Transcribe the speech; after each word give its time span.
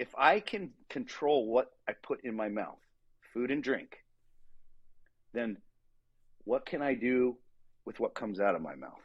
if 0.00 0.14
I 0.16 0.40
can 0.40 0.70
control 0.88 1.46
what 1.46 1.70
I 1.86 1.92
put 1.92 2.24
in 2.24 2.34
my 2.34 2.48
mouth, 2.48 2.78
food 3.34 3.50
and 3.50 3.62
drink, 3.62 3.98
then 5.34 5.58
what 6.44 6.64
can 6.64 6.80
I 6.80 6.94
do 6.94 7.36
with 7.84 8.00
what 8.00 8.14
comes 8.14 8.40
out 8.40 8.54
of 8.54 8.62
my 8.62 8.74
mouth? 8.74 9.04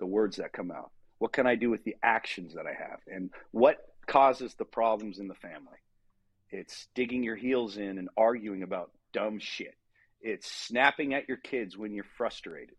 The 0.00 0.06
words 0.06 0.38
that 0.38 0.52
come 0.52 0.72
out. 0.72 0.90
What 1.18 1.32
can 1.32 1.46
I 1.46 1.54
do 1.54 1.70
with 1.70 1.84
the 1.84 1.94
actions 2.02 2.54
that 2.54 2.66
I 2.66 2.72
have? 2.72 2.98
And 3.06 3.30
what 3.52 3.76
causes 4.08 4.54
the 4.54 4.64
problems 4.64 5.20
in 5.20 5.28
the 5.28 5.36
family? 5.36 5.78
It's 6.50 6.88
digging 6.96 7.22
your 7.22 7.36
heels 7.36 7.76
in 7.76 7.96
and 7.98 8.08
arguing 8.16 8.64
about 8.64 8.90
dumb 9.12 9.38
shit. 9.38 9.76
It's 10.20 10.50
snapping 10.50 11.14
at 11.14 11.28
your 11.28 11.36
kids 11.36 11.78
when 11.78 11.94
you're 11.94 12.04
frustrated, 12.16 12.74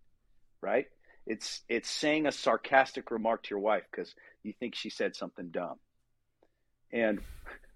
right? 0.62 0.88
It's 1.26 1.62
it's 1.70 1.90
saying 1.90 2.26
a 2.26 2.34
sarcastic 2.34 3.10
remark 3.10 3.44
to 3.44 3.52
your 3.52 3.60
wife 3.60 3.84
because 3.90 4.14
you 4.44 4.52
think 4.52 4.76
she 4.76 4.90
said 4.90 5.16
something 5.16 5.48
dumb. 5.50 5.80
And 6.94 7.20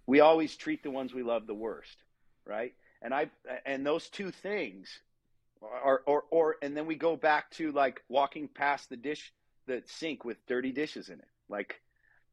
we 0.06 0.22
always 0.22 0.56
treat 0.56 0.84
the 0.84 0.92
ones 0.92 1.14
we 1.14 1.24
love 1.24 1.48
the 1.48 1.54
worst, 1.54 1.98
right? 2.46 2.74
And 3.02 3.14
I 3.14 3.30
and 3.66 3.86
those 3.86 4.08
two 4.08 4.32
things 4.32 4.88
are 5.62 6.04
or 6.06 6.24
or 6.30 6.56
and 6.62 6.78
then 6.78 6.86
we 6.86 6.96
go 6.96 7.18
back 7.18 7.52
to 7.52 7.72
like 7.72 8.04
walking 8.08 8.48
past 8.48 8.90
the 8.90 8.96
dish 8.96 9.34
the 9.66 9.84
sink 9.86 10.24
with 10.24 10.46
dirty 10.46 10.72
dishes 10.72 11.10
in 11.10 11.20
it. 11.20 11.28
Like 11.50 11.82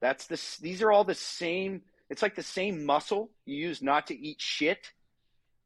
that's 0.00 0.26
the 0.26 0.40
these 0.62 0.82
are 0.82 0.92
all 0.92 1.04
the 1.04 1.14
same 1.14 1.82
it's 2.10 2.22
like 2.22 2.34
the 2.36 2.42
same 2.42 2.84
muscle 2.84 3.30
you 3.46 3.56
use 3.56 3.82
not 3.82 4.08
to 4.08 4.18
eat 4.18 4.40
shit 4.40 4.92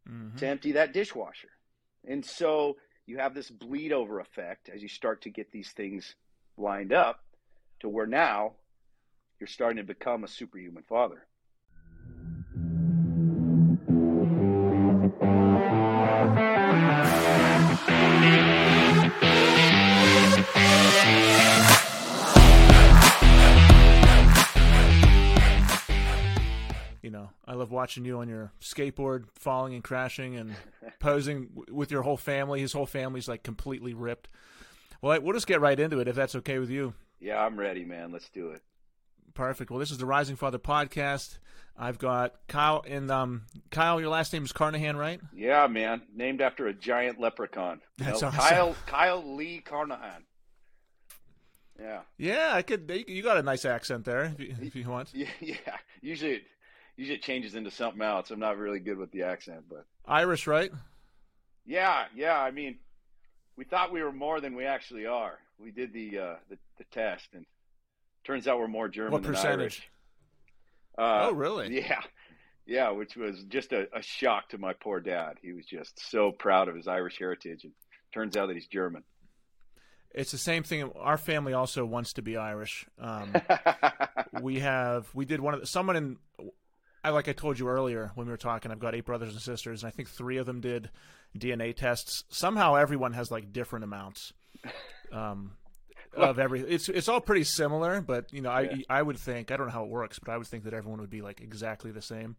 mm-hmm. 0.09 0.37
to 0.37 0.47
empty 0.47 0.73
that 0.73 0.93
dishwasher. 0.93 1.51
And 2.07 2.25
so 2.25 2.77
you 3.07 3.19
have 3.19 3.35
this 3.35 3.51
bleed 3.51 3.93
over 3.93 4.21
effect 4.21 4.69
as 4.73 4.83
you 4.83 4.89
start 4.89 5.23
to 5.23 5.31
get 5.31 5.51
these 5.51 5.71
things 5.71 6.15
lined 6.57 6.93
up 6.93 7.25
to 7.81 7.89
where 7.89 8.07
now 8.07 8.53
you're 9.41 9.47
starting 9.47 9.77
to 9.77 9.85
become 9.85 10.25
a 10.25 10.29
superhuman 10.29 10.83
father. 10.83 11.27
you 27.01 27.13
know, 27.13 27.31
I 27.47 27.55
love 27.55 27.71
watching 27.71 28.05
you 28.05 28.19
on 28.19 28.29
your 28.29 28.53
skateboard, 28.61 29.25
falling 29.35 29.73
and 29.73 29.83
crashing 29.83 30.37
and 30.37 30.55
posing 30.99 31.49
with 31.71 31.91
your 31.91 32.03
whole 32.03 32.19
family. 32.19 32.61
His 32.61 32.73
whole 32.75 32.85
family's 32.85 33.29
like 33.29 33.43
completely 33.43 33.95
ripped. 33.95 34.29
Well, 35.01 35.19
we'll 35.23 35.33
just 35.33 35.47
get 35.47 35.61
right 35.61 35.79
into 35.79 36.01
it 36.01 36.09
if 36.09 36.17
that's 36.17 36.35
okay 36.35 36.59
with 36.59 36.69
you. 36.71 36.93
Yeah, 37.21 37.43
I'm 37.43 37.59
ready, 37.59 37.85
man. 37.85 38.13
Let's 38.13 38.29
do 38.29 38.51
it. 38.51 38.63
Perfect. 39.39 39.71
Well, 39.71 39.79
this 39.79 39.93
is 39.93 39.99
the 39.99 40.05
Rising 40.05 40.35
Father 40.35 40.59
podcast. 40.59 41.39
I've 41.79 41.97
got 41.97 42.35
Kyle 42.49 42.85
and 42.85 43.09
um, 43.09 43.43
Kyle. 43.71 44.01
Your 44.01 44.09
last 44.09 44.33
name 44.33 44.43
is 44.43 44.53
Carnohan, 44.53 44.97
right? 44.97 45.21
Yeah, 45.33 45.69
man. 45.69 46.03
Named 46.13 46.41
after 46.41 46.67
a 46.67 46.75
giant 46.75 47.21
leprechaun. 47.21 47.81
That's 47.99 48.21
awesome. 48.21 48.41
Kyle 48.41 48.77
Kyle 48.87 49.37
Lee 49.37 49.63
Carnohan. 49.65 50.25
Yeah. 51.79 52.01
Yeah, 52.17 52.51
I 52.53 52.63
could. 52.63 52.91
You 53.07 53.23
got 53.23 53.37
a 53.37 53.43
nice 53.45 53.65
accent 53.65 54.05
there, 54.05 54.25
if 54.25 54.41
you, 54.41 54.57
if 54.61 54.75
you 54.75 54.89
want. 54.91 55.11
Yeah, 55.15 55.29
yeah. 55.39 55.77
Usually, 56.03 56.43
usually 56.97 57.19
it 57.19 57.23
changes 57.23 57.55
into 57.55 57.71
something 57.71 58.03
else. 58.03 58.33
I'm 58.33 58.41
not 58.41 58.59
really 58.59 58.81
good 58.81 58.99
with 58.99 59.13
the 59.13 59.23
accent, 59.23 59.67
but 59.71 59.87
Irish, 60.05 60.49
right? 60.49 60.73
Yeah, 61.65 62.07
yeah. 62.13 62.41
I 62.41 62.51
mean, 62.51 62.79
we 63.57 63.63
thought 63.63 63.93
we 63.93 64.03
were 64.03 64.11
more 64.11 64.41
than 64.41 64.57
we 64.57 64.65
actually 64.65 65.07
are. 65.07 65.39
We 65.61 65.71
did 65.71 65.93
the 65.93 66.19
uh, 66.19 66.35
the, 66.51 66.59
the 66.79 66.85
test, 66.91 67.29
and 67.35 67.47
turns 68.29 68.47
out 68.47 68.59
we're 68.59 68.69
more 68.69 68.89
German 68.89 69.13
what 69.13 69.23
than 69.23 69.33
percentage? 69.33 69.59
Irish. 69.59 69.91
Uh, 70.99 71.29
oh, 71.29 71.33
really? 71.33 71.81
Yeah, 71.81 72.03
yeah. 72.67 72.91
Which 72.91 73.17
was 73.17 73.43
just 73.45 73.73
a, 73.73 73.89
a 73.97 74.03
shock 74.03 74.51
to 74.51 74.59
my 74.59 74.75
poor 74.75 75.01
dad. 75.01 75.39
He 75.43 75.53
was 75.53 75.65
just 75.65 76.11
so 76.11 76.31
proud 76.31 76.69
of 76.69 76.77
his 76.77 76.87
Irish 76.87 77.19
heritage, 77.19 77.65
and 77.65 77.73
turns 78.13 78.37
out 78.37 78.49
that 78.49 78.55
he's 78.55 78.67
German. 78.67 79.03
It's 80.15 80.31
the 80.31 80.39
same 80.39 80.63
thing. 80.63 80.91
Our 80.97 81.19
family 81.19 81.53
also 81.53 81.85
wants 81.85 82.15
to 82.15 82.23
be 82.23 82.37
Irish. 82.37 82.87
Um, 82.99 83.33
we 84.43 84.61
have 84.61 85.09
we 85.15 85.25
did 85.25 85.41
one 85.41 85.55
of 85.55 85.61
the, 85.61 85.67
someone 85.67 85.97
in 85.97 86.17
I 87.03 87.11
like 87.11 87.29
I 87.29 87.33
told 87.33 87.59
you 87.59 87.69
earlier 87.69 88.11
when 88.15 88.27
we 88.27 88.31
were 88.31 88.37
talking. 88.37 88.71
I've 88.71 88.79
got 88.79 88.95
eight 88.95 89.07
brothers 89.07 89.33
and 89.33 89.41
sisters, 89.41 89.83
and 89.83 89.89
I 89.89 89.91
think 89.95 90.09
three 90.09 90.37
of 90.37 90.47
them 90.47 90.61
did 90.61 90.91
DNA 91.39 91.75
tests. 91.75 92.25
Somehow, 92.29 92.75
everyone 92.75 93.15
has 93.15 93.31
like 93.31 93.53
different 93.53 93.85
amounts 93.85 94.33
um, 95.13 95.53
of 96.21 96.39
every. 96.39 96.61
It's 96.61 96.89
it's 96.89 97.09
all 97.09 97.21
pretty 97.21 97.45
similar, 97.45 98.01
but 98.01 98.33
you 98.33 98.41
know, 98.41 98.51
I 98.51 98.61
yeah. 98.63 98.77
I 98.89 99.03
would 99.03 99.19
think 99.19 99.51
I 99.51 99.57
don't 99.57 99.67
know 99.67 99.73
how 99.73 99.85
it 99.85 99.91
works, 99.91 100.19
but 100.19 100.33
I 100.33 100.37
would 100.37 100.47
think 100.47 100.65
that 100.65 100.75
everyone 100.75 101.01
would 101.01 101.11
be 101.11 101.23
like 101.23 101.41
exactly 101.41 101.91
the 101.91 102.03
same. 102.03 102.37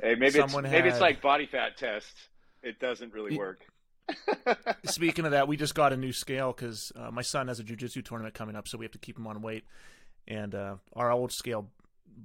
Hey, 0.00 0.14
maybe 0.14 0.38
Someone 0.38 0.64
it's 0.64 0.72
maybe 0.72 0.84
had, 0.84 0.92
it's 0.92 1.00
like 1.00 1.20
body 1.20 1.46
fat 1.46 1.76
tests. 1.76 2.28
It 2.62 2.78
doesn't 2.78 3.12
really 3.12 3.36
work. 3.36 3.60
Speaking 4.84 5.24
of 5.24 5.32
that, 5.32 5.48
we 5.48 5.56
just 5.56 5.74
got 5.74 5.92
a 5.92 5.96
new 5.96 6.12
scale 6.12 6.52
because 6.52 6.92
uh, 6.96 7.10
my 7.10 7.22
son 7.22 7.48
has 7.48 7.60
a 7.60 7.64
jujitsu 7.64 8.04
tournament 8.04 8.34
coming 8.34 8.56
up, 8.56 8.66
so 8.66 8.78
we 8.78 8.84
have 8.84 8.92
to 8.92 8.98
keep 8.98 9.18
him 9.18 9.26
on 9.26 9.42
weight. 9.42 9.64
And 10.26 10.54
uh, 10.54 10.76
our 10.94 11.10
old 11.10 11.32
scale 11.32 11.68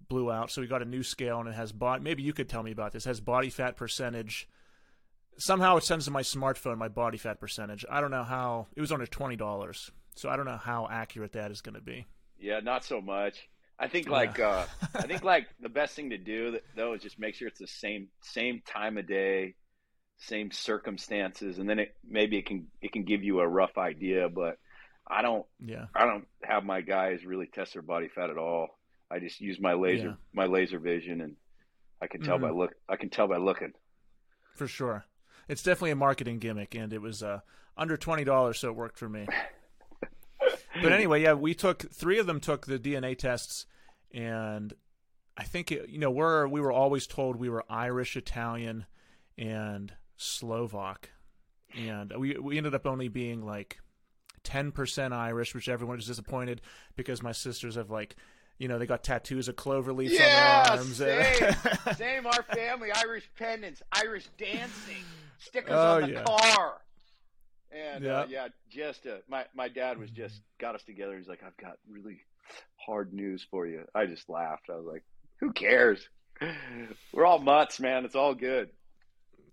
blew 0.09 0.31
out, 0.31 0.51
so 0.51 0.61
we 0.61 0.67
got 0.67 0.81
a 0.81 0.85
new 0.85 1.03
scale 1.03 1.39
and 1.39 1.49
it 1.49 1.55
has 1.55 1.71
body. 1.71 2.03
Maybe 2.03 2.23
you 2.23 2.33
could 2.33 2.49
tell 2.49 2.63
me 2.63 2.71
about 2.71 2.91
this. 2.91 3.05
It 3.05 3.09
has 3.09 3.19
body 3.19 3.49
fat 3.49 3.77
percentage. 3.77 4.47
Somehow 5.37 5.77
it 5.77 5.83
sends 5.83 6.05
to 6.05 6.11
my 6.11 6.21
smartphone 6.21 6.77
my 6.77 6.87
body 6.87 7.17
fat 7.17 7.39
percentage. 7.39 7.85
I 7.89 8.01
don't 8.01 8.11
know 8.11 8.23
how. 8.23 8.67
It 8.75 8.81
was 8.81 8.91
under 8.91 9.05
twenty 9.05 9.35
dollars, 9.35 9.91
so 10.15 10.29
I 10.29 10.35
don't 10.35 10.45
know 10.45 10.57
how 10.57 10.87
accurate 10.89 11.33
that 11.33 11.51
is 11.51 11.61
going 11.61 11.75
to 11.75 11.81
be. 11.81 12.05
Yeah, 12.39 12.59
not 12.61 12.83
so 12.83 13.01
much. 13.01 13.47
I 13.77 13.87
think 13.87 14.07
like 14.09 14.37
yeah. 14.37 14.47
uh, 14.47 14.65
I 14.95 15.01
think 15.07 15.23
like 15.23 15.47
the 15.59 15.69
best 15.69 15.95
thing 15.95 16.11
to 16.11 16.17
do 16.17 16.59
though 16.75 16.93
is 16.93 17.01
just 17.01 17.19
make 17.19 17.35
sure 17.35 17.47
it's 17.47 17.59
the 17.59 17.67
same 17.67 18.07
same 18.21 18.61
time 18.65 18.97
of 18.97 19.07
day, 19.07 19.55
same 20.17 20.51
circumstances, 20.51 21.59
and 21.59 21.69
then 21.69 21.79
it 21.79 21.95
maybe 22.07 22.37
it 22.37 22.45
can 22.45 22.67
it 22.81 22.91
can 22.91 23.03
give 23.03 23.23
you 23.23 23.39
a 23.39 23.47
rough 23.47 23.77
idea. 23.77 24.29
But 24.29 24.57
I 25.07 25.21
don't 25.21 25.45
yeah 25.59 25.85
I 25.93 26.05
don't 26.05 26.25
have 26.43 26.63
my 26.63 26.81
guys 26.81 27.25
really 27.25 27.47
test 27.47 27.73
their 27.73 27.81
body 27.81 28.07
fat 28.07 28.29
at 28.29 28.37
all. 28.37 28.69
I 29.11 29.19
just 29.19 29.41
use 29.41 29.59
my 29.59 29.73
laser 29.73 30.07
yeah. 30.07 30.13
my 30.33 30.45
laser 30.45 30.79
vision, 30.79 31.21
and 31.21 31.35
I 32.01 32.07
can 32.07 32.21
tell 32.21 32.37
mm-hmm. 32.37 32.45
by 32.45 32.51
look. 32.51 32.71
I 32.87 32.95
can 32.95 33.09
tell 33.09 33.27
by 33.27 33.37
looking. 33.37 33.73
For 34.55 34.67
sure, 34.67 35.05
it's 35.49 35.63
definitely 35.63 35.91
a 35.91 35.97
marketing 35.97 36.39
gimmick, 36.39 36.75
and 36.75 36.93
it 36.93 37.01
was 37.01 37.21
uh, 37.21 37.41
under 37.77 37.97
twenty 37.97 38.23
dollars, 38.23 38.59
so 38.59 38.69
it 38.69 38.75
worked 38.75 38.97
for 38.97 39.09
me. 39.09 39.27
but 40.81 40.91
anyway, 40.91 41.21
yeah, 41.21 41.33
we 41.33 41.53
took 41.53 41.91
three 41.91 42.19
of 42.19 42.27
them 42.27 42.39
took 42.39 42.65
the 42.65 42.79
DNA 42.79 43.17
tests, 43.17 43.65
and 44.13 44.73
I 45.37 45.43
think 45.43 45.71
it, 45.71 45.89
you 45.89 45.99
know 45.99 46.11
we're 46.11 46.47
we 46.47 46.61
were 46.61 46.71
always 46.71 47.07
told 47.07 47.35
we 47.35 47.49
were 47.49 47.63
Irish, 47.69 48.15
Italian, 48.15 48.85
and 49.37 49.93
Slovak, 50.17 51.11
and 51.75 52.13
we 52.17 52.37
we 52.37 52.57
ended 52.57 52.75
up 52.75 52.85
only 52.85 53.07
being 53.07 53.45
like 53.45 53.79
ten 54.43 54.71
percent 54.71 55.13
Irish, 55.13 55.53
which 55.53 55.69
everyone 55.69 55.97
was 55.97 56.07
disappointed 56.07 56.61
because 56.95 57.21
my 57.23 57.31
sisters 57.31 57.75
have 57.75 57.89
like 57.89 58.15
you 58.57 58.67
know, 58.67 58.79
they 58.79 58.85
got 58.85 59.03
tattoos 59.03 59.47
of 59.47 59.55
clover 59.55 59.91
leaves 59.93 60.13
yeah, 60.13 60.65
on 60.69 60.77
their 60.77 60.77
arms. 60.77 60.95
Same, 60.97 61.95
same. 61.95 62.25
Our 62.25 62.43
family, 62.43 62.89
Irish 62.91 63.29
pendants, 63.37 63.81
Irish 63.91 64.27
dancing, 64.37 65.03
stickers 65.39 65.73
oh, 65.73 65.95
on 65.95 66.01
the 66.03 66.11
yeah. 66.13 66.23
car. 66.23 66.81
And 67.75 68.03
yeah, 68.03 68.19
uh, 68.19 68.25
yeah 68.29 68.47
just 68.69 69.05
uh, 69.05 69.17
my 69.27 69.45
my 69.53 69.67
dad 69.67 69.97
was 69.97 70.09
just 70.09 70.41
got 70.59 70.75
us 70.75 70.83
together. 70.83 71.17
He's 71.17 71.27
like, 71.27 71.43
I've 71.45 71.57
got 71.57 71.77
really 71.89 72.19
hard 72.77 73.13
news 73.13 73.45
for 73.49 73.65
you. 73.67 73.83
I 73.93 74.05
just 74.05 74.29
laughed. 74.29 74.69
I 74.69 74.75
was 74.75 74.85
like, 74.85 75.03
Who 75.39 75.51
cares? 75.51 76.07
We're 77.13 77.25
all 77.25 77.39
mutts, 77.39 77.79
man. 77.79 78.05
It's 78.05 78.15
all 78.15 78.33
good. 78.33 78.69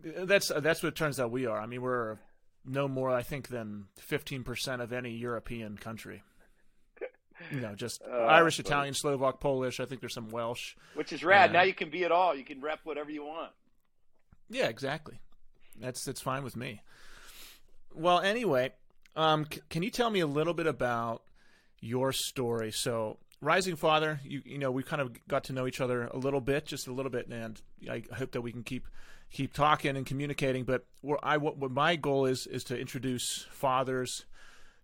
That's 0.04 0.50
that's 0.60 0.82
what 0.82 0.90
it 0.90 0.96
turns 0.96 1.20
out 1.20 1.30
we 1.30 1.46
are. 1.46 1.60
I 1.60 1.66
mean, 1.66 1.82
we're 1.82 2.18
no 2.64 2.88
more, 2.88 3.10
I 3.10 3.22
think, 3.22 3.48
than 3.48 3.86
fifteen 3.98 4.44
percent 4.44 4.82
of 4.82 4.92
any 4.92 5.10
European 5.10 5.76
country 5.76 6.22
you 7.50 7.60
know, 7.60 7.74
just 7.74 8.02
uh, 8.02 8.14
Irish, 8.28 8.58
Italian, 8.58 8.94
Slovak, 8.94 9.40
Polish. 9.40 9.80
I 9.80 9.84
think 9.84 10.00
there's 10.00 10.14
some 10.14 10.30
Welsh. 10.30 10.74
Which 10.94 11.12
is 11.12 11.24
rad. 11.24 11.50
Uh, 11.50 11.52
now 11.54 11.62
you 11.62 11.74
can 11.74 11.90
be 11.90 12.02
it 12.02 12.12
all. 12.12 12.34
You 12.34 12.44
can 12.44 12.60
rep 12.60 12.80
whatever 12.84 13.10
you 13.10 13.25
want. 13.25 13.52
Yeah, 14.50 14.66
exactly. 14.66 15.20
That's 15.80 16.04
that's 16.04 16.20
fine 16.20 16.44
with 16.44 16.56
me. 16.56 16.82
Well, 17.94 18.20
anyway, 18.20 18.72
um, 19.16 19.46
c- 19.52 19.60
can 19.68 19.82
you 19.82 19.90
tell 19.90 20.10
me 20.10 20.20
a 20.20 20.26
little 20.26 20.54
bit 20.54 20.66
about 20.66 21.22
your 21.80 22.12
story? 22.12 22.70
So, 22.72 23.18
Rising 23.40 23.76
Father, 23.76 24.20
you 24.24 24.42
you 24.44 24.58
know, 24.58 24.70
we 24.70 24.82
kind 24.82 25.02
of 25.02 25.12
got 25.26 25.44
to 25.44 25.52
know 25.52 25.66
each 25.66 25.80
other 25.80 26.04
a 26.04 26.16
little 26.16 26.40
bit, 26.40 26.64
just 26.66 26.86
a 26.86 26.92
little 26.92 27.10
bit, 27.10 27.28
and 27.28 27.60
I 27.90 28.04
hope 28.14 28.32
that 28.32 28.40
we 28.40 28.52
can 28.52 28.62
keep 28.62 28.86
keep 29.30 29.52
talking 29.52 29.96
and 29.96 30.06
communicating. 30.06 30.64
But 30.64 30.84
what 31.00 31.20
I 31.22 31.36
what, 31.38 31.56
what 31.58 31.70
my 31.70 31.96
goal 31.96 32.26
is 32.26 32.46
is 32.46 32.64
to 32.64 32.78
introduce 32.78 33.46
fathers 33.50 34.24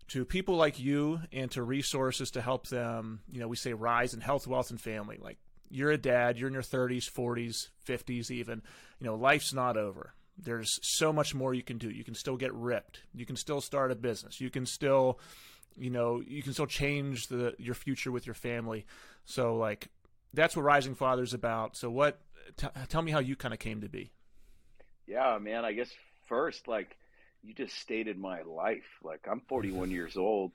to 0.09 0.25
people 0.25 0.57
like 0.57 0.81
you 0.81 1.21
and 1.33 1.51
to 1.53 1.63
resources 1.63 2.31
to 2.31 2.41
help 2.41 2.67
them, 2.69 3.21
you 3.31 3.41
know, 3.41 3.49
we 3.49 3.57
say 3.57 3.75
rise 3.75 4.15
in 4.15 4.21
health, 4.21 4.47
wealth, 4.47 4.71
and 4.71 4.81
family. 4.81 5.19
Like 5.23 5.39
you're 5.71 5.91
a 5.91 5.99
dad, 5.99 6.39
you're 6.39 6.49
in 6.49 6.55
your 6.55 6.63
30s, 6.63 7.05
40s, 7.11 7.69
50s, 7.87 8.31
even. 8.31 8.63
You 9.01 9.07
know, 9.07 9.15
life's 9.15 9.53
not 9.53 9.77
over. 9.77 10.15
There's 10.41 10.79
so 10.83 11.13
much 11.13 11.35
more 11.35 11.53
you 11.53 11.63
can 11.63 11.79
do. 11.79 11.91
You 11.91 12.05
can 12.05 12.15
still 12.15 12.37
get 12.37 12.53
ripped. 12.55 13.01
You 13.13 13.27
can 13.27 13.37
still 13.37 13.61
start 13.61 13.91
a 13.91 13.97
business. 13.97 14.41
You 14.41 14.51
can 14.51 14.67
still, 14.67 15.19
you 15.77 15.91
know, 15.91 16.23
you 16.27 16.43
can 16.43 16.53
still 16.53 16.67
change 16.67 17.27
the 17.27 17.55
your 17.59 17.75
future 17.75 18.13
with 18.13 18.27
your 18.27 18.35
family. 18.35 18.87
So 19.25 19.57
like 19.57 19.89
that's 20.33 20.55
what 20.57 20.63
Rising 20.63 20.95
Father's 20.95 21.35
about. 21.35 21.77
So 21.77 21.91
what? 21.91 22.21
T- 22.57 22.69
tell 22.89 23.03
me 23.03 23.11
how 23.13 23.19
you 23.19 23.37
kind 23.37 23.53
of 23.53 23.61
came 23.61 23.81
to 23.83 23.89
be. 23.89 24.13
Yeah, 25.07 25.39
man. 25.39 25.65
I 25.65 25.73
guess 25.73 25.91
first, 26.29 26.69
like 26.69 26.97
you 27.43 27.55
just 27.55 27.75
stated 27.79 28.19
my 28.19 28.43
life. 28.43 28.85
Like 29.03 29.27
I'm 29.31 29.41
41 29.49 29.91
years 29.91 30.17
old. 30.17 30.53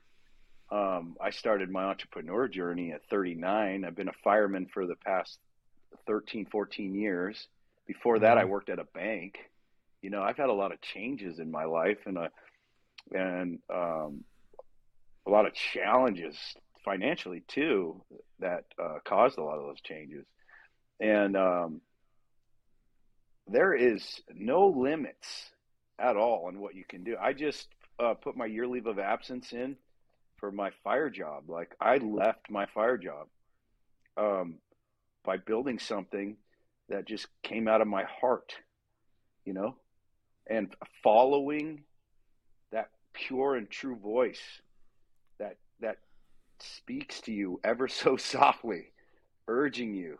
Um, 0.70 1.16
I 1.20 1.30
started 1.30 1.70
my 1.70 1.84
entrepreneur 1.84 2.48
journey 2.48 2.92
at 2.92 3.02
39. 3.10 3.84
I've 3.84 3.94
been 3.94 4.08
a 4.08 4.12
fireman 4.24 4.66
for 4.72 4.86
the 4.86 4.96
past 4.96 5.38
13, 6.06 6.46
14 6.46 6.94
years. 6.94 7.46
Before 7.86 8.18
that, 8.20 8.38
I 8.38 8.44
Mhm. 8.44 8.48
worked 8.48 8.70
at 8.70 8.78
a 8.78 8.84
bank. 8.84 9.38
You 10.04 10.10
know, 10.10 10.22
I've 10.22 10.36
had 10.36 10.50
a 10.50 10.52
lot 10.52 10.70
of 10.70 10.82
changes 10.82 11.38
in 11.38 11.50
my 11.50 11.64
life 11.64 11.96
and, 12.04 12.18
uh, 12.18 12.28
and, 13.12 13.58
um, 13.72 14.22
a 15.26 15.30
lot 15.30 15.46
of 15.46 15.54
challenges 15.54 16.36
financially 16.84 17.42
too 17.48 18.02
that, 18.38 18.64
uh, 18.78 18.98
caused 19.02 19.38
a 19.38 19.42
lot 19.42 19.56
of 19.56 19.64
those 19.64 19.80
changes. 19.80 20.26
And, 21.00 21.38
um, 21.38 21.80
there 23.46 23.72
is 23.72 24.20
no 24.28 24.66
limits 24.66 25.54
at 25.98 26.18
all 26.18 26.48
on 26.48 26.60
what 26.60 26.74
you 26.74 26.84
can 26.86 27.02
do. 27.02 27.16
I 27.18 27.32
just, 27.32 27.66
uh, 27.98 28.12
put 28.12 28.36
my 28.36 28.44
year 28.44 28.66
leave 28.66 28.86
of 28.86 28.98
absence 28.98 29.54
in 29.54 29.74
for 30.36 30.52
my 30.52 30.70
fire 30.82 31.08
job. 31.08 31.48
Like 31.48 31.74
I 31.80 31.96
left 31.96 32.50
my 32.50 32.66
fire 32.66 32.98
job, 32.98 33.28
um, 34.18 34.60
by 35.24 35.38
building 35.38 35.78
something 35.78 36.36
that 36.90 37.06
just 37.06 37.26
came 37.42 37.68
out 37.68 37.80
of 37.80 37.88
my 37.88 38.04
heart, 38.04 38.52
you 39.46 39.54
know, 39.54 39.76
and 40.46 40.74
following 41.02 41.82
that 42.72 42.90
pure 43.12 43.56
and 43.56 43.70
true 43.70 43.96
voice 43.96 44.60
that 45.38 45.56
that 45.80 45.98
speaks 46.60 47.20
to 47.22 47.32
you 47.32 47.60
ever 47.64 47.88
so 47.88 48.16
softly, 48.18 48.92
urging 49.48 49.94
you 49.94 50.18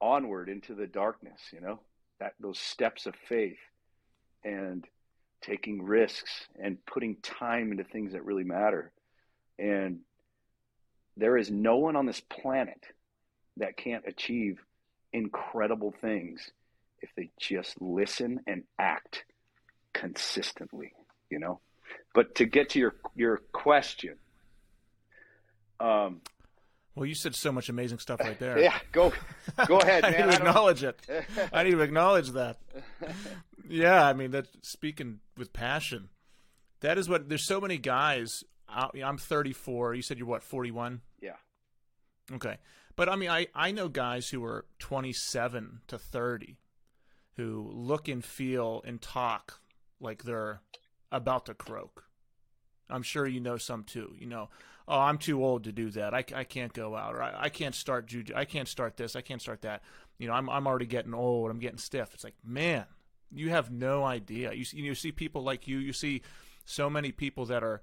onward 0.00 0.48
into 0.48 0.74
the 0.74 0.86
darkness, 0.86 1.40
you 1.52 1.60
know, 1.60 1.80
that 2.20 2.34
those 2.40 2.58
steps 2.58 3.06
of 3.06 3.14
faith 3.28 3.58
and 4.44 4.86
taking 5.40 5.82
risks 5.82 6.46
and 6.60 6.84
putting 6.86 7.16
time 7.16 7.70
into 7.70 7.84
things 7.84 8.12
that 8.12 8.24
really 8.24 8.44
matter. 8.44 8.92
And 9.58 10.00
there 11.16 11.36
is 11.36 11.50
no 11.50 11.76
one 11.76 11.96
on 11.96 12.06
this 12.06 12.20
planet 12.20 12.82
that 13.56 13.76
can't 13.76 14.04
achieve 14.06 14.58
incredible 15.12 15.94
things 16.00 16.50
if 17.00 17.10
they 17.16 17.30
just 17.38 17.80
listen 17.80 18.40
and 18.46 18.64
act 18.78 19.24
consistently, 19.94 20.92
you 21.30 21.38
know. 21.38 21.60
But 22.14 22.34
to 22.36 22.44
get 22.44 22.68
to 22.70 22.78
your 22.78 22.94
your 23.14 23.38
question, 23.52 24.16
um, 25.80 26.20
Well, 26.94 27.06
you 27.06 27.14
said 27.14 27.34
so 27.34 27.50
much 27.52 27.68
amazing 27.68 27.98
stuff 27.98 28.20
right 28.20 28.38
there. 28.38 28.58
yeah, 28.62 28.78
go 28.92 29.12
go 29.66 29.78
ahead, 29.78 30.04
I 30.04 30.10
man. 30.10 30.20
need 30.28 30.32
to 30.36 30.44
I 30.44 30.48
acknowledge 30.48 30.84
it. 30.84 31.00
I 31.52 31.62
need 31.64 31.72
to 31.72 31.80
acknowledge 31.80 32.30
that. 32.30 32.58
Yeah, 33.68 34.04
I 34.06 34.12
mean 34.12 34.30
that. 34.32 34.46
Speaking 34.62 35.20
with 35.36 35.52
passion, 35.52 36.10
that 36.80 36.98
is 36.98 37.08
what. 37.08 37.28
There's 37.28 37.46
so 37.46 37.60
many 37.60 37.78
guys. 37.78 38.44
out- 38.68 38.96
I'm 39.02 39.18
34. 39.18 39.94
You 39.94 40.02
said 40.02 40.18
you're 40.18 40.26
what 40.26 40.42
41. 40.42 41.00
yeah, 41.20 41.32
Okay, 42.32 42.58
but 42.96 43.08
I 43.08 43.16
mean, 43.16 43.30
I 43.30 43.48
I 43.54 43.72
know 43.72 43.88
guys 43.88 44.28
who 44.28 44.44
are 44.44 44.64
27 44.78 45.80
to 45.88 45.98
30, 45.98 46.56
who 47.36 47.70
look 47.72 48.08
and 48.08 48.24
feel 48.24 48.82
and 48.86 49.00
talk 49.00 49.60
like 50.00 50.24
they're 50.24 50.60
about 51.12 51.46
to 51.46 51.54
croak. 51.54 52.04
I'm 52.90 53.02
sure 53.02 53.26
you 53.26 53.40
know 53.40 53.56
some 53.56 53.84
too. 53.84 54.14
You 54.18 54.26
know, 54.26 54.50
oh, 54.86 54.98
I'm 54.98 55.18
too 55.18 55.44
old 55.44 55.64
to 55.64 55.72
do 55.72 55.90
that. 55.90 56.14
I, 56.14 56.24
I 56.34 56.44
can't 56.44 56.72
go 56.72 56.94
out, 56.96 57.14
or 57.14 57.22
I, 57.22 57.44
I 57.44 57.48
can't 57.48 57.74
start 57.74 58.06
juju. 58.06 58.34
I 58.36 58.44
can't 58.44 58.68
start 58.68 58.96
this. 58.96 59.16
I 59.16 59.20
can't 59.22 59.40
start 59.40 59.62
that. 59.62 59.82
You 60.18 60.28
know, 60.28 60.34
I'm 60.34 60.48
I'm 60.50 60.66
already 60.66 60.86
getting 60.86 61.14
old. 61.14 61.50
I'm 61.50 61.58
getting 61.58 61.78
stiff. 61.78 62.10
It's 62.14 62.24
like, 62.24 62.36
man, 62.44 62.84
you 63.32 63.50
have 63.50 63.70
no 63.70 64.04
idea. 64.04 64.52
You 64.52 64.64
see, 64.64 64.78
you 64.78 64.94
see 64.94 65.12
people 65.12 65.42
like 65.42 65.66
you. 65.66 65.78
You 65.78 65.92
see 65.92 66.22
so 66.64 66.88
many 66.88 67.12
people 67.12 67.46
that 67.46 67.62
are 67.62 67.82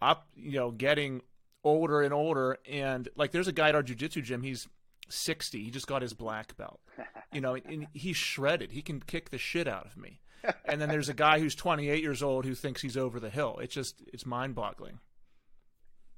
up, 0.00 0.28
you 0.34 0.58
know, 0.58 0.70
getting 0.70 1.22
older 1.64 2.02
and 2.02 2.12
older. 2.12 2.58
And 2.68 3.08
like, 3.16 3.32
there's 3.32 3.48
a 3.48 3.52
guy 3.52 3.68
at 3.68 3.74
our 3.74 3.82
jujitsu 3.82 4.22
gym. 4.22 4.42
He's 4.42 4.68
60. 5.08 5.62
He 5.62 5.70
just 5.70 5.86
got 5.86 6.02
his 6.02 6.14
black 6.14 6.56
belt. 6.56 6.80
You 7.34 7.40
know, 7.40 7.54
and 7.54 7.86
he's 7.94 8.18
shredded. 8.18 8.72
He 8.72 8.82
can 8.82 9.00
kick 9.00 9.30
the 9.30 9.38
shit 9.38 9.66
out 9.66 9.86
of 9.86 9.96
me. 9.96 10.20
And 10.64 10.80
then 10.80 10.88
there's 10.88 11.08
a 11.08 11.14
guy 11.14 11.38
who's 11.38 11.54
28 11.54 12.02
years 12.02 12.22
old 12.22 12.44
who 12.44 12.54
thinks 12.54 12.82
he's 12.82 12.96
over 12.96 13.20
the 13.20 13.30
hill. 13.30 13.58
It's 13.62 13.74
just, 13.74 14.02
it's 14.12 14.26
mind 14.26 14.54
boggling. 14.54 14.98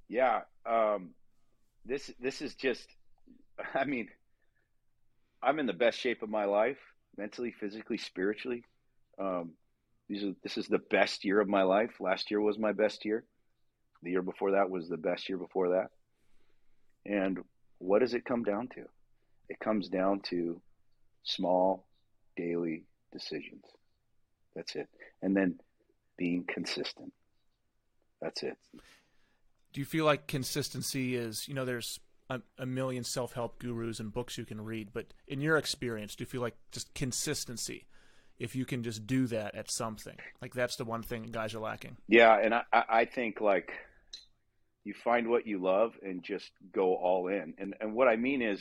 yeah. 0.09 0.43
Um, 0.67 1.11
this 1.85 2.11
this 2.21 2.41
is 2.41 2.55
just, 2.55 2.89
I 3.75 3.85
mean, 3.85 4.09
I'm 5.43 5.59
in 5.59 5.67
the 5.67 5.73
best 5.73 5.99
shape 5.99 6.23
of 6.23 6.31
my 6.31 6.45
life, 6.45 6.79
mentally, 7.17 7.53
physically, 7.53 7.99
spiritually. 7.99 8.65
Um, 9.19 9.53
these 10.09 10.25
are 10.25 10.35
this 10.43 10.57
is 10.59 10.69
the 10.69 10.79
best 10.79 11.25
year 11.25 11.41
of 11.41 11.49
my 11.49 11.63
life. 11.63 12.01
Last 12.01 12.31
year 12.31 12.41
was 12.41 12.59
my 12.59 12.73
best 12.73 13.05
year. 13.05 13.25
The 14.03 14.11
year 14.11 14.23
before 14.23 14.53
that 14.53 14.71
was 14.71 14.89
the 14.89 14.97
best 14.97 15.29
year 15.29 15.39
before 15.39 15.71
that. 15.71 15.91
And 17.07 17.39
what 17.79 18.01
does 18.01 18.15
it 18.15 18.25
come 18.25 18.43
down 18.43 18.69
to? 18.75 18.85
It 19.49 19.59
comes 19.61 19.89
down 19.89 20.21
to 20.31 20.61
small 21.23 21.87
daily 22.37 22.85
decisions. 23.13 23.65
That's 24.55 24.75
it. 24.77 24.89
And 25.23 25.37
then 25.37 25.61
being 26.17 26.45
consistent. 26.47 27.13
That's 28.21 28.43
it. 28.43 28.57
Do 29.73 29.81
you 29.81 29.85
feel 29.85 30.05
like 30.05 30.27
consistency 30.27 31.17
is, 31.17 31.49
you 31.49 31.55
know, 31.55 31.65
there's 31.65 31.99
a, 32.31 32.41
a 32.59 32.67
million 32.67 33.05
self 33.05 33.33
help 33.33 33.59
gurus 33.59 34.01
and 34.01 34.13
books 34.13 34.39
you 34.39 34.45
can 34.45 34.61
read, 34.61 34.91
but 34.93 35.13
in 35.27 35.41
your 35.41 35.57
experience, 35.57 36.15
do 36.15 36.23
you 36.23 36.27
feel 36.27 36.41
like 36.41 36.57
just 36.73 36.95
consistency, 36.95 37.87
if 38.39 38.55
you 38.57 38.65
can 38.65 38.83
just 38.83 39.07
do 39.07 39.27
that 39.27 39.55
at 39.55 39.71
something, 39.71 40.17
like 40.41 40.55
that's 40.55 40.77
the 40.77 40.85
one 40.85 41.03
thing 41.03 41.25
guys 41.25 41.55
are 41.55 41.61
lacking? 41.61 41.97
Yeah, 42.09 42.39
and 42.39 42.55
I, 42.55 42.63
I 42.73 43.05
think 43.05 43.41
like 43.41 43.73
you 44.85 44.95
find 44.95 45.29
what 45.29 45.47
you 45.47 45.59
love 45.59 45.95
and 46.03 46.23
just 46.23 46.51
go 46.73 46.95
all 46.95 47.29
in. 47.29 47.55
And 47.59 47.75
and 47.81 47.95
what 47.95 48.09
I 48.09 48.17
mean 48.17 48.43
is 48.43 48.61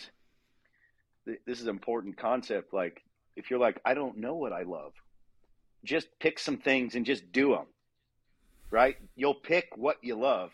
th- 1.26 1.40
this 1.46 1.60
is 1.60 1.66
an 1.66 1.70
important 1.70 2.18
concept 2.18 2.74
like 2.74 3.02
if 3.36 3.50
you're 3.50 3.60
like 3.60 3.80
I 3.86 3.94
don't 3.94 4.18
know 4.18 4.36
what 4.36 4.54
I 4.54 4.64
love, 4.64 4.94
just 5.84 6.08
pick 6.20 6.40
some 6.40 6.58
things 6.58 6.96
and 6.96 7.06
just 7.06 7.32
do 7.32 7.52
them. 7.52 7.66
Right? 8.72 8.98
You'll 9.16 9.36
pick 9.36 9.70
what 9.76 9.98
you 10.02 10.16
love. 10.16 10.52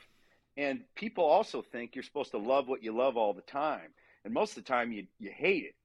And 0.57 0.81
people 0.95 1.23
also 1.23 1.61
think 1.61 1.95
you're 1.95 2.03
supposed 2.03 2.31
to 2.31 2.37
love 2.37 2.67
what 2.67 2.83
you 2.83 2.95
love 2.95 3.15
all 3.15 3.33
the 3.33 3.41
time. 3.41 3.93
And 4.25 4.33
most 4.33 4.57
of 4.57 4.63
the 4.63 4.67
time 4.67 4.91
you 4.91 5.07
you 5.19 5.31
hate 5.33 5.63
it. 5.63 5.75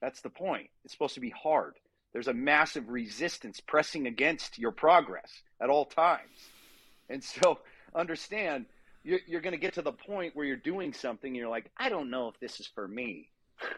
That's 0.00 0.20
the 0.20 0.30
point. 0.30 0.68
It's 0.84 0.92
supposed 0.92 1.14
to 1.14 1.20
be 1.20 1.30
hard. 1.30 1.74
There's 2.12 2.28
a 2.28 2.34
massive 2.34 2.88
resistance 2.88 3.60
pressing 3.60 4.06
against 4.06 4.58
your 4.58 4.70
progress 4.70 5.42
at 5.60 5.68
all 5.68 5.84
times. 5.84 6.48
And 7.10 7.22
so 7.22 7.58
understand 7.94 8.66
you're, 9.02 9.20
you're 9.26 9.40
going 9.40 9.52
to 9.52 9.60
get 9.60 9.74
to 9.74 9.82
the 9.82 9.92
point 9.92 10.34
where 10.34 10.46
you're 10.46 10.56
doing 10.56 10.92
something 10.92 11.28
and 11.28 11.36
you're 11.36 11.48
like, 11.48 11.70
I 11.76 11.88
don't 11.88 12.10
know 12.10 12.28
if 12.28 12.38
this 12.40 12.60
is 12.60 12.66
for 12.66 12.88
me. 12.88 13.28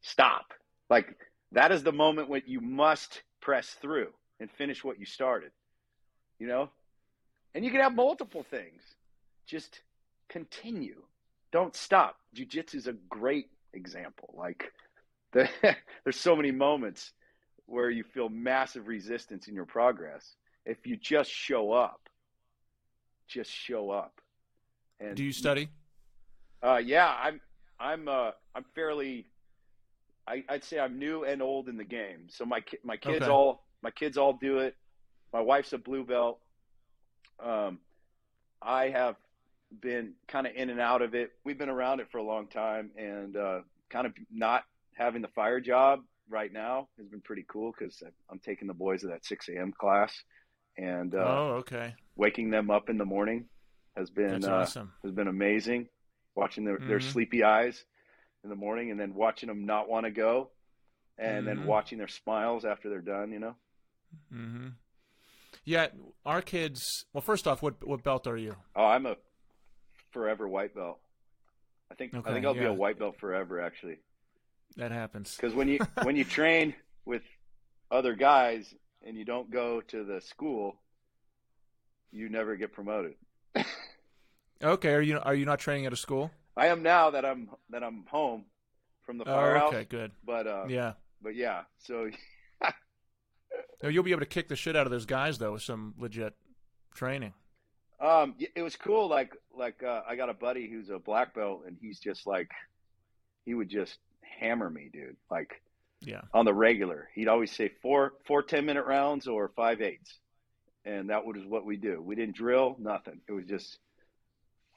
Stop. 0.00 0.54
Like 0.88 1.16
that 1.52 1.72
is 1.72 1.82
the 1.82 1.92
moment 1.92 2.28
when 2.28 2.42
you 2.46 2.60
must 2.60 3.22
press 3.40 3.68
through 3.80 4.08
and 4.40 4.50
finish 4.50 4.84
what 4.84 4.98
you 4.98 5.06
started. 5.06 5.50
You 6.38 6.46
know? 6.46 6.70
And 7.54 7.64
you 7.64 7.70
can 7.70 7.80
have 7.80 7.94
multiple 7.94 8.44
things. 8.48 8.82
Just 9.46 9.80
continue. 10.28 11.02
Don't 11.50 11.74
stop. 11.74 12.16
Jiu-jitsu 12.34 12.76
is 12.76 12.86
a 12.86 12.92
great 13.08 13.48
example. 13.72 14.34
Like 14.36 14.72
the, 15.32 15.48
there's 16.04 16.20
so 16.20 16.36
many 16.36 16.50
moments 16.50 17.12
where 17.66 17.90
you 17.90 18.02
feel 18.02 18.28
massive 18.28 18.88
resistance 18.88 19.46
in 19.48 19.54
your 19.54 19.66
progress 19.66 20.34
if 20.64 20.86
you 20.86 20.96
just 20.96 21.30
show 21.30 21.72
up 21.72 22.08
just 23.26 23.50
show 23.50 23.90
up 23.90 24.20
and 25.00 25.14
Do 25.14 25.22
you 25.24 25.32
study? 25.32 25.68
uh, 26.62 26.80
yeah 26.82 27.14
i'm 27.22 27.40
i'm 27.78 28.08
uh, 28.08 28.30
i'm 28.54 28.64
fairly 28.74 29.26
I, 30.28 30.44
i'd 30.50 30.64
say 30.64 30.78
i'm 30.78 30.98
new 30.98 31.24
and 31.24 31.40
old 31.42 31.68
in 31.68 31.76
the 31.76 31.84
game 31.84 32.26
so 32.28 32.44
my 32.44 32.60
my 32.84 32.96
kids 32.96 33.22
Okay. 33.22 33.30
all 33.32 33.64
my 33.82 33.90
kids 33.90 34.16
all 34.18 34.34
do 34.34 34.58
it 34.58 34.76
my 35.32 35.40
wife's 35.40 35.72
a 35.72 35.78
blue 35.78 36.04
belt 36.04 36.38
um, 37.42 37.78
i 38.62 38.88
have 38.88 39.16
been 39.80 40.14
kind 40.28 40.46
of 40.46 40.54
in 40.54 40.70
and 40.70 40.80
out 40.80 41.02
of 41.02 41.14
it 41.14 41.30
we've 41.44 41.58
been 41.58 41.68
around 41.68 42.00
it 42.00 42.08
for 42.10 42.18
a 42.18 42.22
long 42.22 42.46
time 42.48 42.90
and 42.96 43.36
uh, 43.36 43.60
kind 43.90 44.06
of 44.06 44.12
not 44.30 44.62
having 44.94 45.22
the 45.22 45.28
fire 45.28 45.60
job 45.60 46.00
right 46.30 46.52
now 46.52 46.88
has 46.98 47.06
been 47.08 47.20
pretty 47.22 47.44
cool 47.48 47.72
because 47.78 48.02
i'm 48.30 48.38
taking 48.38 48.68
the 48.68 48.74
boys 48.74 49.00
to 49.02 49.08
that 49.08 49.24
6 49.24 49.48
a.m 49.50 49.72
class 49.78 50.12
and 50.76 51.14
uh, 51.14 51.18
oh, 51.18 51.48
okay. 51.60 51.94
waking 52.16 52.50
them 52.50 52.70
up 52.70 52.88
in 52.88 52.98
the 52.98 53.04
morning 53.04 53.46
has 53.96 54.10
been 54.10 54.44
uh, 54.44 54.58
awesome. 54.60 54.92
has 55.02 55.12
been 55.12 55.26
amazing. 55.26 55.88
Watching 56.36 56.64
their, 56.64 56.78
their 56.78 57.00
Mhm. 57.00 57.10
sleepy 57.12 57.42
eyes 57.42 57.84
in 58.44 58.50
the 58.50 58.56
morning, 58.56 58.90
and 58.90 58.98
then 59.00 59.14
watching 59.14 59.48
them 59.48 59.66
not 59.66 59.88
want 59.88 60.04
to 60.06 60.10
go, 60.10 60.50
and 61.18 61.42
Mhm. 61.42 61.46
then 61.46 61.66
watching 61.66 61.98
their 61.98 62.08
smiles 62.08 62.64
after 62.64 62.88
they're 62.88 63.00
done. 63.00 63.32
You 63.32 63.38
know, 63.40 63.56
hmm 64.30 64.68
Yeah, 65.64 65.88
our 66.24 66.40
kids. 66.42 67.04
Well, 67.12 67.20
first 67.22 67.46
off, 67.46 67.62
what 67.62 67.86
what 67.86 68.02
belt 68.02 68.26
are 68.26 68.36
you? 68.36 68.56
oh, 68.76 68.84
I'm 68.86 69.06
a 69.06 69.16
forever 70.12 70.48
white 70.48 70.74
belt. 70.74 71.00
I 71.90 71.94
think 71.94 72.14
Okay, 72.14 72.30
I 72.30 72.32
think 72.32 72.46
I'll 72.46 72.54
be 72.54 72.64
a 72.64 72.72
white 72.72 72.98
belt 72.98 73.18
forever, 73.18 73.60
actually. 73.60 73.98
That 74.76 74.92
happens. 74.92 75.36
Because 75.36 75.54
when 75.54 75.68
you 75.68 75.78
when 76.02 76.16
you 76.16 76.24
train 76.24 76.74
with 77.04 77.22
other 77.90 78.14
guys 78.14 78.74
and 79.02 79.16
you 79.16 79.24
don't 79.24 79.50
go 79.50 79.80
to 79.80 80.04
the 80.04 80.20
school, 80.20 80.80
you 82.12 82.28
never 82.28 82.56
get 82.56 82.72
promoted. 82.72 83.14
Okay, 84.60 84.92
are 84.92 85.00
you 85.00 85.18
are 85.20 85.34
you 85.36 85.44
not 85.46 85.60
training 85.60 85.86
at 85.86 85.92
a 85.92 85.96
school? 85.96 86.32
I 86.58 86.66
am 86.68 86.82
now 86.82 87.10
that 87.10 87.24
I'm 87.24 87.48
that 87.70 87.82
I'm 87.84 88.04
home 88.10 88.44
from 89.06 89.18
the 89.18 89.24
Oh, 89.24 89.32
firehouse. 89.34 89.72
okay, 89.74 89.84
good. 89.88 90.10
But 90.24 90.46
uh, 90.46 90.64
Yeah. 90.68 90.94
but 91.22 91.34
yeah. 91.34 91.62
So 91.78 92.10
No, 93.82 93.88
You'll 93.88 94.02
be 94.02 94.10
able 94.10 94.20
to 94.20 94.26
kick 94.26 94.48
the 94.48 94.56
shit 94.56 94.76
out 94.76 94.86
of 94.86 94.90
those 94.90 95.06
guys 95.06 95.38
though 95.38 95.52
with 95.52 95.62
some 95.62 95.94
legit 95.98 96.34
training. 96.94 97.32
um, 98.00 98.34
it 98.54 98.62
was 98.62 98.76
cool. 98.76 99.08
Like 99.08 99.32
like 99.56 99.82
uh, 99.82 100.02
I 100.08 100.16
got 100.16 100.28
a 100.30 100.34
buddy 100.34 100.68
who's 100.68 100.90
a 100.90 100.98
black 100.98 101.34
belt, 101.34 101.62
and 101.66 101.76
he's 101.80 101.98
just 102.00 102.26
like 102.26 102.50
he 103.44 103.54
would 103.54 103.68
just 103.68 103.98
hammer 104.40 104.68
me, 104.68 104.90
dude. 104.92 105.16
Like 105.30 105.62
Yeah. 106.00 106.22
on 106.34 106.44
the 106.44 106.54
regular. 106.54 107.08
He'd 107.14 107.28
always 107.28 107.52
say 107.52 107.70
four 107.82 108.14
four 108.26 108.42
ten 108.42 108.66
minute 108.66 108.84
rounds 108.86 109.26
or 109.28 109.48
five 109.56 109.80
eights, 109.80 110.18
and 110.84 111.10
that 111.10 111.24
was 111.24 111.36
what 111.46 111.64
we 111.64 111.76
do. 111.76 112.02
We 112.02 112.14
didn't 112.16 112.36
drill 112.36 112.76
nothing. 112.80 113.20
It 113.28 113.32
was 113.32 113.46
just 113.46 113.78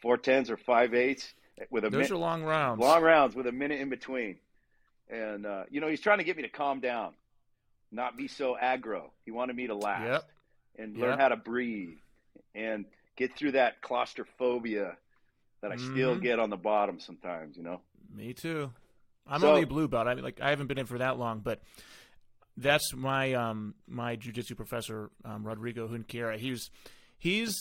four 0.02 0.18
tens 0.18 0.50
or 0.50 0.58
five 0.58 0.94
eights 0.94 1.32
with 1.70 1.86
a 1.86 1.90
Those 1.90 2.10
min- 2.10 2.12
are 2.18 2.20
long 2.22 2.44
rounds. 2.44 2.80
long 2.82 3.02
rounds 3.04 3.36
with 3.36 3.48
a 3.48 3.52
minute 3.52 3.80
in 3.80 3.90
between. 3.90 4.38
And 5.10 5.46
uh, 5.46 5.64
you 5.70 5.82
know, 5.82 5.88
he's 5.88 6.02
trying 6.02 6.20
to 6.20 6.24
get 6.24 6.38
me 6.38 6.44
to 6.44 6.50
calm 6.50 6.80
down, 6.80 7.14
not 7.92 8.18
be 8.18 8.28
so 8.28 8.58
aggro. 8.62 9.04
He 9.26 9.32
wanted 9.32 9.56
me 9.56 9.68
to 9.68 9.76
laugh 9.76 10.04
Yep. 10.04 10.30
and 10.80 10.98
learn 10.98 11.10
Yep. 11.12 11.20
how 11.20 11.28
to 11.30 11.36
breathe 11.36 11.98
and 12.56 12.86
get 13.18 13.36
through 13.38 13.52
that 13.54 13.82
claustrophobia 13.82 14.96
that 15.62 15.72
I 15.72 15.76
still 15.76 16.16
Mhm. 16.16 16.22
get 16.22 16.40
on 16.40 16.50
the 16.50 16.58
bottom 16.58 17.00
sometimes. 17.00 17.58
You 17.58 17.64
know. 17.64 17.82
Me 18.14 18.34
too. 18.34 18.72
I'm 19.28 19.42
So- 19.42 19.50
only 19.50 19.66
blue 19.66 19.88
belt. 19.88 20.08
I 20.08 20.16
mean, 20.16 20.24
like 20.24 20.42
I 20.42 20.50
haven't 20.50 20.68
been 20.68 20.78
in 20.80 20.86
for 20.86 20.98
that 20.98 21.18
long, 21.18 21.40
but 21.42 21.62
that's 22.58 22.94
my 22.94 23.34
um 23.34 23.76
my 23.88 24.16
jujitsu 24.18 24.56
professor 24.56 25.10
um, 25.26 25.46
Rodrigo 25.46 25.88
Junquera. 25.88 26.38
He's 26.38 26.70
he's 27.18 27.54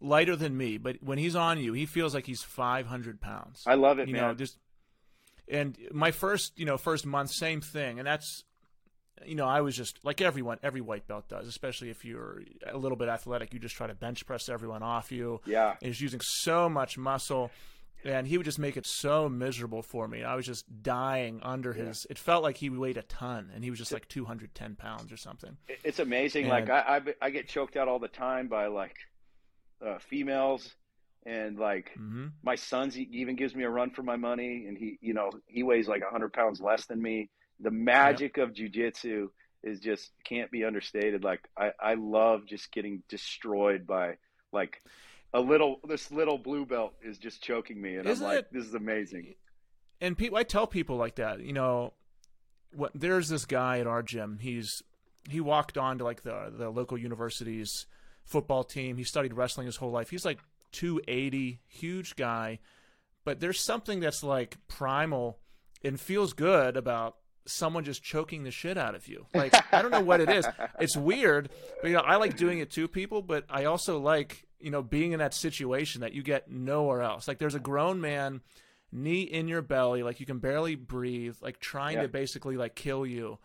lighter 0.00 0.36
than 0.36 0.56
me, 0.56 0.78
but 0.78 0.96
when 1.02 1.18
he's 1.18 1.36
on 1.36 1.58
you, 1.58 1.72
he 1.72 1.86
feels 1.86 2.14
like 2.14 2.26
he's 2.26 2.42
500 2.42 3.20
pounds. 3.20 3.62
I 3.66 3.74
love 3.74 3.98
it, 3.98 4.08
you 4.08 4.14
man. 4.14 4.22
know, 4.22 4.34
just 4.34 4.56
and 5.50 5.76
my 5.92 6.10
first 6.10 6.58
you 6.58 6.66
know 6.66 6.76
first 6.76 7.06
month, 7.06 7.30
same 7.30 7.60
thing, 7.60 7.98
and 7.98 8.06
that's 8.06 8.44
you 9.24 9.34
know 9.34 9.46
I 9.46 9.60
was 9.60 9.76
just 9.76 9.98
like 10.02 10.20
everyone, 10.20 10.58
every 10.62 10.80
white 10.80 11.06
belt 11.08 11.28
does, 11.28 11.46
especially 11.46 11.90
if 11.90 12.04
you're 12.04 12.42
a 12.66 12.76
little 12.78 12.96
bit 12.96 13.08
athletic. 13.08 13.52
You 13.52 13.58
just 13.58 13.76
try 13.76 13.86
to 13.86 13.94
bench 13.94 14.26
press 14.26 14.48
everyone 14.48 14.82
off 14.82 15.10
you. 15.10 15.40
yeah. 15.46 15.70
And 15.82 15.88
he's 15.88 16.00
using 16.00 16.20
so 16.22 16.68
much 16.68 16.96
muscle 16.98 17.50
and 18.04 18.26
he 18.26 18.36
would 18.36 18.44
just 18.44 18.58
make 18.58 18.76
it 18.76 18.86
so 18.86 19.28
miserable 19.28 19.82
for 19.82 20.06
me. 20.06 20.22
I 20.22 20.34
was 20.36 20.46
just 20.46 20.64
dying 20.82 21.40
under 21.42 21.72
his. 21.72 22.06
It 22.08 22.18
felt 22.18 22.42
like 22.42 22.56
he 22.56 22.70
weighed 22.70 22.96
a 22.96 23.02
ton, 23.02 23.50
and 23.54 23.64
he 23.64 23.70
was 23.70 23.78
just 23.78 23.92
like 23.92 24.08
210 24.08 24.76
pounds 24.76 25.12
or 25.12 25.16
something. 25.16 25.56
It's 25.84 25.98
amazing. 25.98 26.44
And- 26.44 26.50
like 26.50 26.70
I, 26.70 27.02
I, 27.20 27.26
I 27.26 27.30
get 27.30 27.48
choked 27.48 27.76
out 27.76 27.88
all 27.88 27.98
the 27.98 28.08
time 28.08 28.48
by 28.48 28.66
like 28.66 28.94
uh, 29.84 29.98
females, 29.98 30.74
and 31.26 31.58
like 31.58 31.90
hmm 31.96 32.26
my 32.42 32.54
son's 32.54 32.94
he 32.94 33.02
even 33.12 33.34
gives 33.36 33.54
me 33.54 33.64
a 33.64 33.68
run 33.70 33.90
for 33.90 34.02
my 34.02 34.16
money, 34.16 34.66
and 34.68 34.78
he, 34.78 34.96
you 35.00 35.12
know, 35.12 35.30
he 35.46 35.62
weighs 35.62 35.88
like 35.88 36.02
hundred 36.08 36.32
pounds 36.32 36.60
less 36.60 36.86
than 36.86 37.02
me. 37.02 37.30
The 37.60 37.70
magic 37.70 38.38
of 38.38 38.52
jujitsu 38.52 39.28
is 39.64 39.80
just 39.80 40.12
can't 40.24 40.50
be 40.50 40.64
understated. 40.64 41.24
Like 41.24 41.40
I, 41.58 41.72
I 41.80 41.94
love 41.94 42.46
just 42.46 42.70
getting 42.72 43.02
destroyed 43.08 43.86
by 43.86 44.18
like 44.52 44.80
a 45.34 45.40
little. 45.40 45.80
This 45.88 46.10
little 46.12 46.38
blue 46.38 46.64
belt 46.64 46.94
is 47.02 47.18
just 47.18 47.42
choking 47.42 47.80
me, 47.82 47.96
and 47.96 48.06
Isn't 48.08 48.24
I'm 48.24 48.30
like, 48.32 48.38
it- 48.44 48.52
this 48.52 48.64
is 48.64 48.74
amazing. 48.74 49.34
And 50.00 50.16
people, 50.16 50.38
I 50.38 50.44
tell 50.44 50.68
people 50.68 50.96
like 50.96 51.16
that. 51.16 51.40
You 51.40 51.52
know, 51.52 51.92
what? 52.72 52.92
There's 52.94 53.28
this 53.28 53.44
guy 53.44 53.80
at 53.80 53.86
our 53.86 54.02
gym. 54.02 54.38
He's 54.40 54.82
he 55.28 55.40
walked 55.40 55.76
on 55.76 55.98
to 55.98 56.04
like 56.04 56.22
the 56.22 56.52
the 56.56 56.70
local 56.70 56.96
university's 56.96 57.86
football 58.28 58.62
team. 58.64 58.96
He 58.96 59.04
studied 59.04 59.32
wrestling 59.34 59.66
his 59.66 59.76
whole 59.76 59.90
life. 59.90 60.10
He's 60.10 60.24
like 60.24 60.38
280, 60.72 61.60
huge 61.66 62.14
guy, 62.16 62.58
but 63.24 63.40
there's 63.40 63.60
something 63.64 64.00
that's 64.00 64.22
like 64.22 64.56
primal 64.68 65.38
and 65.82 65.98
feels 65.98 66.32
good 66.32 66.76
about 66.76 67.16
someone 67.46 67.82
just 67.84 68.02
choking 68.02 68.44
the 68.44 68.50
shit 68.50 68.76
out 68.76 68.94
of 68.94 69.08
you. 69.08 69.26
Like 69.34 69.54
I 69.72 69.80
don't 69.82 69.90
know 69.90 70.00
what 70.02 70.20
it 70.20 70.28
is. 70.30 70.46
It's 70.80 70.96
weird, 70.96 71.48
but 71.82 71.88
you 71.88 71.94
know 71.94 72.02
I 72.02 72.16
like 72.16 72.36
doing 72.36 72.58
it 72.60 72.70
to 72.72 72.86
people, 72.86 73.22
but 73.22 73.44
I 73.50 73.64
also 73.64 73.98
like 73.98 74.46
you 74.60 74.70
know 74.70 74.82
being 74.82 75.12
in 75.12 75.18
that 75.20 75.34
situation 75.34 76.02
that 76.02 76.12
you 76.12 76.22
get 76.22 76.50
nowhere 76.50 77.02
else. 77.02 77.26
Like 77.26 77.38
there's 77.38 77.54
a 77.54 77.60
grown 77.60 78.00
man 78.00 78.42
knee 78.92 79.22
in 79.22 79.48
your 79.48 79.62
belly, 79.62 80.02
like 80.02 80.20
you 80.20 80.26
can 80.26 80.38
barely 80.38 80.74
breathe, 80.74 81.36
like 81.42 81.58
trying 81.60 81.96
Yeah. 81.96 82.02
to 82.02 82.08
basically 82.08 82.56
like 82.56 82.74
kill 82.74 83.04
you, 83.06 83.38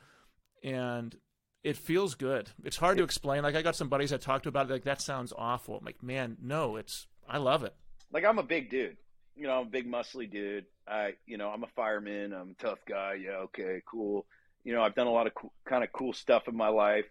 and 0.63 1.15
it 1.63 1.77
feels 1.77 2.15
good. 2.15 2.49
It's 2.63 2.77
hard 2.77 2.97
to 2.97 3.03
explain. 3.03 3.43
Like 3.43 3.55
I 3.55 3.61
got 3.61 3.75
some 3.75 3.89
buddies 3.89 4.11
I 4.13 4.17
talked 4.17 4.43
to 4.43 4.49
about 4.49 4.69
it, 4.69 4.73
like 4.73 4.83
that 4.83 5.01
sounds 5.01 5.33
awful. 5.37 5.77
I'm 5.77 5.85
like, 5.85 6.03
man, 6.03 6.37
no, 6.41 6.75
it's 6.75 7.07
I 7.27 7.37
love 7.37 7.63
it. 7.63 7.73
like 8.11 8.25
I'm 8.25 8.39
a 8.39 8.43
big 8.43 8.69
dude. 8.69 8.97
You 9.35 9.47
know, 9.47 9.53
I'm 9.61 9.67
a 9.67 9.69
big 9.69 9.89
muscly 9.89 10.29
dude. 10.29 10.65
I, 10.87 11.13
you 11.25 11.37
know, 11.37 11.49
I'm 11.49 11.63
a 11.63 11.67
fireman. 11.75 12.33
I'm 12.33 12.51
a 12.59 12.63
tough 12.63 12.79
guy. 12.87 13.13
Yeah, 13.15 13.37
okay, 13.45 13.81
cool. 13.85 14.25
You 14.63 14.73
know, 14.73 14.81
I've 14.83 14.93
done 14.95 15.07
a 15.07 15.11
lot 15.11 15.25
of 15.27 15.33
cool, 15.33 15.51
kind 15.65 15.83
of 15.83 15.91
cool 15.91 16.13
stuff 16.13 16.47
in 16.47 16.55
my 16.55 16.67
life, 16.67 17.05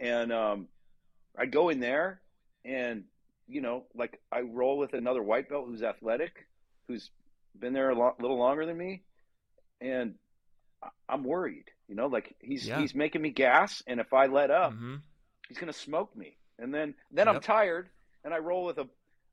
and 0.00 0.32
um, 0.32 0.68
I 1.36 1.46
go 1.46 1.68
in 1.68 1.78
there, 1.80 2.20
and 2.64 3.04
you 3.48 3.60
know, 3.60 3.84
like 3.94 4.20
I 4.32 4.40
roll 4.40 4.78
with 4.78 4.94
another 4.94 5.22
white 5.22 5.48
belt 5.48 5.66
who's 5.68 5.82
athletic, 5.82 6.46
who's 6.86 7.10
been 7.58 7.72
there 7.72 7.90
a 7.90 7.94
lo- 7.98 8.14
little 8.20 8.38
longer 8.38 8.64
than 8.66 8.76
me, 8.78 9.02
and 9.80 10.14
I- 10.82 10.88
I'm 11.08 11.24
worried. 11.24 11.64
You 11.88 11.94
know, 11.96 12.06
like 12.06 12.34
he's 12.40 12.66
Yeah. 12.66 12.78
he's 12.78 12.94
making 12.94 13.22
me 13.22 13.30
gas, 13.30 13.82
and 13.86 14.00
if 14.00 14.12
I 14.12 14.26
let 14.26 14.50
up, 14.50 14.78
hmm 14.78 14.96
he's 15.48 15.58
gonna 15.58 15.72
smoke 15.72 16.14
me. 16.16 16.36
And 16.58 16.74
then 16.74 16.94
then 17.10 17.28
I'm 17.28 17.40
tired 17.40 17.88
and 18.24 18.34
I 18.34 18.38
roll 18.38 18.64
with 18.64 18.78
a, 18.78 18.88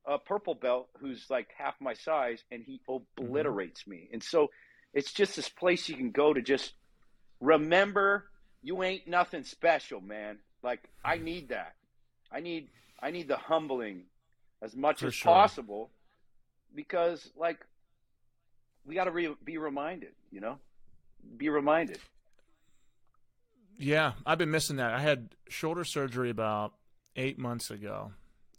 a 0.06 0.18
purple 0.18 0.54
belt 0.54 0.88
who's 1.00 1.26
like 1.30 1.48
half 1.56 1.74
my 1.80 1.94
size 1.94 2.42
and 2.50 2.62
he 2.64 2.80
obliterates 2.88 3.86
me. 3.86 4.08
And 4.12 4.22
so 4.22 4.50
it's 4.94 5.12
just 5.12 5.36
this 5.36 5.48
place 5.48 5.88
you 5.88 5.96
can 5.96 6.10
go 6.12 6.32
to 6.32 6.42
just 6.42 6.74
remember 7.40 8.30
you 8.62 8.82
ain't 8.82 9.06
nothing 9.06 9.44
special, 9.44 10.00
man. 10.00 10.38
Like 10.62 10.88
I 11.04 11.18
need 11.18 11.48
that. 11.50 11.74
I 12.32 12.40
need 12.40 12.68
I 13.02 13.10
need 13.10 13.28
the 13.28 13.36
humbling 13.36 14.04
as 14.62 14.74
much 14.76 15.02
For 15.02 15.06
as 15.06 15.12
sure. 15.12 15.34
possible 15.34 15.90
because 16.74 17.30
like 17.36 17.58
we 18.84 18.94
got 18.94 19.04
to 19.04 19.10
re- 19.10 19.36
be 19.44 19.58
reminded, 19.58 20.12
you 20.30 20.40
know? 20.40 20.58
Be 21.36 21.48
reminded. 21.48 21.98
Yeah, 23.78 24.12
I've 24.24 24.38
been 24.38 24.50
missing 24.50 24.76
that. 24.76 24.92
I 24.92 25.00
had 25.00 25.34
shoulder 25.48 25.84
surgery 25.84 26.30
about 26.30 26.74
eight 27.14 27.38
months 27.38 27.70
ago, 27.70 28.12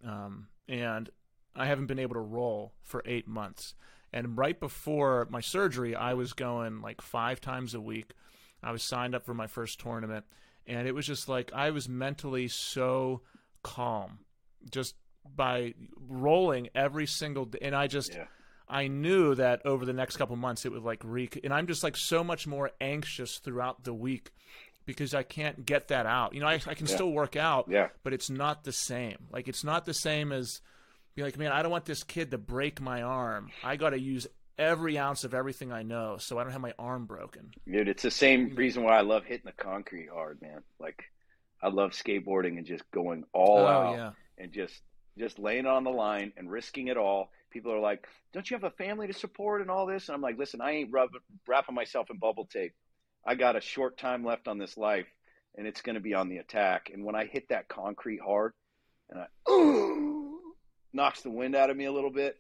um, 0.05 0.47
and 0.67 1.09
I 1.55 1.65
haven't 1.65 1.88
been 1.88 2.00
able 2.00 2.15
to 2.15 2.21
roll 2.21 2.74
for 2.83 3.01
eight 3.05 3.27
months. 3.27 3.74
And 4.13 4.38
right 4.38 4.59
before 4.59 5.27
my 5.29 5.41
surgery, 5.41 5.95
I 5.95 6.13
was 6.13 6.33
going 6.33 6.81
like 6.81 7.01
five 7.01 7.41
times 7.41 7.74
a 7.74 7.81
week. 7.81 8.13
I 8.63 8.71
was 8.71 8.83
signed 8.83 9.15
up 9.15 9.25
for 9.25 9.33
my 9.33 9.47
first 9.47 9.79
tournament, 9.79 10.25
and 10.65 10.88
it 10.88 10.93
was 10.93 11.05
just 11.05 11.27
like 11.27 11.51
I 11.53 11.71
was 11.71 11.89
mentally 11.89 12.47
so 12.47 13.21
calm 13.63 14.19
just 14.71 14.95
by 15.36 15.74
rolling 16.07 16.69
every 16.74 17.05
single 17.05 17.45
day. 17.45 17.59
And 17.62 17.75
I 17.75 17.88
just, 17.88 18.13
Yeah. 18.13 18.25
I 18.69 18.88
knew 18.88 19.36
that 19.36 19.65
over 19.65 19.86
the 19.86 19.93
next 19.93 20.17
couple 20.17 20.36
months 20.36 20.65
it 20.65 20.71
would 20.71 20.83
like 20.83 21.01
reek, 21.03 21.39
and 21.43 21.53
I'm 21.53 21.67
just 21.67 21.83
like 21.83 21.97
so 21.97 22.24
much 22.24 22.47
more 22.47 22.71
anxious 22.81 23.39
throughout 23.39 23.83
the 23.83 23.93
week 23.93 24.31
because 24.88 25.13
I 25.13 25.22
can't 25.22 25.63
get 25.65 25.89
that 25.89 26.08
out. 26.08 26.34
You 26.34 26.39
know, 26.39 26.48
I, 26.48 26.53
I 26.65 26.74
can 26.74 26.88
Yeah. 26.88 26.96
still 26.96 27.12
work 27.12 27.36
out, 27.36 27.67
Yeah. 27.70 27.89
but 28.03 28.13
it's 28.13 28.32
not 28.32 28.63
the 28.63 28.72
same. 28.72 29.17
Like 29.29 29.48
it's 29.48 29.63
not 29.63 29.86
the 29.86 29.94
same 29.94 30.32
as 30.32 30.62
be 31.13 31.22
like, 31.22 31.38
man, 31.38 31.51
I 31.51 31.62
don't 31.62 31.72
want 31.72 31.86
this 31.86 32.01
kid 32.03 32.32
to 32.32 32.38
break 32.39 32.79
my 32.82 33.01
arm. 33.03 33.50
I 33.63 33.75
got 33.75 33.89
to 33.91 34.00
use 34.00 34.25
every 34.58 34.98
ounce 34.98 35.24
of 35.24 35.34
everything 35.36 35.72
I 35.72 35.84
know 35.84 36.17
so 36.17 36.39
I 36.39 36.44
don't 36.44 36.51
have 36.53 36.62
my 36.62 36.74
arm 36.79 37.06
broken. 37.06 37.51
Dude, 37.72 37.88
it's 37.88 38.01
the 38.03 38.10
same 38.12 38.56
reason 38.56 38.82
why 38.84 38.98
I 38.98 39.01
love 39.01 39.25
hitting 39.25 39.46
the 39.46 39.51
concrete 39.63 40.10
hard, 40.12 40.41
man. 40.41 40.63
Like 40.79 41.03
I 41.62 41.67
love 41.67 41.91
skateboarding 41.91 42.58
and 42.58 42.65
just 42.65 42.89
going 42.91 43.24
all 43.34 43.60
oh 43.60 43.67
out 43.67 43.96
yeah, 43.96 44.12
and 44.38 44.51
just 44.51 44.82
just 45.17 45.38
laying 45.39 45.65
on 45.65 45.84
the 45.84 45.89
line 45.91 46.32
and 46.38 46.50
risking 46.50 46.88
it 46.88 46.98
all. 46.98 47.32
People 47.50 47.74
are 47.74 47.79
like, 47.79 48.08
"Don't 48.34 48.48
you 48.50 48.56
have 48.56 48.63
a 48.63 48.70
family 48.72 49.08
to 49.08 49.13
support 49.13 49.62
and 49.62 49.72
all 49.72 49.86
this?" 49.88 50.08
And 50.08 50.15
I'm 50.15 50.22
like, 50.22 50.38
"Listen, 50.38 50.62
I 50.62 50.72
ain't 50.72 50.91
rub- 50.94 51.10
wrapping 51.48 51.74
myself 51.74 52.10
in 52.12 52.17
bubble 52.20 52.46
tape. 52.46 52.74
I 53.27 53.36
got 53.36 53.57
a 53.57 53.62
short 53.62 54.00
time 54.00 54.25
left 54.25 54.50
on 54.50 54.60
this 54.60 54.77
life, 54.77 55.07
and 55.57 55.67
it's 55.67 55.84
going 55.84 55.96
to 55.96 56.01
be 56.01 56.15
on 56.15 56.29
the 56.29 56.39
attack. 56.39 56.91
And 56.93 57.05
when 57.05 57.15
I 57.15 57.25
hit 57.27 57.50
that 57.50 57.69
concrete 57.69 58.22
hard, 58.22 58.53
and 59.10 59.19
I 59.22 59.51
ooh, 59.51 60.39
knocks 60.93 61.24
the 61.24 61.31
wind 61.31 61.55
out 61.55 61.72
of 61.72 61.77
me 61.77 61.86
a 61.86 61.93
little 61.93 62.12
bit, 62.12 62.38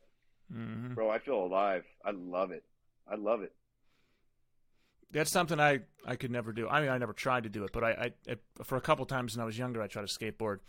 hmm 0.51 0.95
bro, 0.95 1.09
I 1.11 1.19
feel 1.19 1.43
alive. 1.43 1.85
I 2.05 2.11
love 2.11 2.51
it. 2.51 2.65
I 3.07 3.15
love 3.17 3.43
it. 3.43 3.53
that's 5.11 5.31
something 5.31 5.59
I 5.59 5.81
I 6.05 6.15
could 6.15 6.31
never 6.31 6.51
do. 6.53 6.67
I 6.67 6.81
mean, 6.81 6.89
I 6.89 6.97
never 6.97 7.13
tried 7.13 7.43
to 7.43 7.49
do 7.49 7.63
it, 7.63 7.71
but 7.71 7.83
I, 7.83 7.89
I 7.91 8.11
it, 8.25 8.41
for 8.63 8.77
a 8.77 8.81
couple 8.81 9.05
times 9.05 9.35
when 9.35 9.41
I 9.41 9.45
was 9.45 9.57
younger, 9.57 9.81
I 9.81 9.87
tried 9.87 10.07
to 10.07 10.13
skateboard, 10.19 10.59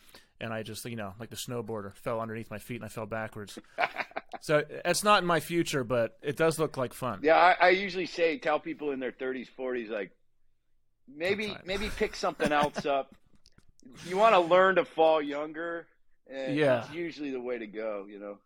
and 0.40 0.52
I 0.52 0.62
just 0.62 0.84
you 0.84 0.96
know 0.96 1.14
like 1.20 1.30
the 1.30 1.36
snowboarder 1.36 1.96
fell 1.96 2.20
underneath 2.20 2.50
my 2.50 2.58
feet 2.58 2.76
and 2.76 2.84
I 2.84 2.88
fell 2.88 3.06
backwards. 3.06 3.58
so 4.40 4.62
it's 4.84 5.04
not 5.04 5.22
in 5.22 5.26
my 5.26 5.40
future, 5.40 5.84
but 5.84 6.18
it 6.22 6.36
does 6.36 6.58
look 6.58 6.76
like 6.76 6.92
fun. 6.94 7.20
Yeah, 7.22 7.36
I, 7.36 7.56
I 7.66 7.68
usually 7.70 8.06
say 8.06 8.38
tell 8.38 8.58
people 8.60 8.90
in 8.92 9.00
their 9.00 9.12
30s, 9.12 9.48
40s, 9.58 9.88
like 9.90 10.10
maybe 11.06 11.56
maybe 11.64 11.90
pick 11.96 12.14
something 12.16 12.52
else 12.52 12.84
up. 12.86 13.14
You 14.06 14.16
want 14.16 14.34
to 14.34 14.40
learn 14.40 14.76
to 14.76 14.84
fall 14.84 15.22
younger, 15.22 15.86
and 16.30 16.54
Yeah. 16.56 16.84
it's 16.84 16.92
usually 16.92 17.30
the 17.30 17.40
way 17.40 17.58
to 17.58 17.66
go. 17.66 18.06
You 18.08 18.18
know. 18.18 18.38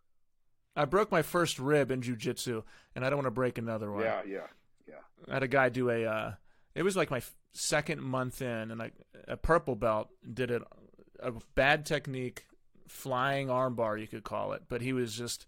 I 0.75 0.85
broke 0.85 1.11
my 1.11 1.21
first 1.21 1.59
rib 1.59 1.91
in 1.91 2.01
jujitsu, 2.01 2.63
and 2.95 3.05
I 3.05 3.09
don't 3.09 3.17
want 3.17 3.27
to 3.27 3.31
break 3.31 3.57
another 3.57 3.91
one. 3.91 4.03
Yeah, 4.03 4.21
yeah, 4.27 4.47
yeah. 4.87 4.95
I 5.29 5.33
had 5.35 5.43
a 5.43 5.47
guy 5.47 5.69
do 5.69 5.89
a. 5.89 6.05
Uh, 6.05 6.31
it 6.75 6.83
was 6.83 6.95
like 6.95 7.11
my 7.11 7.21
second 7.53 8.01
month 8.01 8.41
in, 8.41 8.71
and 8.71 8.81
I, 8.81 8.91
a 9.27 9.37
purple 9.37 9.75
belt 9.75 10.09
did 10.33 10.49
it. 10.49 10.61
A 11.19 11.31
bad 11.55 11.85
technique, 11.85 12.45
flying 12.93 13.47
armbar, 13.47 13.99
you 13.99 14.07
could 14.07 14.23
call 14.23 14.53
it. 14.53 14.63
But 14.69 14.81
he 14.81 14.93
was 14.93 15.15
just 15.15 15.45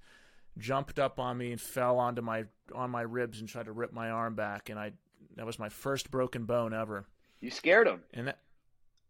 jumped 0.58 1.00
up 1.00 1.20
on 1.20 1.38
me 1.38 1.52
and 1.52 1.62
fell 1.62 2.00
onto 2.00 2.22
my 2.22 2.46
on 2.74 2.90
my 2.90 3.02
ribs 3.02 3.40
and 3.40 3.48
tried 3.48 3.66
to 3.66 3.72
rip 3.72 3.94
my 3.94 4.10
arm 4.10 4.36
back, 4.36 4.70
and 4.70 4.80
I 4.80 4.94
that 5.36 5.46
was 5.46 5.60
my 5.60 5.70
first 5.70 6.12
broken 6.12 6.46
bone 6.46 6.74
ever. 6.74 7.06
You 7.42 7.52
scared 7.52 7.88
him. 7.88 8.02
And 8.14 8.28
that, 8.28 8.40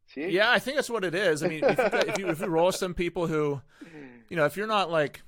See? 0.08 0.28
yeah, 0.30 0.52
I 0.52 0.60
think 0.60 0.76
that's 0.76 0.90
what 0.90 1.04
it 1.04 1.16
is. 1.16 1.44
I 1.44 1.48
mean, 1.48 1.64
if 1.64 1.78
you, 1.78 1.84
if 1.86 2.18
you 2.20 2.28
if 2.30 2.40
you 2.42 2.48
roll 2.48 2.72
some 2.72 2.94
people 2.94 3.28
who, 3.28 3.62
you 4.30 4.36
know, 4.36 4.46
if 4.46 4.58
you're 4.58 4.68
not 4.68 4.92
like 4.92 5.22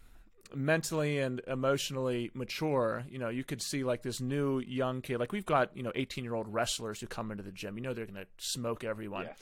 mentally 0.56 1.20
and 1.20 1.42
emotionally 1.48 2.32
mature, 2.34 3.04
you 3.10 3.20
know, 3.20 3.30
you 3.30 3.44
could 3.44 3.62
see 3.62 3.84
like 3.84 4.02
this 4.02 4.20
new 4.22 4.60
young 4.60 5.02
kid. 5.02 5.20
Like 5.20 5.32
we've 5.32 5.46
got 5.46 5.76
you 5.76 5.84
know 5.84 5.92
18 5.96 6.24
year 6.24 6.34
old 6.36 6.48
wrestlers 6.54 7.00
who 7.00 7.08
come 7.08 7.32
into 7.32 7.44
the 7.44 7.52
gym. 7.52 7.78
You 7.78 7.84
know, 7.84 7.94
they're 7.94 8.06
going 8.06 8.16
to 8.20 8.28
smoke 8.38 8.84
everyone, 8.84 9.26
Yeah. 9.26 9.34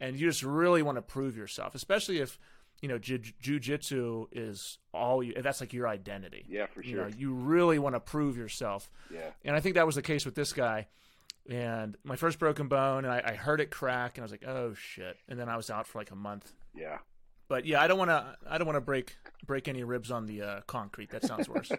and 0.00 0.18
you 0.18 0.26
just 0.28 0.42
really 0.42 0.82
want 0.82 0.96
to 0.98 1.02
prove 1.02 1.36
yourself, 1.36 1.74
especially 1.74 2.18
if 2.18 2.38
you 2.82 2.88
know 2.88 2.98
ju- 2.98 3.18
jujitsu 3.42 4.26
is 4.32 4.78
all 4.92 5.22
you. 5.22 5.32
That's 5.40 5.60
like 5.62 5.72
your 5.72 5.88
identity. 5.88 6.44
Yeah, 6.48 6.66
for 6.66 6.82
You 6.82 6.96
sure. 6.96 7.08
know, 7.08 7.16
you 7.16 7.32
really 7.32 7.78
want 7.78 7.94
to 7.94 8.00
prove 8.00 8.36
yourself. 8.36 8.90
Yeah. 9.10 9.30
And 9.44 9.56
I 9.56 9.60
think 9.60 9.76
that 9.76 9.86
was 9.86 9.94
the 9.94 10.02
case 10.02 10.26
with 10.26 10.34
this 10.34 10.52
guy. 10.52 10.88
And 11.48 11.96
my 12.04 12.16
first 12.16 12.38
broken 12.38 12.68
bone, 12.68 13.04
and 13.04 13.12
I, 13.12 13.22
I 13.24 13.34
heard 13.34 13.60
it 13.60 13.70
crack, 13.70 14.16
and 14.18 14.22
I 14.22 14.24
was 14.24 14.30
like, 14.30 14.44
"Oh 14.46 14.74
shit!" 14.74 15.16
And 15.28 15.38
then 15.40 15.48
I 15.48 15.56
was 15.56 15.70
out 15.70 15.86
for 15.86 15.98
like 15.98 16.10
a 16.10 16.16
month. 16.16 16.52
Yeah. 16.76 16.98
But 17.48 17.66
yeah, 17.66 17.80
I 17.82 17.86
don't 17.86 17.98
want 17.98 18.10
to. 18.10 18.36
I 18.48 18.58
don't 18.58 18.66
want 18.66 18.76
to 18.76 18.80
break 18.80 19.16
break 19.46 19.66
any 19.68 19.82
ribs 19.84 20.10
on 20.10 20.26
the 20.26 20.42
uh, 20.42 20.60
concrete. 20.66 21.10
That 21.10 21.24
sounds 21.24 21.48
worse. 21.48 21.70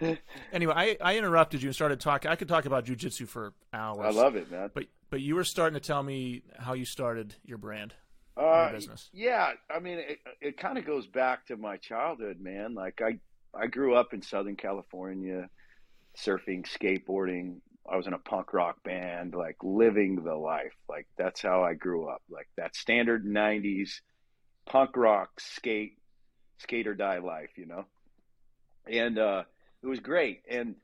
anyway, 0.52 0.72
I, 0.76 0.96
I 1.00 1.16
interrupted 1.18 1.62
you 1.62 1.68
and 1.68 1.74
started 1.74 2.00
talking. 2.00 2.30
I 2.30 2.36
could 2.36 2.48
talk 2.48 2.64
about 2.64 2.84
jujitsu 2.86 3.28
for 3.28 3.52
hours. 3.72 4.16
I 4.16 4.18
love 4.20 4.36
it, 4.36 4.50
man. 4.50 4.70
But 4.74 4.86
but 5.10 5.20
you 5.20 5.34
were 5.34 5.44
starting 5.44 5.78
to 5.78 5.86
tell 5.86 6.02
me 6.02 6.42
how 6.58 6.72
you 6.72 6.84
started 6.84 7.34
your 7.44 7.58
brand, 7.58 7.94
Uh, 8.36 8.72
business. 8.72 9.10
yeah, 9.12 9.52
I 9.70 9.78
mean, 9.78 9.98
it, 9.98 10.18
it 10.40 10.56
kind 10.56 10.78
of 10.78 10.86
goes 10.86 11.06
back 11.06 11.46
to 11.46 11.56
my 11.56 11.76
childhood, 11.76 12.40
man. 12.40 12.74
Like 12.74 13.00
I, 13.02 13.18
I 13.54 13.66
grew 13.66 13.94
up 13.94 14.14
in 14.14 14.22
Southern 14.22 14.56
California, 14.56 15.48
surfing, 16.16 16.66
skateboarding. 16.66 17.56
I 17.90 17.96
was 17.96 18.06
in 18.06 18.14
a 18.14 18.18
punk 18.18 18.54
rock 18.54 18.82
band, 18.84 19.34
like 19.34 19.56
living 19.62 20.22
the 20.22 20.34
life. 20.34 20.72
Like 20.88 21.06
that's 21.18 21.42
how 21.42 21.62
I 21.62 21.74
grew 21.74 22.08
up. 22.08 22.22
Like 22.30 22.48
that 22.56 22.74
standard 22.74 23.26
'90s 23.26 24.00
punk 24.66 24.96
rock 24.96 25.40
skate, 25.40 25.98
skate 26.58 26.86
or 26.86 26.94
die 26.94 27.18
life, 27.18 27.50
you 27.56 27.66
know. 27.66 27.84
And 28.86 29.18
uh, 29.18 29.44
it 29.82 29.86
was 29.86 30.00
great. 30.00 30.42
And 30.48 30.76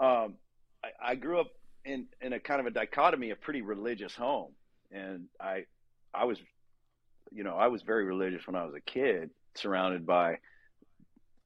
um, 0.00 0.34
I, 0.82 1.10
I 1.10 1.14
grew 1.14 1.40
up 1.40 1.52
in 1.84 2.06
in 2.20 2.32
a 2.32 2.40
kind 2.40 2.60
of 2.60 2.66
a 2.66 2.70
dichotomy, 2.70 3.30
a 3.30 3.36
pretty 3.36 3.62
religious 3.62 4.14
home, 4.14 4.52
and 4.90 5.26
I, 5.40 5.64
I 6.14 6.24
was 6.24 6.38
you 7.32 7.44
know, 7.44 7.56
I 7.56 7.68
was 7.68 7.82
very 7.82 8.04
religious 8.04 8.46
when 8.46 8.56
I 8.56 8.64
was 8.64 8.74
a 8.74 8.80
kid, 8.80 9.30
surrounded 9.54 10.06
by 10.06 10.38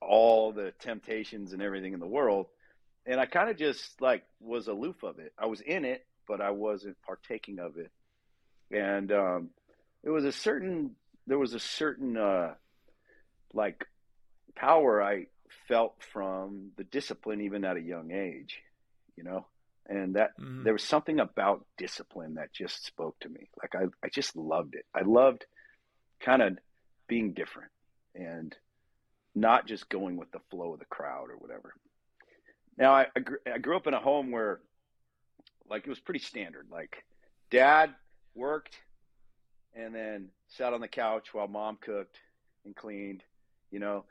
all 0.01 0.53
the 0.53 0.73
temptations 0.81 1.53
and 1.53 1.63
everything 1.63 1.93
in 1.93 2.01
the 2.01 2.07
world. 2.07 2.47
And 3.07 3.21
I 3.21 3.27
kind 3.27 3.51
of 3.51 3.57
just 3.57 4.01
like 4.01 4.25
was 4.41 4.69
aloof 4.69 5.03
of 5.03 5.19
it. 5.19 5.33
I 5.39 5.47
was 5.47 5.61
in 5.61 5.85
it, 5.85 6.07
but 6.29 6.41
I 6.41 6.51
wasn't 6.51 6.97
partaking 7.03 7.59
of 7.59 7.77
it. 7.77 7.91
And 8.71 9.13
um, 9.13 9.51
it 10.03 10.11
was 10.11 10.25
a 10.25 10.33
certain, 10.33 10.97
there 11.27 11.39
was 11.39 11.55
a 11.55 11.61
certain, 11.61 12.17
uh, 12.17 12.55
like, 13.55 13.85
power 14.55 15.03
I 15.03 15.27
felt 15.69 15.95
from 16.13 16.71
the 16.77 16.85
discipline, 16.85 17.43
even 17.43 17.65
at 17.65 17.77
a 17.77 17.81
young 17.81 18.13
age, 18.13 18.59
you 19.17 19.25
know? 19.25 19.47
And 19.89 20.15
that 20.15 20.33
Mhm. 20.39 20.65
there 20.65 20.73
was 20.73 20.85
something 20.85 21.21
about 21.21 21.67
discipline 21.77 22.35
that 22.35 22.53
just 22.53 22.85
spoke 22.85 23.19
to 23.21 23.29
me. 23.29 23.51
Like, 23.61 23.75
I, 23.75 23.87
I 24.05 24.09
just 24.09 24.37
loved 24.37 24.75
it. 24.75 24.87
I 24.95 25.03
loved 25.03 25.45
kind 26.23 26.41
of 26.41 26.59
being 27.09 27.33
different 27.33 27.71
and 28.15 28.57
not 29.35 29.67
just 29.67 29.89
going 29.89 30.17
with 30.17 30.31
the 30.33 30.41
flow 30.51 30.73
of 30.73 30.79
the 30.79 30.85
crowd 30.87 31.31
or 31.31 31.37
whatever. 31.37 31.75
Now, 32.79 32.93
I, 32.95 33.07
I, 33.15 33.21
grew, 33.21 33.39
I 33.53 33.59
grew 33.59 33.77
up 33.77 33.87
in 33.87 33.95
a 33.95 34.01
home 34.01 34.31
where, 34.31 34.61
like, 35.69 35.87
it 35.87 35.91
was 35.91 36.01
pretty 36.01 36.21
standard. 36.21 36.69
Like, 36.71 37.05
dad 37.51 37.95
worked 38.35 38.77
and 39.75 39.95
then 39.95 40.29
sat 40.49 40.73
on 40.73 40.81
the 40.81 40.89
couch 40.89 41.33
while 41.33 41.49
mom 41.49 41.79
cooked 41.81 42.19
and 42.65 42.75
cleaned. 42.75 43.23
You 43.71 43.81
know, 43.81 44.05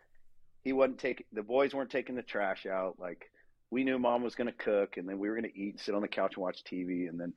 he 0.64 0.74
wasn't 0.74 1.00
taking, 1.00 1.26
the 1.34 1.44
boys 1.44 1.74
weren't 1.74 1.90
taking 1.90 2.16
the 2.16 2.22
trash 2.22 2.66
out. 2.66 2.96
Like, 3.00 3.32
we 3.70 3.84
knew 3.84 3.98
mom 3.98 4.24
was 4.24 4.36
going 4.36 4.48
to 4.48 4.54
cook 4.54 4.98
and 4.98 5.08
then 5.08 5.18
we 5.18 5.30
were 5.30 5.36
going 5.36 5.52
to 5.52 5.60
eat 5.60 5.74
and 5.74 5.80
sit 5.80 5.96
on 5.96 6.02
the 6.02 6.08
couch 6.08 6.34
and 6.36 6.44
watch 6.44 6.64
TV. 6.64 7.10
And 7.10 7.20
then 7.20 7.34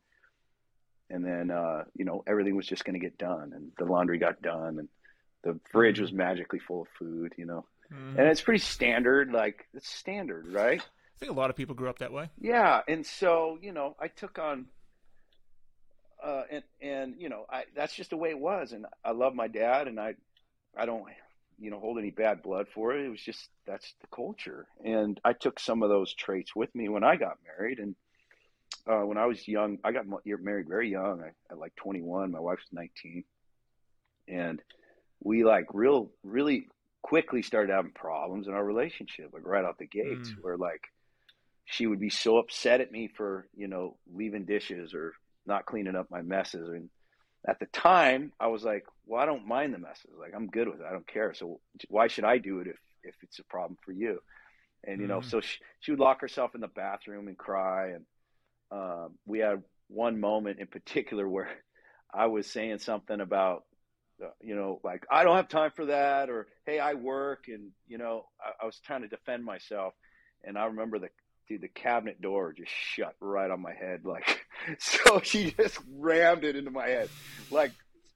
and 1.14 1.24
then 1.24 1.50
uh, 1.50 1.84
you 1.94 2.04
know 2.04 2.24
everything 2.26 2.56
was 2.56 2.66
just 2.66 2.84
going 2.84 2.94
to 2.94 3.00
get 3.00 3.16
done, 3.16 3.52
and 3.54 3.70
the 3.78 3.84
laundry 3.84 4.18
got 4.18 4.42
done, 4.42 4.78
and 4.80 4.88
the 5.44 5.60
fridge 5.70 6.00
was 6.00 6.12
magically 6.12 6.58
full 6.58 6.82
of 6.82 6.88
food, 6.98 7.32
you 7.36 7.46
know. 7.46 7.64
Mhm. 7.92 8.18
And 8.18 8.28
it's 8.28 8.40
pretty 8.40 8.60
standard, 8.60 9.30
like 9.30 9.66
it's 9.74 9.88
standard, 9.88 10.48
right? 10.48 10.80
I 10.80 11.18
think 11.20 11.30
a 11.30 11.34
lot 11.34 11.50
of 11.50 11.56
people 11.56 11.74
grew 11.76 11.88
up 11.88 12.00
that 12.00 12.12
way. 12.12 12.30
Yeah, 12.40 12.80
and 12.88 13.06
so 13.06 13.58
you 13.62 13.72
know, 13.72 13.94
I 14.00 14.08
took 14.08 14.38
on, 14.38 14.66
uh, 16.22 16.42
and 16.50 16.64
and 16.80 17.14
you 17.18 17.28
know, 17.28 17.46
I 17.48 17.64
that's 17.76 17.94
just 17.94 18.10
the 18.10 18.16
way 18.16 18.30
it 18.30 18.38
was, 18.38 18.72
and 18.72 18.86
I 19.04 19.12
love 19.12 19.34
my 19.34 19.46
dad, 19.46 19.86
and 19.86 20.00
I, 20.00 20.14
I 20.76 20.86
don't, 20.86 21.04
you 21.60 21.70
know, 21.70 21.78
hold 21.78 21.98
any 21.98 22.10
bad 22.10 22.42
blood 22.42 22.66
for 22.74 22.92
it. 22.92 23.04
It 23.04 23.10
was 23.10 23.20
just 23.20 23.48
that's 23.66 23.94
the 24.00 24.08
culture, 24.08 24.66
and 24.84 25.20
I 25.24 25.32
took 25.32 25.60
some 25.60 25.84
of 25.84 25.90
those 25.90 26.12
traits 26.12 26.56
with 26.56 26.74
me 26.74 26.88
when 26.88 27.04
I 27.04 27.14
got 27.14 27.38
married, 27.56 27.78
and 27.78 27.94
uh, 28.90 29.00
when 29.06 29.18
I 29.18 29.26
was 29.26 29.46
young, 29.48 29.78
I 29.84 29.92
got 29.92 30.06
married 30.06 30.68
very 30.68 30.90
young, 30.90 31.22
I, 31.22 31.30
at 31.52 31.58
like 31.58 31.74
21. 31.76 32.30
My 32.30 32.40
wife 32.40 32.58
was 32.58 32.68
19, 32.72 33.24
and 34.28 34.60
we 35.20 35.44
like 35.44 35.66
real, 35.72 36.10
really 36.22 36.68
quickly 37.02 37.42
started 37.42 37.72
having 37.72 37.92
problems 37.92 38.46
in 38.46 38.54
our 38.54 38.64
relationship, 38.64 39.30
like 39.32 39.46
right 39.46 39.64
out 39.64 39.78
the 39.78 39.86
gates, 39.86 40.30
Mm. 40.30 40.42
where 40.42 40.56
like 40.56 40.82
she 41.66 41.86
would 41.86 42.00
be 42.00 42.10
so 42.10 42.38
upset 42.38 42.80
at 42.80 42.92
me 42.92 43.08
for 43.16 43.48
you 43.56 43.68
know 43.68 43.96
leaving 44.12 44.44
dishes 44.44 44.94
or 44.94 45.12
not 45.46 45.66
cleaning 45.66 45.96
up 45.96 46.10
my 46.10 46.22
messes 46.22 46.68
and 46.68 46.90
at 47.48 47.58
the 47.58 47.66
time 47.66 48.32
i 48.38 48.46
was 48.48 48.62
like 48.64 48.84
well 49.06 49.20
i 49.22 49.26
don't 49.26 49.46
mind 49.46 49.72
the 49.72 49.78
messes 49.78 50.10
like 50.20 50.32
i'm 50.34 50.48
good 50.48 50.68
with 50.68 50.80
it 50.80 50.86
i 50.88 50.92
don't 50.92 51.06
care 51.06 51.32
so 51.34 51.60
why 51.88 52.06
should 52.06 52.24
i 52.24 52.38
do 52.38 52.60
it 52.60 52.66
if 52.66 52.76
if 53.02 53.14
it's 53.22 53.38
a 53.38 53.44
problem 53.44 53.76
for 53.84 53.92
you 53.92 54.18
and 54.86 55.00
you 55.00 55.06
know 55.06 55.20
Mhm. 55.20 55.24
so 55.30 55.40
she, 55.40 55.58
she 55.80 55.90
would 55.90 56.00
lock 56.00 56.20
herself 56.20 56.54
in 56.54 56.60
the 56.60 56.68
bathroom 56.68 57.28
and 57.28 57.38
cry 57.38 57.88
and 57.90 58.04
um, 58.74 59.14
we 59.26 59.38
had 59.38 59.62
one 59.88 60.18
moment 60.20 60.58
in 60.58 60.66
particular 60.66 61.28
where 61.28 61.48
i 62.14 62.26
was 62.26 62.46
saying 62.46 62.78
something 62.78 63.20
about 63.20 63.64
uh, 64.22 64.28
you 64.40 64.56
know 64.56 64.80
like 64.82 65.04
i 65.10 65.24
don't 65.24 65.36
have 65.36 65.48
time 65.48 65.70
for 65.74 65.86
that 65.86 66.30
or 66.30 66.46
hey 66.66 66.78
i 66.78 66.94
work 66.94 67.44
and 67.48 67.70
you 67.86 67.98
know 67.98 68.24
I, 68.40 68.62
I 68.62 68.66
was 68.66 68.78
trying 68.80 69.02
to 69.02 69.08
defend 69.08 69.44
myself 69.44 69.94
and 70.42 70.58
i 70.58 70.66
remember 70.66 70.98
the 70.98 71.08
dude, 71.48 71.60
the 71.60 71.68
cabinet 71.68 72.20
door 72.20 72.52
just 72.52 72.70
shut 72.70 73.14
right 73.20 73.50
on 73.50 73.60
my 73.60 73.72
head. 73.74 74.04
Like, 74.04 74.46
so 74.78 75.20
she 75.22 75.52
just 75.52 75.78
rammed 75.98 76.44
it 76.44 76.56
into 76.56 76.70
my 76.70 76.88
head. 76.88 77.08
Like, 77.50 77.72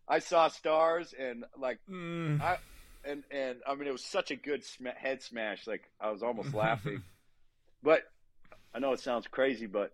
I 0.08 0.20
saw 0.20 0.48
stars 0.48 1.14
and 1.18 1.44
like, 1.58 1.78
Mm. 1.90 2.40
I, 2.40 2.56
and, 3.04 3.22
and 3.30 3.58
I 3.66 3.74
mean, 3.74 3.88
it 3.88 3.92
was 3.92 4.04
such 4.04 4.30
a 4.30 4.36
good 4.36 4.64
sma- 4.64 4.94
head 4.96 5.22
smash. 5.22 5.66
Like, 5.66 5.82
I 6.00 6.10
was 6.10 6.22
almost 6.22 6.54
laughing. 6.54 7.02
But 7.82 8.02
I 8.74 8.80
know 8.80 8.92
it 8.92 9.00
sounds 9.00 9.26
crazy, 9.26 9.66
but 9.66 9.92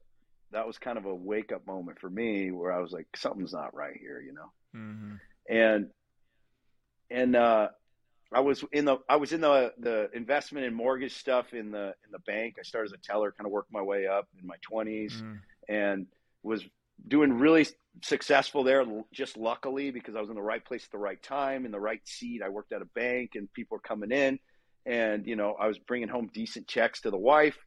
that 0.53 0.67
was 0.67 0.79
kind 0.79 0.99
of 0.99 1.05
a 1.05 1.15
wake 1.15 1.53
up 1.53 1.67
moment 1.67 1.99
for 2.01 2.09
me 2.11 2.51
where 2.51 2.73
I 2.73 2.81
was 2.81 2.93
like, 2.93 3.07
something's 3.17 3.53
not 3.53 3.75
right 3.75 3.97
here, 3.97 4.21
you 4.21 4.33
know? 4.33 4.53
Mhm. 4.77 5.21
and 5.49 5.91
and 7.11 7.37
uh 7.37 7.69
I 8.33 8.41
was 8.41 8.65
in 8.73 8.85
the 8.85 8.97
I 9.09 9.17
was 9.17 9.33
in 9.33 9.41
the 9.41 9.73
the 9.79 10.11
investment 10.13 10.67
and 10.67 10.75
mortgage 10.75 11.15
stuff 11.15 11.53
in 11.55 11.71
the 11.71 11.95
in 12.05 12.11
the 12.11 12.19
bank. 12.21 12.57
I 12.59 12.63
started 12.63 12.93
as 12.93 12.93
a 12.93 12.99
teller, 12.99 13.31
kind 13.33 13.47
of 13.47 13.53
worked 13.53 13.73
my 13.73 13.83
way 13.83 14.07
up 14.07 14.29
in 14.41 14.47
my 14.47 14.57
20s 14.69 15.23
Mm. 15.23 15.41
and 15.69 16.07
was 16.43 16.65
doing 17.09 17.35
really 17.39 17.67
successful 18.03 18.65
there 18.65 18.85
just 19.13 19.37
luckily 19.37 19.91
because 19.91 20.17
I 20.17 20.21
was 20.21 20.31
in 20.31 20.37
the 20.37 20.43
right 20.43 20.65
place 20.65 20.85
at 20.85 20.91
the 20.91 20.99
right 20.99 21.23
time 21.23 21.65
in 21.65 21.71
the 21.73 21.81
right 21.81 22.01
seat. 22.07 22.43
I 22.43 22.49
worked 22.49 22.73
at 22.73 22.83
a 22.83 22.87
bank 22.87 23.33
and 23.35 23.53
people 23.53 23.77
were 23.77 23.81
coming 23.81 24.11
in 24.11 24.39
and 24.87 25.27
you 25.27 25.37
know, 25.37 25.55
I 25.55 25.67
was 25.69 25.79
bringing 25.79 26.09
home 26.09 26.31
decent 26.33 26.67
checks 26.67 27.03
to 27.03 27.11
the 27.11 27.17
wife 27.19 27.59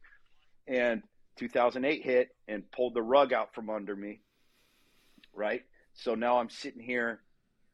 and 0.66 1.02
2008 1.38 2.02
hit 2.02 2.28
and 2.46 2.70
pulled 2.70 2.94
the 2.94 3.02
rug 3.02 3.32
out 3.32 3.54
from 3.54 3.70
under 3.70 3.96
me. 3.96 4.20
Right? 5.34 5.62
So 5.94 6.14
now 6.14 6.38
I'm 6.38 6.50
sitting 6.50 6.82
here 6.82 7.20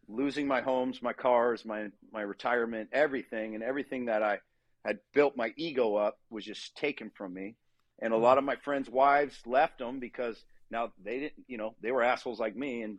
losing 0.08 0.46
my 0.46 0.60
homes, 0.60 1.02
my 1.02 1.12
cars, 1.12 1.64
my 1.64 1.88
my 2.12 2.20
retirement, 2.20 2.90
everything, 2.92 3.54
and 3.54 3.64
everything 3.64 4.06
that 4.06 4.22
I 4.22 4.38
had 4.84 4.98
built 5.14 5.36
my 5.36 5.52
ego 5.56 5.96
up 5.96 6.18
was 6.30 6.44
just 6.44 6.76
taken 6.76 7.10
from 7.10 7.32
me. 7.32 7.56
And 8.00 8.12
a 8.12 8.18
lot 8.18 8.38
of 8.38 8.44
my 8.44 8.56
friends' 8.56 8.90
wives 8.90 9.40
left 9.46 9.78
them 9.78 9.98
because 9.98 10.44
now 10.70 10.92
they 11.02 11.20
didn't, 11.20 11.44
you 11.46 11.56
know, 11.56 11.74
they 11.80 11.90
were 11.90 12.02
assholes 12.02 12.40
like 12.40 12.56
me 12.56 12.82
and 12.82 12.98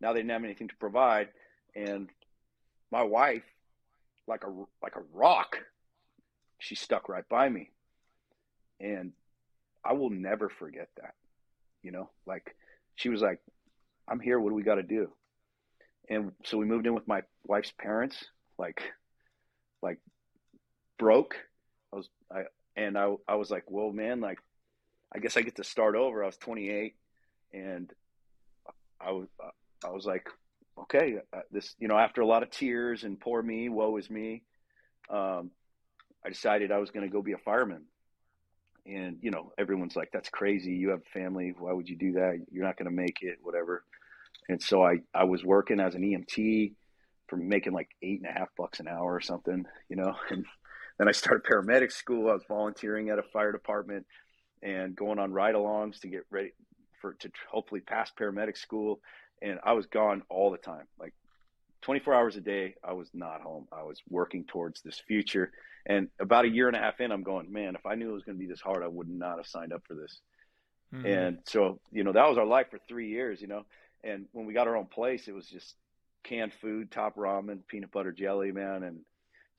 now 0.00 0.12
they 0.12 0.20
didn't 0.20 0.30
have 0.30 0.44
anything 0.44 0.68
to 0.68 0.76
provide. 0.76 1.28
And 1.74 2.08
my 2.90 3.02
wife, 3.02 3.42
like 4.26 4.44
a, 4.44 4.50
like 4.82 4.96
a 4.96 5.02
rock, 5.12 5.58
she 6.58 6.74
stuck 6.74 7.08
right 7.08 7.28
by 7.28 7.48
me. 7.48 7.70
And 8.80 9.12
I 9.84 9.92
will 9.94 10.10
never 10.10 10.48
forget 10.48 10.88
that, 10.96 11.14
you 11.82 11.90
know, 11.92 12.10
like 12.26 12.54
she 12.96 13.08
was 13.08 13.20
like, 13.22 13.40
I'm 14.08 14.20
here. 14.20 14.40
What 14.40 14.50
do 14.50 14.54
we 14.54 14.62
got 14.62 14.76
to 14.76 14.82
do? 14.82 15.10
And 16.08 16.32
so 16.44 16.56
we 16.58 16.64
moved 16.64 16.86
in 16.86 16.94
with 16.94 17.06
my 17.06 17.22
wife's 17.44 17.72
parents, 17.78 18.24
like, 18.58 18.82
like 19.82 19.98
broke. 20.98 21.36
I 21.92 21.96
was, 21.96 22.08
I, 22.32 22.42
and 22.76 22.96
I, 22.96 23.14
I 23.26 23.34
was 23.36 23.50
like, 23.50 23.64
well, 23.68 23.92
man, 23.92 24.20
like, 24.20 24.38
I 25.14 25.18
guess 25.18 25.36
I 25.36 25.42
get 25.42 25.56
to 25.56 25.64
start 25.64 25.94
over. 25.94 26.22
I 26.22 26.26
was 26.26 26.36
28 26.38 26.96
and 27.52 27.92
I 29.00 29.12
was, 29.12 29.28
I 29.84 29.90
was 29.90 30.06
like, 30.06 30.26
okay, 30.82 31.18
uh, 31.32 31.40
this, 31.50 31.74
you 31.78 31.88
know, 31.88 31.98
after 31.98 32.20
a 32.20 32.26
lot 32.26 32.42
of 32.42 32.50
tears 32.50 33.04
and 33.04 33.20
poor 33.20 33.42
me, 33.42 33.68
woe 33.68 33.96
is 33.96 34.10
me. 34.10 34.42
Um, 35.10 35.50
I 36.24 36.30
decided 36.30 36.72
I 36.72 36.78
was 36.78 36.90
going 36.90 37.06
to 37.06 37.12
go 37.12 37.22
be 37.22 37.32
a 37.32 37.38
fireman. 37.38 37.84
And, 38.88 39.18
you 39.20 39.30
know, 39.30 39.52
everyone's 39.58 39.96
like, 39.96 40.10
that's 40.12 40.30
crazy. 40.30 40.72
You 40.72 40.90
have 40.90 41.04
family. 41.12 41.54
Why 41.58 41.72
would 41.72 41.88
you 41.88 41.96
do 41.96 42.12
that? 42.12 42.38
You're 42.50 42.64
not 42.64 42.78
going 42.78 42.88
to 42.88 42.94
make 42.94 43.18
it, 43.20 43.38
whatever. 43.42 43.84
And 44.48 44.62
so 44.62 44.82
I, 44.82 45.00
I 45.14 45.24
was 45.24 45.44
working 45.44 45.78
as 45.78 45.94
an 45.94 46.02
EMT 46.02 46.72
for 47.28 47.36
making 47.36 47.74
like 47.74 47.90
eight 48.02 48.20
and 48.20 48.28
a 48.28 48.38
half 48.38 48.48
bucks 48.56 48.80
an 48.80 48.88
hour 48.88 49.14
or 49.14 49.20
something, 49.20 49.66
you 49.88 49.96
know, 49.96 50.14
and 50.30 50.44
then 50.98 51.08
I 51.08 51.12
started 51.12 51.44
paramedic 51.44 51.92
school. 51.92 52.30
I 52.30 52.34
was 52.34 52.44
volunteering 52.48 53.10
at 53.10 53.18
a 53.18 53.22
fire 53.22 53.52
department 53.52 54.06
and 54.62 54.96
going 54.96 55.18
on 55.18 55.32
ride 55.32 55.54
alongs 55.54 56.00
to 56.00 56.08
get 56.08 56.22
ready 56.30 56.52
for, 57.00 57.14
to 57.14 57.30
hopefully 57.50 57.80
pass 57.80 58.10
paramedic 58.18 58.56
school. 58.56 59.00
And 59.42 59.60
I 59.62 59.74
was 59.74 59.86
gone 59.86 60.22
all 60.28 60.50
the 60.50 60.58
time, 60.58 60.86
like 60.98 61.12
24 61.82 62.14
hours 62.14 62.36
a 62.36 62.40
day. 62.40 62.74
I 62.82 62.92
was 62.92 63.10
not 63.14 63.40
home. 63.40 63.68
I 63.72 63.82
was 63.82 64.02
working 64.08 64.44
towards 64.44 64.82
this 64.82 65.00
future. 65.06 65.52
And 65.86 66.08
about 66.20 66.44
a 66.44 66.48
year 66.48 66.68
and 66.68 66.76
a 66.76 66.80
half 66.80 67.00
in, 67.00 67.12
I'm 67.12 67.22
going, 67.22 67.52
man, 67.52 67.74
if 67.74 67.86
I 67.86 67.94
knew 67.94 68.10
it 68.10 68.14
was 68.14 68.24
going 68.24 68.36
to 68.36 68.40
be 68.40 68.50
this 68.50 68.60
hard, 68.60 68.82
I 68.82 68.88
would 68.88 69.08
not 69.08 69.38
have 69.38 69.46
signed 69.46 69.72
up 69.72 69.82
for 69.86 69.94
this. 69.94 70.20
Mm-hmm. 70.94 71.06
And 71.06 71.38
so, 71.44 71.80
you 71.92 72.04
know, 72.04 72.12
that 72.12 72.28
was 72.28 72.38
our 72.38 72.46
life 72.46 72.66
for 72.70 72.78
three 72.88 73.08
years, 73.08 73.40
you 73.40 73.46
know. 73.46 73.64
And 74.04 74.26
when 74.32 74.46
we 74.46 74.54
got 74.54 74.68
our 74.68 74.76
own 74.76 74.86
place, 74.86 75.28
it 75.28 75.34
was 75.34 75.46
just 75.46 75.74
canned 76.24 76.52
food, 76.60 76.90
top 76.90 77.16
ramen, 77.16 77.60
peanut 77.66 77.90
butter 77.90 78.12
jelly, 78.12 78.52
man, 78.52 78.82
and 78.82 79.00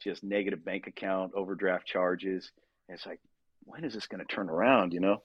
just 0.02 0.24
negative 0.24 0.64
bank 0.64 0.88
account, 0.88 1.34
overdraft 1.36 1.86
charges. 1.86 2.52
And 2.88 2.96
it's 2.96 3.06
like, 3.06 3.20
when 3.66 3.84
is 3.84 3.94
this 3.94 4.08
going 4.08 4.26
to 4.26 4.34
turn 4.34 4.50
around, 4.50 4.94
you 4.94 5.00
know? 5.00 5.22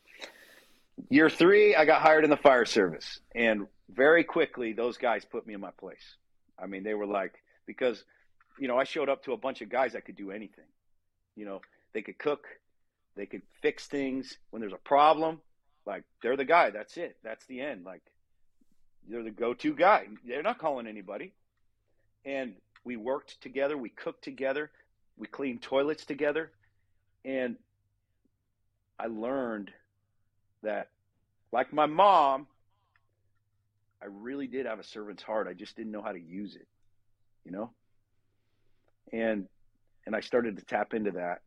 Year 1.09 1.29
three, 1.29 1.75
I 1.75 1.85
got 1.85 2.03
hired 2.03 2.25
in 2.25 2.31
the 2.31 2.37
fire 2.37 2.65
service. 2.65 3.21
And 3.35 3.67
very 3.91 4.25
quickly, 4.25 4.73
those 4.73 4.97
guys 4.97 5.25
put 5.25 5.47
me 5.47 5.55
in 5.55 5.61
my 5.61 5.71
place. 5.79 6.17
I 6.59 6.67
mean, 6.67 6.83
they 6.83 6.95
were 6.95 7.07
like, 7.07 7.43
because, 7.67 8.05
you 8.59 8.69
know, 8.69 8.79
I 8.79 8.85
showed 8.85 9.09
up 9.09 9.25
to 9.25 9.33
a 9.33 9.37
bunch 9.37 9.61
of 9.61 9.69
guys 9.69 9.93
that 9.93 10.05
could 10.05 10.17
do 10.17 10.31
anything. 10.31 10.65
You 11.37 11.47
know, 11.47 11.61
they 11.93 12.03
could 12.03 12.19
cook, 12.19 12.47
they 13.17 13.27
could 13.27 13.43
fix 13.61 13.87
things. 13.87 14.37
When 14.51 14.61
there's 14.61 14.73
a 14.73 14.77
problem, 14.77 15.41
like, 15.87 16.05
they're 16.23 16.37
the 16.37 16.45
guy. 16.45 16.71
That's 16.71 16.97
it. 16.97 17.17
That's 17.23 17.45
the 17.47 17.61
end. 17.61 17.85
Like, 17.85 18.03
they're 19.09 19.23
the 19.23 19.31
go-to 19.31 19.75
guy. 19.75 20.07
They're 20.27 20.43
not 20.43 20.59
calling 20.59 20.87
anybody. 20.87 21.33
And 22.25 22.55
we 22.85 22.97
worked 22.97 23.41
together, 23.41 23.77
we 23.77 23.89
cooked 23.89 24.23
together, 24.23 24.71
we 25.17 25.27
cleaned 25.27 25.63
toilets 25.63 26.05
together, 26.05 26.51
and 27.25 27.57
I 28.99 29.07
learned 29.07 29.71
that 30.63 30.89
like 31.53 31.73
my 31.73 31.87
mom, 31.87 32.47
I 34.03 34.07
really 34.09 34.47
did 34.47 34.67
have 34.67 34.79
a 34.79 34.85
servant's 34.85 35.23
heart. 35.23 35.49
I 35.49 35.55
just 35.55 35.77
didn't 35.77 35.93
know 35.93 36.03
how 36.03 36.13
to 36.13 36.21
use 36.21 36.57
it, 36.57 36.67
you 37.45 37.53
know? 37.53 37.71
And 39.13 39.47
and 40.07 40.15
I 40.15 40.21
started 40.21 40.57
to 40.57 40.65
tap 40.65 40.93
into 40.93 41.13
that 41.13 41.41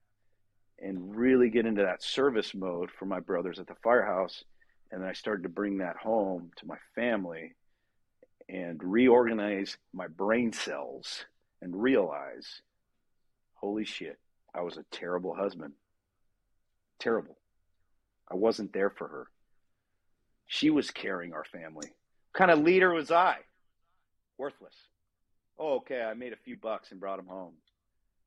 and 0.80 1.16
really 1.16 1.50
get 1.50 1.66
into 1.66 1.84
that 1.84 2.02
service 2.02 2.56
mode 2.56 2.90
for 2.90 3.06
my 3.06 3.20
brothers 3.20 3.60
at 3.60 3.68
the 3.68 3.76
firehouse 3.84 4.44
and 4.92 5.02
then 5.02 5.10
I 5.10 5.14
started 5.14 5.44
to 5.44 5.50
bring 5.50 5.78
that 5.78 5.98
home 5.98 6.52
to 6.58 6.66
my 6.66 6.78
family 6.96 7.56
and 8.50 8.82
reorganize 8.82 9.78
my 9.94 10.08
brain 10.08 10.54
cells 10.54 11.26
and 11.62 11.82
realize, 11.82 12.62
holy 13.56 13.84
shit, 13.84 14.18
I 14.54 14.62
was 14.62 14.78
a 14.78 14.86
terrible 14.92 15.36
husband. 15.36 15.74
Terrible. 17.00 17.38
I 18.32 18.36
wasn't 18.36 18.74
there 18.74 18.90
for 18.90 19.08
her. 19.08 19.28
She 20.46 20.70
was 20.70 20.92
carrying 20.92 21.34
our 21.34 21.44
family. 21.44 21.90
Kind 22.38 22.52
of 22.52 22.60
leader 22.60 22.93
was 22.93 23.10
I? 23.10 23.38
Worthless. 24.38 24.76
Oh, 25.58 25.78
okay, 25.78 26.02
I 26.04 26.13
made 26.13 26.34
a 26.34 26.43
few 26.45 26.56
bucks 26.56 26.91
and 26.91 27.00
brought 27.00 27.17
them 27.17 27.26
home. 27.26 27.54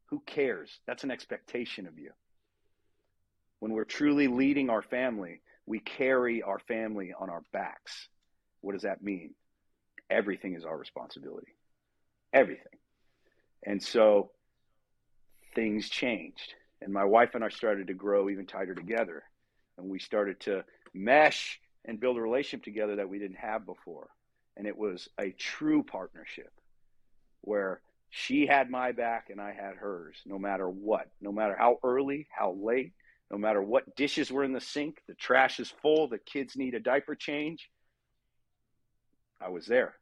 Who 0.07 0.21
cares? 0.27 0.81
That's 0.85 1.05
an 1.05 1.13
expectation 1.13 1.87
of 1.87 1.97
you. 1.97 2.11
When 3.61 3.73
we're 3.73 3.85
truly 3.85 4.27
leading 4.27 4.69
our 4.69 4.83
family, 4.83 5.43
we 5.65 5.79
carry 5.79 6.43
our 6.43 6.59
family 6.59 7.13
on 7.17 7.31
our 7.31 7.45
backs. 7.53 8.09
What 8.63 8.73
does 8.73 8.83
that 8.83 9.01
mean? 9.01 9.35
Everything 10.11 10.57
is 10.57 10.65
our 10.65 10.77
responsibility. 10.77 11.55
Everything. 12.33 12.79
And 13.65 13.81
so 13.81 14.33
things 15.55 15.89
changed. 15.89 16.55
And 16.83 16.93
my 16.93 17.05
wife 17.05 17.37
and 17.37 17.45
I 17.45 17.49
started 17.49 17.87
to 17.87 17.95
grow 17.95 18.29
even 18.29 18.47
tighter 18.47 18.75
together. 18.75 19.23
And 19.79 19.89
we 19.89 20.01
started 20.01 20.41
to 20.41 20.65
mesh 20.93 21.61
and 21.85 22.01
build 22.01 22.17
a 22.17 22.21
relationship 22.21 22.65
together 22.65 22.97
that 22.97 23.09
we 23.09 23.19
didn't 23.19 23.39
have 23.39 23.67
before. 23.67 24.09
And 24.57 24.67
it 24.67 24.77
was 24.77 25.09
a 25.19 25.31
true 25.31 25.83
partnership 25.83 26.53
where 27.43 27.81
she 28.11 28.47
had 28.47 28.71
my 28.71 28.93
back 28.93 29.31
and 29.31 29.41
I 29.41 29.53
had 29.53 29.77
hers, 29.77 30.17
no 30.27 30.39
matter 30.39 30.69
what, 30.69 31.09
no 31.21 31.33
matter 31.33 31.57
how 31.57 31.79
early, 31.83 32.27
how 32.31 32.57
late, 32.61 32.93
no 33.31 33.39
matter 33.39 33.63
what 33.63 33.97
dishes 33.97 34.31
were 34.31 34.45
in 34.45 34.53
the 34.53 34.61
sink, 34.61 35.01
the 35.07 35.15
trash 35.15 35.61
is 35.61 35.73
full, 35.81 36.09
the 36.09 36.19
kids 36.19 36.57
need 36.57 36.75
a 36.75 36.81
diaper 36.81 37.15
change. 37.15 37.71
I 39.41 39.49
was 39.49 39.67
there. 39.67 39.95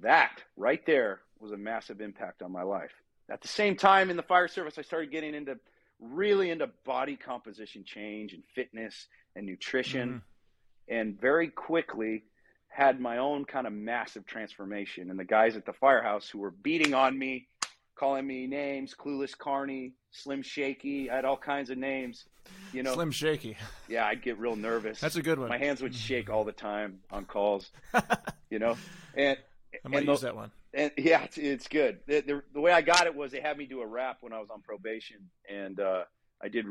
That 0.00 0.42
right 0.56 0.84
there 0.86 1.20
was 1.40 1.52
a 1.52 1.56
massive 1.56 2.00
impact 2.00 2.42
on 2.42 2.52
my 2.52 2.62
life. 2.62 2.92
At 3.30 3.40
the 3.40 3.48
same 3.48 3.76
time, 3.76 4.10
in 4.10 4.16
the 4.16 4.22
fire 4.22 4.48
service, 4.48 4.78
I 4.78 4.82
started 4.82 5.10
getting 5.10 5.34
into 5.34 5.58
really 5.98 6.50
into 6.50 6.68
body 6.84 7.16
composition 7.16 7.84
change 7.84 8.32
and 8.32 8.42
fitness 8.54 9.06
and 9.36 9.46
nutrition. 9.46 10.08
Mm-hmm. 10.08 10.94
And 10.94 11.20
very 11.20 11.48
quickly 11.48 12.24
had 12.68 13.00
my 13.00 13.18
own 13.18 13.44
kind 13.44 13.66
of 13.66 13.72
massive 13.72 14.26
transformation. 14.26 15.10
And 15.10 15.18
the 15.18 15.24
guys 15.24 15.56
at 15.56 15.64
the 15.64 15.72
firehouse 15.72 16.28
who 16.28 16.38
were 16.38 16.50
beating 16.50 16.94
on 16.94 17.18
me 17.18 17.48
calling 17.94 18.26
me 18.26 18.46
names, 18.46 18.94
Clueless 18.98 19.36
Carney, 19.36 19.92
Slim 20.10 20.42
Shaky. 20.42 21.10
I 21.10 21.16
had 21.16 21.24
all 21.24 21.36
kinds 21.36 21.70
of 21.70 21.78
names. 21.78 22.24
You 22.72 22.82
know, 22.82 22.94
Slim 22.94 23.10
Shaky. 23.10 23.56
Yeah, 23.88 24.06
I'd 24.06 24.22
get 24.22 24.38
real 24.38 24.56
nervous. 24.56 25.00
That's 25.00 25.16
a 25.16 25.22
good 25.22 25.38
one. 25.38 25.48
My 25.48 25.58
hands 25.58 25.82
would 25.82 25.94
shake 25.94 26.30
all 26.30 26.44
the 26.44 26.52
time 26.52 27.00
on 27.10 27.26
calls. 27.26 27.70
you 28.50 28.58
know, 28.58 28.76
and 29.14 29.38
I 29.84 29.88
might 29.88 29.98
and 29.98 30.08
use 30.08 30.20
the, 30.20 30.28
that 30.28 30.36
one. 30.36 30.50
And 30.74 30.90
yeah, 30.96 31.22
it's, 31.22 31.38
it's 31.38 31.68
good. 31.68 32.00
The, 32.06 32.20
the, 32.22 32.42
the, 32.54 32.60
way 32.60 32.72
I 32.72 32.80
got 32.80 33.06
it 33.06 33.14
was 33.14 33.30
they 33.30 33.40
had 33.40 33.56
me 33.56 33.66
do 33.66 33.80
a 33.82 33.86
rap 33.86 34.18
when 34.20 34.32
I 34.32 34.40
was 34.40 34.48
on 34.50 34.62
probation, 34.62 35.18
and 35.48 35.78
uh, 35.78 36.04
I 36.42 36.48
did. 36.48 36.66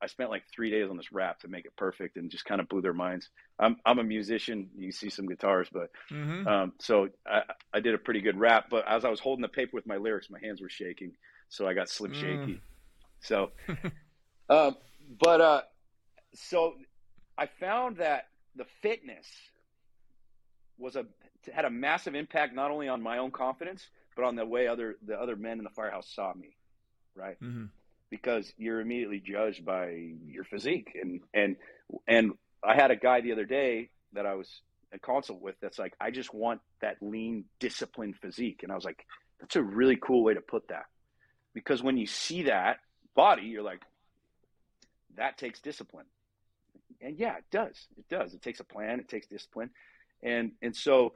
I 0.00 0.06
spent 0.06 0.30
like 0.30 0.44
three 0.54 0.70
days 0.70 0.88
on 0.88 0.96
this 0.96 1.12
rap 1.12 1.40
to 1.40 1.48
make 1.48 1.66
it 1.66 1.76
perfect, 1.76 2.16
and 2.16 2.30
just 2.30 2.44
kind 2.44 2.60
of 2.60 2.68
blew 2.68 2.80
their 2.80 2.94
minds. 2.94 3.28
I'm 3.58 3.76
I'm 3.84 3.98
a 3.98 4.04
musician. 4.04 4.70
You 4.76 4.92
see 4.92 5.10
some 5.10 5.26
guitars, 5.26 5.68
but 5.72 5.90
mm-hmm. 6.10 6.46
um, 6.46 6.72
so 6.80 7.08
I, 7.26 7.42
I 7.72 7.80
did 7.80 7.94
a 7.94 7.98
pretty 7.98 8.20
good 8.20 8.38
rap. 8.38 8.66
But 8.70 8.86
as 8.88 9.04
I 9.04 9.10
was 9.10 9.20
holding 9.20 9.42
the 9.42 9.48
paper 9.48 9.72
with 9.74 9.86
my 9.86 9.96
lyrics, 9.96 10.30
my 10.30 10.40
hands 10.40 10.62
were 10.62 10.70
shaking, 10.70 11.12
so 11.48 11.66
I 11.66 11.74
got 11.74 11.88
slim 11.88 12.12
mm. 12.12 12.20
shaky. 12.20 12.60
So, 13.20 13.50
um, 14.48 14.76
but 15.20 15.40
uh, 15.40 15.62
so 16.34 16.74
I 17.36 17.46
found 17.60 17.98
that 17.98 18.28
the 18.56 18.64
fitness 18.80 19.26
was 20.78 20.96
a 20.96 21.04
had 21.52 21.66
a 21.66 21.70
massive 21.70 22.14
impact 22.14 22.54
not 22.54 22.70
only 22.70 22.88
on 22.88 23.02
my 23.02 23.18
own 23.18 23.30
confidence 23.30 23.86
but 24.16 24.24
on 24.24 24.34
the 24.34 24.46
way 24.46 24.66
other 24.66 24.96
the 25.06 25.14
other 25.14 25.36
men 25.36 25.58
in 25.58 25.64
the 25.64 25.70
firehouse 25.70 26.08
saw 26.14 26.32
me, 26.32 26.56
right? 27.14 27.36
Mm-hmm 27.42 27.66
because 28.10 28.52
you're 28.56 28.80
immediately 28.80 29.20
judged 29.20 29.64
by 29.64 30.12
your 30.26 30.44
physique. 30.44 30.96
And 31.00 31.20
and 31.32 31.56
and 32.06 32.32
I 32.62 32.74
had 32.74 32.90
a 32.90 32.96
guy 32.96 33.20
the 33.20 33.32
other 33.32 33.44
day 33.44 33.90
that 34.12 34.26
I 34.26 34.34
was 34.34 34.62
a 34.92 34.98
consult 34.98 35.40
with 35.40 35.56
that's 35.60 35.78
like, 35.78 35.94
I 36.00 36.10
just 36.10 36.32
want 36.32 36.60
that 36.80 36.96
lean, 37.00 37.44
disciplined 37.58 38.16
physique. 38.16 38.60
And 38.62 38.70
I 38.70 38.74
was 38.74 38.84
like, 38.84 39.04
that's 39.40 39.56
a 39.56 39.62
really 39.62 39.96
cool 39.96 40.22
way 40.22 40.34
to 40.34 40.40
put 40.40 40.68
that. 40.68 40.86
Because 41.52 41.82
when 41.82 41.96
you 41.96 42.06
see 42.06 42.44
that 42.44 42.78
body, 43.14 43.42
you're 43.42 43.62
like, 43.62 43.82
that 45.16 45.36
takes 45.36 45.60
discipline. 45.60 46.06
And 47.00 47.18
yeah, 47.18 47.36
it 47.36 47.44
does. 47.50 47.86
It 47.98 48.08
does. 48.08 48.34
It 48.34 48.42
takes 48.42 48.60
a 48.60 48.64
plan, 48.64 49.00
it 49.00 49.08
takes 49.08 49.26
discipline. 49.26 49.70
And 50.22 50.52
and 50.62 50.74
so 50.74 51.14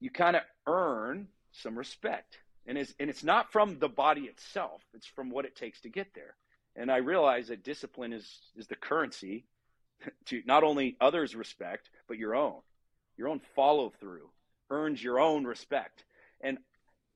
you 0.00 0.10
kind 0.10 0.36
of 0.36 0.42
earn 0.66 1.28
some 1.52 1.76
respect 1.76 2.38
And 2.66 2.78
it's, 2.78 2.94
and 3.00 3.10
it's 3.10 3.24
not 3.24 3.52
from 3.52 3.78
the 3.78 3.88
body 3.88 4.22
itself, 4.22 4.82
it's 4.94 5.06
from 5.06 5.30
what 5.30 5.44
it 5.44 5.56
takes 5.56 5.80
to 5.82 5.88
get 5.88 6.14
there. 6.14 6.36
And 6.76 6.90
I 6.90 6.98
realize 6.98 7.48
that 7.48 7.64
discipline 7.64 8.12
is, 8.12 8.38
is 8.56 8.66
the 8.66 8.76
currency 8.76 9.44
to 10.26 10.42
not 10.46 10.62
only 10.62 10.96
others' 11.00 11.34
respect, 11.34 11.90
but 12.08 12.18
your 12.18 12.34
own. 12.34 12.60
Your 13.16 13.28
own 13.28 13.40
follow 13.54 13.92
through 14.00 14.30
earns 14.70 15.02
your 15.02 15.18
own 15.18 15.44
respect. 15.44 16.04
And 16.40 16.58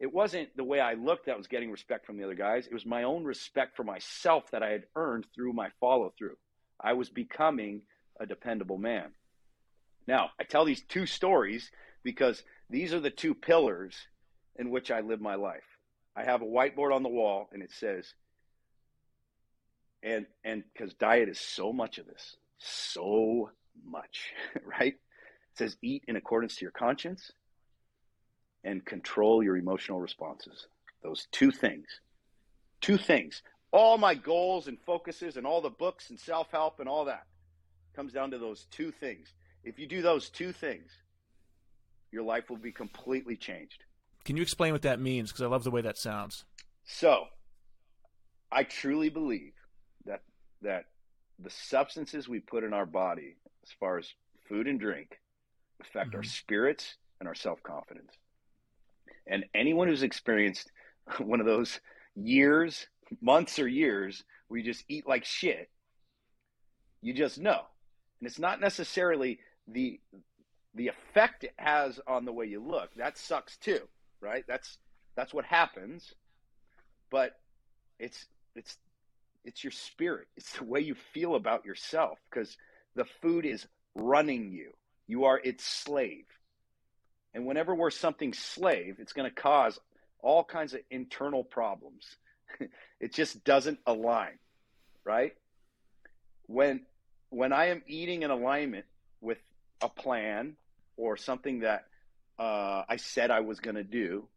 it 0.00 0.12
wasn't 0.12 0.54
the 0.56 0.64
way 0.64 0.80
I 0.80 0.94
looked 0.94 1.26
that 1.26 1.38
was 1.38 1.46
getting 1.46 1.70
respect 1.70 2.04
from 2.04 2.16
the 2.16 2.24
other 2.24 2.34
guys. 2.34 2.66
It 2.66 2.74
was 2.74 2.84
my 2.84 3.04
own 3.04 3.24
respect 3.24 3.76
for 3.76 3.84
myself 3.84 4.50
that 4.50 4.62
I 4.62 4.70
had 4.70 4.84
earned 4.96 5.26
through 5.34 5.52
my 5.52 5.70
follow 5.80 6.12
through. 6.18 6.36
I 6.80 6.94
was 6.94 7.08
becoming 7.08 7.82
a 8.18 8.26
dependable 8.26 8.78
man. 8.78 9.12
Now, 10.06 10.30
I 10.38 10.44
tell 10.44 10.64
these 10.64 10.82
two 10.82 11.06
stories 11.06 11.70
because 12.02 12.42
these 12.68 12.92
are 12.92 13.00
the 13.00 13.10
two 13.10 13.34
pillars 13.34 13.96
in 14.56 14.70
which 14.70 14.90
I 14.90 15.00
live 15.00 15.20
my 15.20 15.34
life. 15.34 15.62
I 16.16 16.24
have 16.24 16.42
a 16.42 16.46
whiteboard 16.46 16.94
on 16.94 17.02
the 17.02 17.08
wall 17.08 17.48
and 17.52 17.62
it 17.62 17.72
says, 17.72 18.14
and 20.02 20.26
and 20.44 20.62
because 20.72 20.94
diet 20.94 21.28
is 21.28 21.40
so 21.40 21.72
much 21.72 21.98
of 21.98 22.06
this, 22.06 22.36
so 22.58 23.50
much, 23.84 24.32
right? 24.64 24.94
It 24.94 25.58
says 25.58 25.76
eat 25.82 26.04
in 26.06 26.16
accordance 26.16 26.56
to 26.56 26.64
your 26.64 26.72
conscience 26.72 27.32
and 28.62 28.84
control 28.84 29.42
your 29.42 29.56
emotional 29.56 30.00
responses. 30.00 30.66
Those 31.02 31.26
two 31.32 31.50
things. 31.50 31.86
Two 32.80 32.96
things. 32.96 33.42
All 33.72 33.98
my 33.98 34.14
goals 34.14 34.68
and 34.68 34.78
focuses 34.86 35.36
and 35.36 35.46
all 35.46 35.60
the 35.60 35.70
books 35.70 36.10
and 36.10 36.18
self 36.18 36.50
help 36.50 36.80
and 36.80 36.88
all 36.88 37.06
that 37.06 37.26
comes 37.94 38.12
down 38.12 38.30
to 38.32 38.38
those 38.38 38.66
two 38.70 38.90
things. 38.90 39.32
If 39.62 39.78
you 39.78 39.86
do 39.86 40.02
those 40.02 40.28
two 40.28 40.52
things, 40.52 40.90
your 42.10 42.22
life 42.22 42.50
will 42.50 42.56
be 42.56 42.72
completely 42.72 43.36
changed. 43.36 43.84
Can 44.24 44.36
you 44.36 44.42
explain 44.42 44.72
what 44.72 44.82
that 44.82 45.00
means? 45.00 45.30
Because 45.30 45.42
I 45.42 45.46
love 45.46 45.64
the 45.64 45.70
way 45.70 45.82
that 45.82 45.98
sounds. 45.98 46.44
So, 46.84 47.26
I 48.50 48.62
truly 48.64 49.08
believe 49.08 49.52
that 50.06 50.22
that 50.62 50.84
the 51.38 51.50
substances 51.50 52.28
we 52.28 52.40
put 52.40 52.64
in 52.64 52.72
our 52.72 52.86
body, 52.86 53.36
as 53.64 53.70
far 53.78 53.98
as 53.98 54.08
food 54.48 54.66
and 54.66 54.78
drink, 54.78 55.18
affect 55.80 56.10
mm-hmm. 56.10 56.18
our 56.18 56.22
spirits 56.22 56.96
and 57.20 57.28
our 57.28 57.34
self 57.34 57.62
confidence. 57.62 58.12
And 59.26 59.44
anyone 59.54 59.88
who's 59.88 60.02
experienced 60.02 60.70
one 61.18 61.40
of 61.40 61.46
those 61.46 61.80
years, 62.14 62.86
months 63.20 63.58
or 63.58 63.68
years 63.68 64.24
where 64.48 64.58
you 64.58 64.64
just 64.64 64.84
eat 64.88 65.06
like 65.06 65.24
shit, 65.24 65.70
you 67.02 67.12
just 67.12 67.38
know. 67.38 67.62
And 68.20 68.28
it's 68.28 68.38
not 68.38 68.60
necessarily 68.60 69.40
the 69.68 70.00
the 70.74 70.88
effect 70.88 71.44
it 71.44 71.54
has 71.56 72.00
on 72.06 72.24
the 72.24 72.32
way 72.32 72.46
you 72.46 72.62
look. 72.62 72.94
That 72.96 73.16
sucks 73.16 73.56
too, 73.58 73.80
right? 74.20 74.44
That's 74.46 74.78
that's 75.16 75.32
what 75.34 75.44
happens. 75.44 76.12
But 77.10 77.32
it's 77.98 78.26
it's 78.54 78.76
it's 79.44 79.62
your 79.62 79.70
spirit. 79.70 80.26
It's 80.36 80.52
the 80.58 80.64
way 80.64 80.80
you 80.80 80.94
feel 81.12 81.34
about 81.34 81.64
yourself 81.64 82.18
because 82.30 82.56
the 82.94 83.04
food 83.22 83.44
is 83.44 83.66
running 83.94 84.50
you. 84.50 84.72
You 85.06 85.24
are 85.24 85.38
its 85.38 85.64
slave. 85.64 86.24
And 87.34 87.46
whenever 87.46 87.74
we're 87.74 87.90
something 87.90 88.32
slave, 88.32 88.96
it's 88.98 89.12
going 89.12 89.28
to 89.28 89.34
cause 89.34 89.78
all 90.20 90.44
kinds 90.44 90.72
of 90.72 90.80
internal 90.90 91.44
problems. 91.44 92.16
it 93.00 93.12
just 93.12 93.44
doesn't 93.44 93.80
align, 93.86 94.38
right? 95.04 95.32
When 96.46 96.80
when 97.30 97.52
I 97.52 97.66
am 97.66 97.82
eating 97.86 98.22
in 98.22 98.30
alignment 98.30 98.86
with 99.20 99.38
a 99.80 99.88
plan 99.88 100.56
or 100.96 101.16
something 101.16 101.60
that 101.60 101.86
uh, 102.38 102.82
I 102.88 102.96
said 102.96 103.30
I 103.30 103.40
was 103.40 103.60
going 103.60 103.76
to 103.76 103.84
do, 103.84 104.28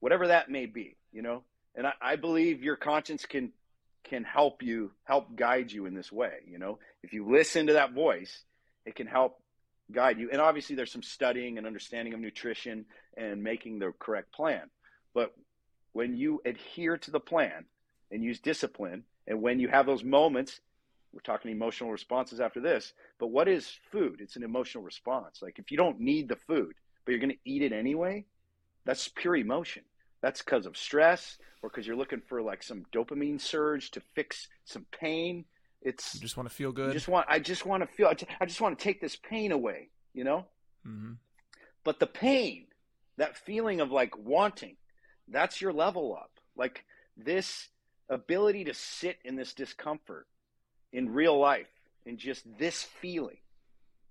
whatever 0.00 0.28
that 0.28 0.50
may 0.50 0.66
be, 0.66 0.96
you 1.12 1.22
know, 1.22 1.42
and 1.74 1.86
I, 1.86 1.92
I 2.00 2.16
believe 2.16 2.62
your 2.62 2.76
conscience 2.76 3.26
can 3.26 3.52
can 4.02 4.24
help 4.24 4.62
you 4.62 4.90
help 5.04 5.36
guide 5.36 5.70
you 5.70 5.86
in 5.86 5.94
this 5.94 6.10
way. 6.10 6.32
You 6.46 6.58
know, 6.58 6.78
if 7.02 7.12
you 7.12 7.30
listen 7.30 7.66
to 7.66 7.74
that 7.74 7.92
voice, 7.92 8.44
it 8.86 8.94
can 8.94 9.06
help 9.06 9.40
guide 9.92 10.18
you. 10.18 10.30
And 10.32 10.40
obviously, 10.40 10.76
there's 10.76 10.92
some 10.92 11.02
studying 11.02 11.58
and 11.58 11.66
understanding 11.66 12.14
of 12.14 12.20
nutrition 12.20 12.86
and 13.16 13.42
making 13.42 13.78
the 13.78 13.92
correct 13.98 14.32
plan. 14.32 14.70
But 15.14 15.34
when 15.92 16.16
you 16.16 16.40
adhere 16.44 16.96
to 16.98 17.10
the 17.10 17.20
plan 17.20 17.66
and 18.10 18.24
use 18.24 18.40
discipline, 18.40 19.04
and 19.26 19.42
when 19.42 19.60
you 19.60 19.68
have 19.68 19.86
those 19.86 20.04
moments, 20.04 20.60
we're 21.12 21.20
talking 21.20 21.50
emotional 21.50 21.90
responses 21.90 22.40
after 22.40 22.60
this, 22.60 22.92
but 23.18 23.28
what 23.28 23.48
is 23.48 23.70
food? 23.90 24.20
It's 24.20 24.36
an 24.36 24.44
emotional 24.44 24.84
response. 24.84 25.40
Like 25.42 25.58
if 25.58 25.70
you 25.70 25.76
don't 25.76 26.00
need 26.00 26.28
the 26.28 26.36
food, 26.36 26.74
but 27.04 27.12
you're 27.12 27.20
going 27.20 27.30
to 27.30 27.50
eat 27.50 27.62
it 27.62 27.72
anyway, 27.72 28.24
that's 28.84 29.08
pure 29.08 29.36
emotion. 29.36 29.82
That's 30.20 30.42
because 30.42 30.66
of 30.66 30.76
stress 30.76 31.38
or 31.62 31.70
because 31.70 31.86
you're 31.86 31.96
looking 31.96 32.22
for 32.28 32.42
like 32.42 32.62
some 32.62 32.84
dopamine 32.92 33.40
surge 33.40 33.90
to 33.92 34.00
fix 34.14 34.48
some 34.64 34.86
pain. 34.92 35.44
It's 35.82 36.14
you 36.14 36.20
just 36.20 36.36
want 36.36 36.48
to 36.48 36.54
feel 36.54 36.72
good. 36.72 36.92
Just 36.92 37.08
want 37.08 37.26
I 37.28 37.38
just 37.38 37.64
want 37.64 37.82
to 37.82 37.86
feel. 37.86 38.12
I 38.40 38.46
just 38.46 38.60
want 38.60 38.78
to 38.78 38.82
take 38.82 39.00
this 39.00 39.16
pain 39.16 39.50
away. 39.52 39.88
You 40.12 40.24
know. 40.24 40.46
Mm-hmm. 40.86 41.12
But 41.84 42.00
the 42.00 42.06
pain, 42.06 42.66
that 43.16 43.36
feeling 43.36 43.80
of 43.80 43.90
like 43.90 44.16
wanting, 44.18 44.76
that's 45.28 45.60
your 45.60 45.72
level 45.72 46.14
up. 46.14 46.32
Like 46.56 46.84
this 47.16 47.68
ability 48.10 48.64
to 48.64 48.74
sit 48.74 49.18
in 49.24 49.36
this 49.36 49.54
discomfort 49.54 50.26
in 50.92 51.14
real 51.14 51.38
life, 51.38 51.68
in 52.04 52.18
just 52.18 52.44
this 52.58 52.82
feeling, 52.82 53.38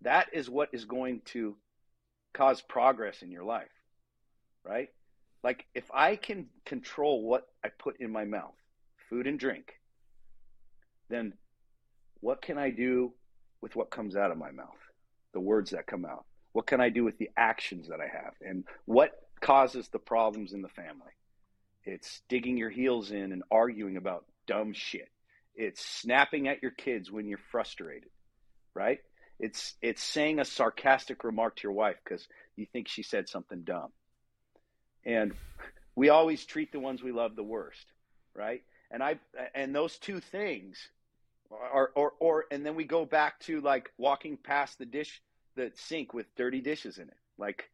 that 0.02 0.28
is 0.34 0.50
what 0.50 0.70
is 0.72 0.86
going 0.86 1.22
to 1.26 1.56
cause 2.40 2.62
progress 2.62 3.22
in 3.22 3.32
your 3.32 3.44
life, 3.44 3.68
right? 4.64 4.88
Like 5.44 5.66
if 5.76 5.84
I 5.94 6.16
can 6.16 6.46
control 6.66 7.22
what 7.22 7.46
I 7.66 7.68
put 7.68 8.00
in 8.00 8.12
my 8.12 8.24
mouth, 8.24 8.56
food 9.10 9.28
and 9.28 9.38
drink, 9.38 9.74
then 11.10 11.34
what 12.22 12.42
can 12.42 12.58
I 12.58 12.70
do 12.70 13.12
with 13.62 13.76
what 13.76 13.92
comes 13.92 14.16
out 14.16 14.32
of 14.32 14.38
my 14.38 14.52
mouth? 14.52 14.80
The 15.34 15.42
words 15.42 15.72
that 15.72 15.86
come 15.86 16.06
out. 16.06 16.24
What 16.54 16.66
can 16.66 16.80
I 16.80 16.88
do 16.88 17.04
with 17.04 17.18
the 17.18 17.30
actions 17.36 17.90
that 17.90 18.00
I 18.00 18.08
have? 18.08 18.34
And 18.42 18.64
what 18.86 19.12
causes 19.42 19.90
the 19.90 20.00
problems 20.00 20.54
in 20.54 20.62
the 20.62 20.70
family? 20.70 21.12
It's 21.84 22.22
digging 22.30 22.56
your 22.56 22.70
heels 22.70 23.12
in 23.12 23.34
and 23.34 23.44
arguing 23.52 23.98
about 23.98 24.24
dumb 24.48 24.72
shit. 24.72 25.10
It's 25.56 25.86
snapping 25.86 26.48
at 26.48 26.62
your 26.62 26.72
kids 26.72 27.12
when 27.12 27.28
you're 27.28 27.40
frustrated, 27.52 28.10
right? 28.74 29.00
It's 29.40 29.76
it's 29.82 30.04
saying 30.04 30.40
a 30.40 30.46
sarcastic 30.46 31.24
remark 31.24 31.56
to 31.58 31.64
your 31.64 31.72
wife 31.72 31.98
because 32.04 32.28
you 32.56 32.66
think 32.66 32.88
she 32.88 33.04
said 33.04 33.30
something 33.30 33.62
dumb. 33.62 33.92
And 35.06 35.34
we 35.96 36.10
always 36.10 36.46
treat 36.46 36.72
the 36.72 36.80
ones 36.80 37.02
we 37.02 37.12
love 37.12 37.36
the 37.36 37.44
worst, 37.44 37.86
right? 38.36 38.64
And 38.92 39.02
I 39.02 39.20
and 39.56 39.74
those 39.74 39.98
two 39.98 40.20
things 40.20 40.78
or 41.50 41.92
or 41.96 42.14
or 42.20 42.46
and 42.52 42.66
then 42.66 42.76
we 42.76 42.84
go 42.84 43.06
back 43.06 43.40
to 43.42 43.62
like 43.62 43.92
walking 43.98 44.38
past 44.38 44.78
the 44.78 44.86
dish 44.86 45.22
the 45.56 45.72
sink 45.76 46.14
with 46.14 46.34
dirty 46.36 46.62
dishes 46.62 46.98
in 46.98 47.08
it 47.08 47.18
like 47.38 47.70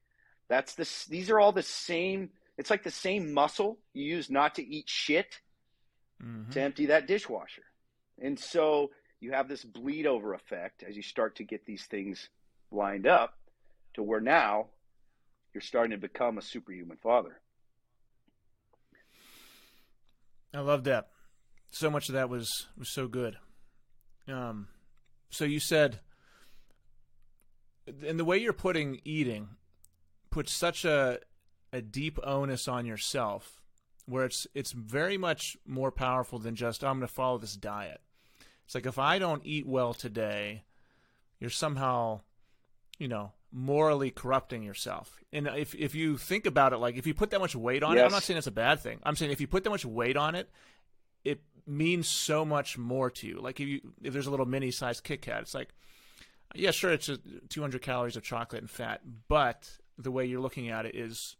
that's 0.47 0.75
this 0.75 1.05
these 1.05 1.29
are 1.29 1.39
all 1.39 1.51
the 1.51 1.61
same 1.61 2.29
it's 2.57 2.69
like 2.69 2.83
the 2.83 2.91
same 2.91 3.33
muscle 3.33 3.77
you 3.93 4.03
use 4.03 4.29
not 4.29 4.55
to 4.55 4.65
eat 4.65 4.87
shit 4.87 5.39
mm-hmm. 6.23 6.49
to 6.51 6.61
empty 6.61 6.87
that 6.87 7.07
dishwasher 7.07 7.63
and 8.21 8.39
so 8.39 8.91
you 9.19 9.31
have 9.31 9.47
this 9.47 9.63
bleed 9.63 10.05
over 10.05 10.33
effect 10.33 10.83
as 10.87 10.95
you 10.95 11.01
start 11.01 11.35
to 11.37 11.43
get 11.43 11.65
these 11.65 11.85
things 11.85 12.29
lined 12.71 13.07
up 13.07 13.37
to 13.93 14.03
where 14.03 14.21
now 14.21 14.67
you're 15.53 15.61
starting 15.61 15.91
to 15.91 15.97
become 15.97 16.37
a 16.37 16.41
superhuman 16.41 16.97
father. 16.97 17.39
I 20.53 20.59
love 20.59 20.83
that. 20.85 21.07
So 21.71 21.89
much 21.89 22.07
of 22.09 22.13
that 22.13 22.29
was 22.29 22.67
was 22.77 22.93
so 22.93 23.07
good. 23.07 23.37
Um, 24.27 24.67
so 25.29 25.43
you 25.43 25.59
said, 25.59 25.99
and 28.05 28.17
the 28.19 28.25
way 28.25 28.37
you're 28.37 28.53
putting 28.53 29.01
eating 29.03 29.49
puts 30.29 30.53
such 30.53 30.85
a 30.85 31.19
a 31.73 31.81
deep 31.81 32.17
onus 32.23 32.67
on 32.67 32.85
yourself, 32.85 33.61
where 34.05 34.25
it's 34.25 34.47
it's 34.53 34.71
very 34.71 35.17
much 35.17 35.57
more 35.65 35.91
powerful 35.91 36.39
than 36.39 36.55
just 36.55 36.83
I'm 36.83 36.99
going 36.99 37.07
to 37.07 37.13
follow 37.13 37.37
this 37.37 37.55
diet. 37.55 38.01
It's 38.65 38.75
like 38.75 38.85
if 38.85 38.99
I 38.99 39.19
don't 39.19 39.45
eat 39.45 39.67
well 39.67 39.93
today, 39.93 40.63
you're 41.39 41.49
somehow, 41.49 42.21
you 42.97 43.07
know, 43.07 43.33
morally 43.51 44.11
corrupting 44.11 44.63
yourself. 44.63 45.23
And 45.31 45.47
if 45.47 45.73
if 45.75 45.95
you 45.95 46.17
think 46.17 46.45
about 46.45 46.73
it, 46.73 46.77
like 46.77 46.97
if 46.97 47.07
you 47.07 47.13
put 47.13 47.31
that 47.31 47.39
much 47.39 47.55
weight 47.55 47.83
on 47.83 47.95
yes. 47.95 48.01
it, 48.01 48.05
I'm 48.05 48.11
not 48.11 48.23
saying 48.23 48.37
it's 48.37 48.47
a 48.47 48.51
bad 48.51 48.79
thing. 48.79 48.99
I'm 49.03 49.15
saying 49.15 49.31
if 49.31 49.39
you 49.41 49.47
put 49.47 49.63
that 49.63 49.69
much 49.69 49.85
weight 49.85 50.17
on 50.17 50.35
it, 50.35 50.49
it 51.23 51.41
means 51.65 52.07
so 52.07 52.45
much 52.45 52.77
more 52.77 53.09
to 53.09 53.27
you. 53.27 53.39
Like 53.39 53.59
if 53.59 53.67
you 53.67 53.81
if 54.03 54.13
there's 54.13 54.27
a 54.27 54.31
little 54.31 54.45
mini 54.45 54.71
sized 54.71 55.03
Kit 55.03 55.21
Kat, 55.21 55.41
it's 55.41 55.53
like, 55.53 55.69
yeah, 56.53 56.71
sure, 56.71 56.91
it's 56.91 57.09
200 57.49 57.81
calories 57.81 58.15
of 58.15 58.23
chocolate 58.23 58.61
and 58.61 58.69
fat, 58.69 59.01
but 59.27 59.69
the 59.97 60.11
way 60.11 60.25
you're 60.25 60.41
looking 60.41 60.69
at 60.69 60.85
it 60.85 60.95
is, 60.95 61.37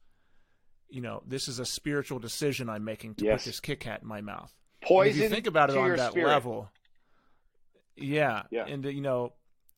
you 0.89 1.01
know, 1.01 1.21
this 1.27 1.47
is 1.47 1.59
a 1.59 1.65
spiritual 1.65 2.19
decision 2.19 2.69
I'm 2.69 2.85
making 2.85 3.15
to 3.15 3.25
yes. 3.25 3.41
put 3.41 3.49
this 3.49 3.59
Kit 3.59 3.79
Kat 3.81 4.01
in 4.01 4.07
my 4.07 4.21
mouth. 4.21 4.53
Poison. 4.81 5.17
if 5.17 5.23
you 5.23 5.29
think 5.29 5.47
about 5.47 5.69
it 5.69 5.77
on 5.77 5.95
that 5.95 6.11
spirit. 6.11 6.27
level, 6.27 6.69
yeah, 7.95 8.43
yeah, 8.51 8.65
and 8.65 8.85
uh, 8.85 8.89
you 8.89 9.01
know, 9.01 9.33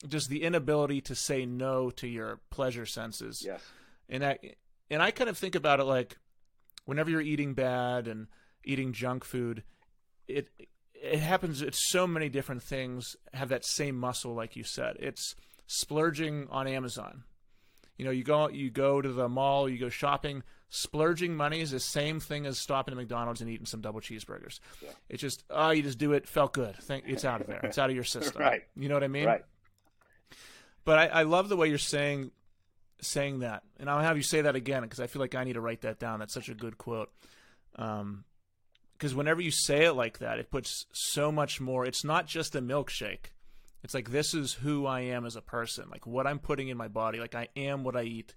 just 0.08 0.30
the 0.30 0.44
inability 0.44 1.02
to 1.02 1.16
say 1.16 1.46
no 1.46 1.90
to 1.92 2.08
your 2.08 2.40
pleasure 2.50 2.86
senses. 2.86 3.42
Yes, 3.46 3.62
and 4.10 4.26
I 4.26 4.38
and 4.90 5.02
I 5.02 5.12
kind 5.12 5.30
of 5.30 5.38
think 5.38 5.56
about 5.56 5.80
it 5.80 5.86
like 5.86 6.18
whenever 6.86 7.10
you're 7.10 7.22
eating 7.22 7.54
bad 7.54 8.08
and 8.08 8.28
eating 8.64 8.94
junk 8.94 9.24
food, 9.24 9.64
it 10.28 10.50
it 10.94 11.20
happens. 11.20 11.62
It's 11.62 11.90
so 11.90 12.08
many 12.08 12.30
different 12.30 12.64
things 12.64 13.16
have 13.34 13.50
that 13.50 13.66
same 13.66 13.98
muscle, 13.98 14.34
like 14.34 14.56
you 14.56 14.64
said. 14.64 14.98
It's 15.00 15.36
splurging 15.68 16.48
on 16.50 16.68
Amazon. 16.68 17.24
You 17.98 18.06
know, 18.06 18.12
you 18.12 18.24
go 18.24 18.50
you 18.50 18.70
go 18.70 19.02
to 19.02 19.10
the 19.10 19.30
mall, 19.30 19.70
you 19.70 19.78
go 19.78 19.90
shopping. 19.90 20.44
Splurging 20.70 21.36
money 21.36 21.62
is 21.62 21.72
the 21.72 21.80
same 21.80 22.20
thing 22.20 22.46
as 22.46 22.60
stopping 22.60 22.92
at 22.92 22.98
McDonald's 22.98 23.40
and 23.40 23.50
eating 23.50 23.66
some 23.66 23.80
double 23.80 24.02
cheeseburgers. 24.02 24.60
Yeah. 24.82 24.90
It's 25.08 25.22
just 25.22 25.44
oh, 25.50 25.72
you 25.72 25.82
just 25.82 25.98
do 25.98 26.14
it, 26.14 26.28
felt 26.28 26.54
good. 26.54 26.76
Think 26.78 27.06
it's 27.08 27.24
out 27.24 27.42
of 27.42 27.48
there. 27.48 27.62
It's 27.64 27.78
out 27.78 27.90
of 27.90 27.96
your 27.96 28.04
system. 28.04 28.42
right. 28.42 28.64
You 28.76 28.90
know 28.90 28.96
what 28.96 29.04
I 29.04 29.08
mean? 29.08 29.26
Right. 29.26 29.46
But 30.84 31.00
I, 31.00 31.08
I 31.08 31.24
love 31.24 31.50
the 31.50 31.56
way 31.56 31.70
you're 31.70 31.78
saying 31.78 32.32
saying 33.02 33.40
that, 33.40 33.64
and 33.80 33.90
I'll 33.90 34.02
have 34.02 34.18
you 34.18 34.24
say 34.24 34.42
that 34.42 34.56
again 34.56 34.82
because 34.82 35.00
I 35.00 35.08
feel 35.08 35.22
like 35.22 35.36
I 35.36 35.44
need 35.44 35.54
to 35.54 35.62
write 35.62 35.82
that 35.82 36.00
down. 36.00 36.20
That's 36.20 36.34
such 36.34 36.50
a 36.50 36.54
good 36.54 36.78
quote. 36.78 37.12
Um, 37.76 38.26
because 38.98 39.14
whenever 39.14 39.40
you 39.40 39.52
say 39.52 39.86
it 39.86 39.94
like 39.94 40.18
that, 40.20 40.40
it 40.40 40.50
puts 40.50 40.88
so 40.92 41.32
much 41.32 41.62
more. 41.62 41.86
It's 41.86 42.04
not 42.04 42.26
just 42.26 42.56
a 42.56 42.62
milkshake. 42.62 43.28
It's 43.84 43.94
like 43.94 44.10
this 44.10 44.34
is 44.34 44.54
who 44.54 44.86
I 44.86 45.02
am 45.02 45.26
as 45.26 45.36
a 45.36 45.42
person, 45.42 45.86
like 45.92 46.08
what 46.08 46.26
I'm 46.26 46.40
putting 46.40 46.68
in 46.68 46.78
my 46.78 46.88
body. 46.88 47.20
Like 47.20 47.36
I 47.36 47.48
am 47.56 47.84
what 47.84 47.96
I 47.96 48.04
eat. 48.04 48.36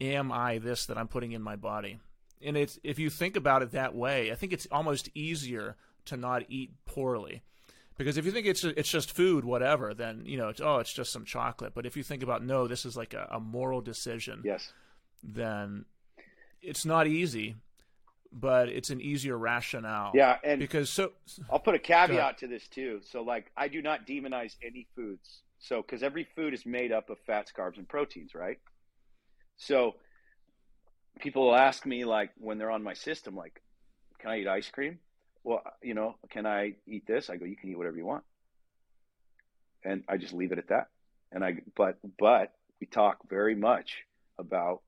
Am 0.00 0.32
I 0.32 0.58
this 0.58 0.86
that 0.86 0.98
I'm 0.98 1.08
putting 1.08 1.32
in 1.32 1.42
my 1.42 1.56
body? 1.56 1.98
And 2.42 2.56
it's 2.56 2.78
if 2.82 2.98
you 2.98 3.10
think 3.10 3.36
about 3.36 3.62
it 3.62 3.70
that 3.72 3.94
way, 3.94 4.30
I 4.30 4.34
think 4.34 4.52
it's 4.52 4.66
almost 4.70 5.08
easier 5.14 5.76
to 6.06 6.16
not 6.16 6.44
eat 6.48 6.72
poorly. 6.84 7.42
Because 7.96 8.16
if 8.16 8.24
you 8.26 8.32
think 8.32 8.46
it's 8.46 8.64
it's 8.64 8.90
just 8.90 9.14
food, 9.14 9.44
whatever, 9.44 9.94
then 9.94 10.22
you 10.26 10.36
know, 10.36 10.48
it's, 10.48 10.60
oh, 10.60 10.78
it's 10.78 10.92
just 10.92 11.12
some 11.12 11.24
chocolate. 11.24 11.74
But 11.74 11.86
if 11.86 11.96
you 11.96 12.02
think 12.02 12.22
about 12.22 12.44
no, 12.44 12.66
this 12.66 12.84
is 12.84 12.96
like 12.96 13.14
a, 13.14 13.28
a 13.30 13.40
moral 13.40 13.80
decision. 13.80 14.42
Yes. 14.44 14.72
Then 15.22 15.84
it's 16.60 16.84
not 16.84 17.06
easy 17.06 17.56
but 18.34 18.68
it's 18.68 18.90
an 18.90 19.00
easier 19.00 19.38
rationale. 19.38 20.10
Yeah, 20.14 20.38
and 20.42 20.58
because 20.58 20.90
so 20.90 21.12
I'll 21.50 21.60
put 21.60 21.74
a 21.74 21.78
caveat 21.78 22.38
to 22.38 22.48
this 22.48 22.66
too. 22.66 23.00
So 23.08 23.22
like 23.22 23.50
I 23.56 23.68
do 23.68 23.80
not 23.80 24.06
demonize 24.06 24.56
any 24.62 24.86
foods. 24.94 25.42
So 25.60 25.82
cuz 25.82 26.02
every 26.02 26.24
food 26.24 26.52
is 26.52 26.66
made 26.66 26.92
up 26.92 27.10
of 27.10 27.18
fats, 27.20 27.52
carbs 27.56 27.78
and 27.78 27.88
proteins, 27.88 28.34
right? 28.34 28.58
So 29.56 29.96
people 31.20 31.46
will 31.46 31.54
ask 31.54 31.86
me 31.86 32.04
like 32.04 32.30
when 32.38 32.58
they're 32.58 32.70
on 32.70 32.82
my 32.82 32.94
system 32.94 33.36
like 33.36 33.60
can 34.18 34.30
I 34.30 34.40
eat 34.40 34.48
ice 34.48 34.70
cream? 34.70 34.98
Well, 35.42 35.62
you 35.82 35.92
know, 35.94 36.16
can 36.30 36.46
I 36.46 36.76
eat 36.86 37.06
this? 37.06 37.28
I 37.28 37.36
go 37.36 37.44
you 37.44 37.56
can 37.56 37.70
eat 37.70 37.76
whatever 37.76 37.96
you 37.96 38.06
want. 38.06 38.24
And 39.84 40.02
I 40.08 40.16
just 40.16 40.32
leave 40.32 40.52
it 40.52 40.58
at 40.58 40.68
that. 40.68 40.88
And 41.30 41.44
I 41.44 41.56
but 41.76 41.98
but 42.18 42.52
we 42.80 42.86
talk 42.86 43.18
very 43.28 43.54
much 43.54 44.04
about 44.38 44.80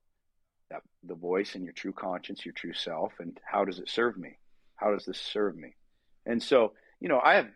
that 0.69 0.81
the 1.03 1.15
voice 1.15 1.55
and 1.55 1.63
your 1.63 1.73
true 1.73 1.93
conscience, 1.93 2.45
your 2.45 2.53
true 2.53 2.73
self, 2.73 3.13
and 3.19 3.39
how 3.45 3.63
does 3.65 3.79
it 3.79 3.89
serve 3.89 4.17
me? 4.17 4.37
How 4.75 4.91
does 4.91 5.05
this 5.05 5.19
serve 5.19 5.55
me? 5.55 5.75
And 6.25 6.41
so, 6.41 6.73
you 6.99 7.09
know, 7.09 7.19
I 7.23 7.35
have. 7.35 7.47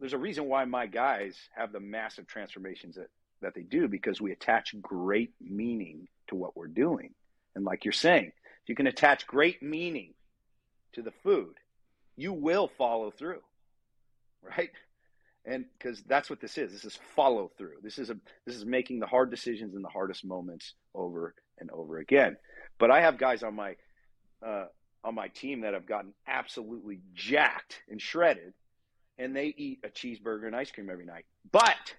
There's 0.00 0.12
a 0.12 0.18
reason 0.18 0.44
why 0.44 0.64
my 0.64 0.86
guys 0.86 1.36
have 1.56 1.72
the 1.72 1.80
massive 1.80 2.26
transformations 2.26 2.96
that 2.96 3.08
that 3.40 3.54
they 3.54 3.62
do 3.62 3.88
because 3.88 4.20
we 4.20 4.32
attach 4.32 4.74
great 4.80 5.32
meaning 5.40 6.08
to 6.28 6.34
what 6.34 6.56
we're 6.56 6.66
doing. 6.66 7.14
And 7.54 7.64
like 7.64 7.84
you're 7.84 7.92
saying, 7.92 8.32
if 8.62 8.68
you 8.68 8.74
can 8.74 8.86
attach 8.86 9.26
great 9.26 9.62
meaning 9.62 10.14
to 10.92 11.02
the 11.02 11.12
food, 11.22 11.54
you 12.16 12.32
will 12.32 12.68
follow 12.76 13.10
through, 13.10 13.40
right? 14.42 14.70
And 15.44 15.64
because 15.78 16.02
that's 16.02 16.28
what 16.28 16.40
this 16.40 16.58
is. 16.58 16.72
This 16.72 16.84
is 16.84 16.98
follow 17.16 17.50
through. 17.56 17.76
This 17.82 17.98
is 17.98 18.10
a 18.10 18.16
this 18.44 18.56
is 18.56 18.66
making 18.66 19.00
the 19.00 19.06
hard 19.06 19.30
decisions 19.30 19.74
in 19.74 19.82
the 19.82 19.88
hardest 19.88 20.24
moments 20.24 20.74
over 20.94 21.34
and 21.58 21.70
over 21.70 21.98
again. 21.98 22.36
But 22.78 22.90
I 22.90 23.00
have 23.00 23.18
guys 23.18 23.42
on 23.42 23.54
my 23.54 23.76
uh, 24.44 24.66
on 25.04 25.14
my 25.14 25.28
team 25.28 25.62
that 25.62 25.74
have 25.74 25.86
gotten 25.86 26.12
absolutely 26.26 27.00
jacked 27.14 27.80
and 27.88 28.02
shredded, 28.02 28.52
and 29.16 29.34
they 29.34 29.54
eat 29.56 29.80
a 29.84 29.88
cheeseburger 29.88 30.46
and 30.46 30.56
ice 30.56 30.70
cream 30.70 30.90
every 30.90 31.06
night. 31.06 31.24
But 31.50 31.94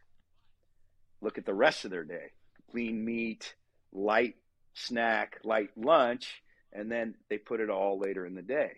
look 1.21 1.37
at 1.37 1.45
the 1.45 1.53
rest 1.53 1.85
of 1.85 1.91
their 1.91 2.03
day: 2.03 2.31
clean 2.69 3.03
meat, 3.03 3.55
light 3.91 4.35
snack, 4.73 5.39
light 5.43 5.71
lunch, 5.75 6.41
and 6.71 6.91
then 6.91 7.15
they 7.29 7.37
put 7.37 7.59
it 7.59 7.69
all 7.69 7.99
later 7.99 8.25
in 8.25 8.35
the 8.35 8.41
day. 8.41 8.71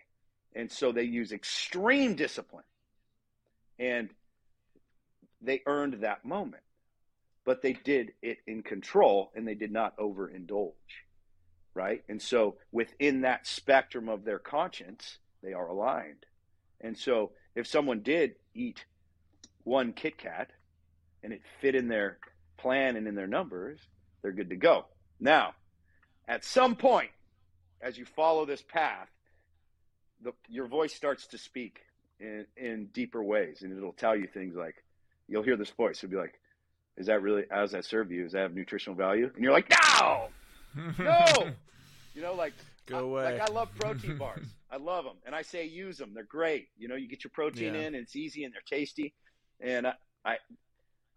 And 0.56 0.72
so 0.72 0.92
they 0.92 1.04
use 1.04 1.32
extreme 1.32 2.16
discipline, 2.16 2.66
and 3.80 4.10
they 5.42 5.62
earned 5.66 6.02
that 6.02 6.26
moment. 6.26 6.64
But 7.44 7.62
they 7.62 7.74
did 7.74 8.14
it 8.22 8.38
in 8.46 8.62
control 8.62 9.32
and 9.36 9.48
they 9.48 9.56
did 9.56 9.72
not 9.72 9.98
overindulge 9.98 10.74
right? 11.74 12.04
And 12.10 12.22
so 12.22 12.58
within 12.72 13.22
that 13.22 13.48
spectrum 13.48 14.10
of 14.10 14.24
their 14.24 14.40
conscience 14.40 15.18
they 15.44 15.54
are 15.54 15.68
aligned. 15.68 16.26
And 16.82 16.98
so 16.98 17.32
if 17.56 17.68
someone 17.68 18.02
did 18.02 18.36
eat 18.54 18.86
one 19.64 19.94
kit 19.94 20.18
kat 20.18 20.52
and 21.24 21.34
it 21.34 21.42
fit 21.60 21.76
in 21.76 21.88
their 21.88 22.18
plan 22.58 22.96
and 22.96 23.08
in 23.08 23.16
their 23.16 23.28
numbers 23.28 23.80
they're 24.22 24.32
good 24.32 24.50
to 24.50 24.56
go 24.56 24.86
now 25.22 25.54
at 26.28 26.44
some 26.44 26.76
point 26.76 27.10
as 27.82 27.98
you 27.98 28.06
follow 28.06 28.46
this 28.46 28.62
path 28.62 29.08
the, 30.22 30.34
your 30.50 30.68
voice 30.68 30.94
starts 30.94 31.28
to 31.28 31.38
speak 31.38 31.80
in, 32.20 32.46
in 32.58 32.88
deeper 32.88 33.24
ways 33.24 33.62
and 33.62 33.76
it'll 33.76 33.94
tell 33.94 34.16
you 34.16 34.28
things 34.28 34.56
like 34.56 34.84
you'll 35.28 35.44
hear 35.44 35.56
this 35.56 35.72
voice 35.72 36.04
it'll 36.04 36.12
be 36.12 36.18
like 36.18 36.42
is 36.98 37.08
that 37.08 37.22
really 37.22 37.46
how 37.50 37.62
does 37.62 37.72
that 37.72 37.86
serve 37.86 38.12
you? 38.12 38.24
Does 38.24 38.34
that 38.34 38.42
have 38.42 38.54
nutritional 38.54 38.96
value? 38.96 39.32
And 39.34 39.44
you're 39.44 39.54
like, 39.54 39.70
no, 39.70 40.28
no. 41.00 41.26
you 42.14 42.22
know, 42.22 42.34
like 42.34 42.54
go 42.86 43.00
away. 43.00 43.40
like 43.40 43.50
I 43.50 43.52
love 43.52 43.70
protein 43.80 44.18
bars. 44.18 44.46
I 44.72 44.78
love 44.78 45.04
them, 45.04 45.18
and 45.26 45.36
I 45.36 45.42
say 45.42 45.66
use 45.66 45.98
them. 45.98 46.12
They're 46.14 46.24
great. 46.24 46.68
You 46.78 46.88
know, 46.88 46.96
you 46.96 47.08
get 47.08 47.24
your 47.24 47.32
protein 47.32 47.74
yeah. 47.74 47.82
in, 47.82 47.86
and 47.88 47.96
it's 47.96 48.16
easy, 48.16 48.44
and 48.44 48.54
they're 48.54 48.62
tasty. 48.66 49.14
And 49.60 49.88
I, 49.88 49.94
I 50.24 50.38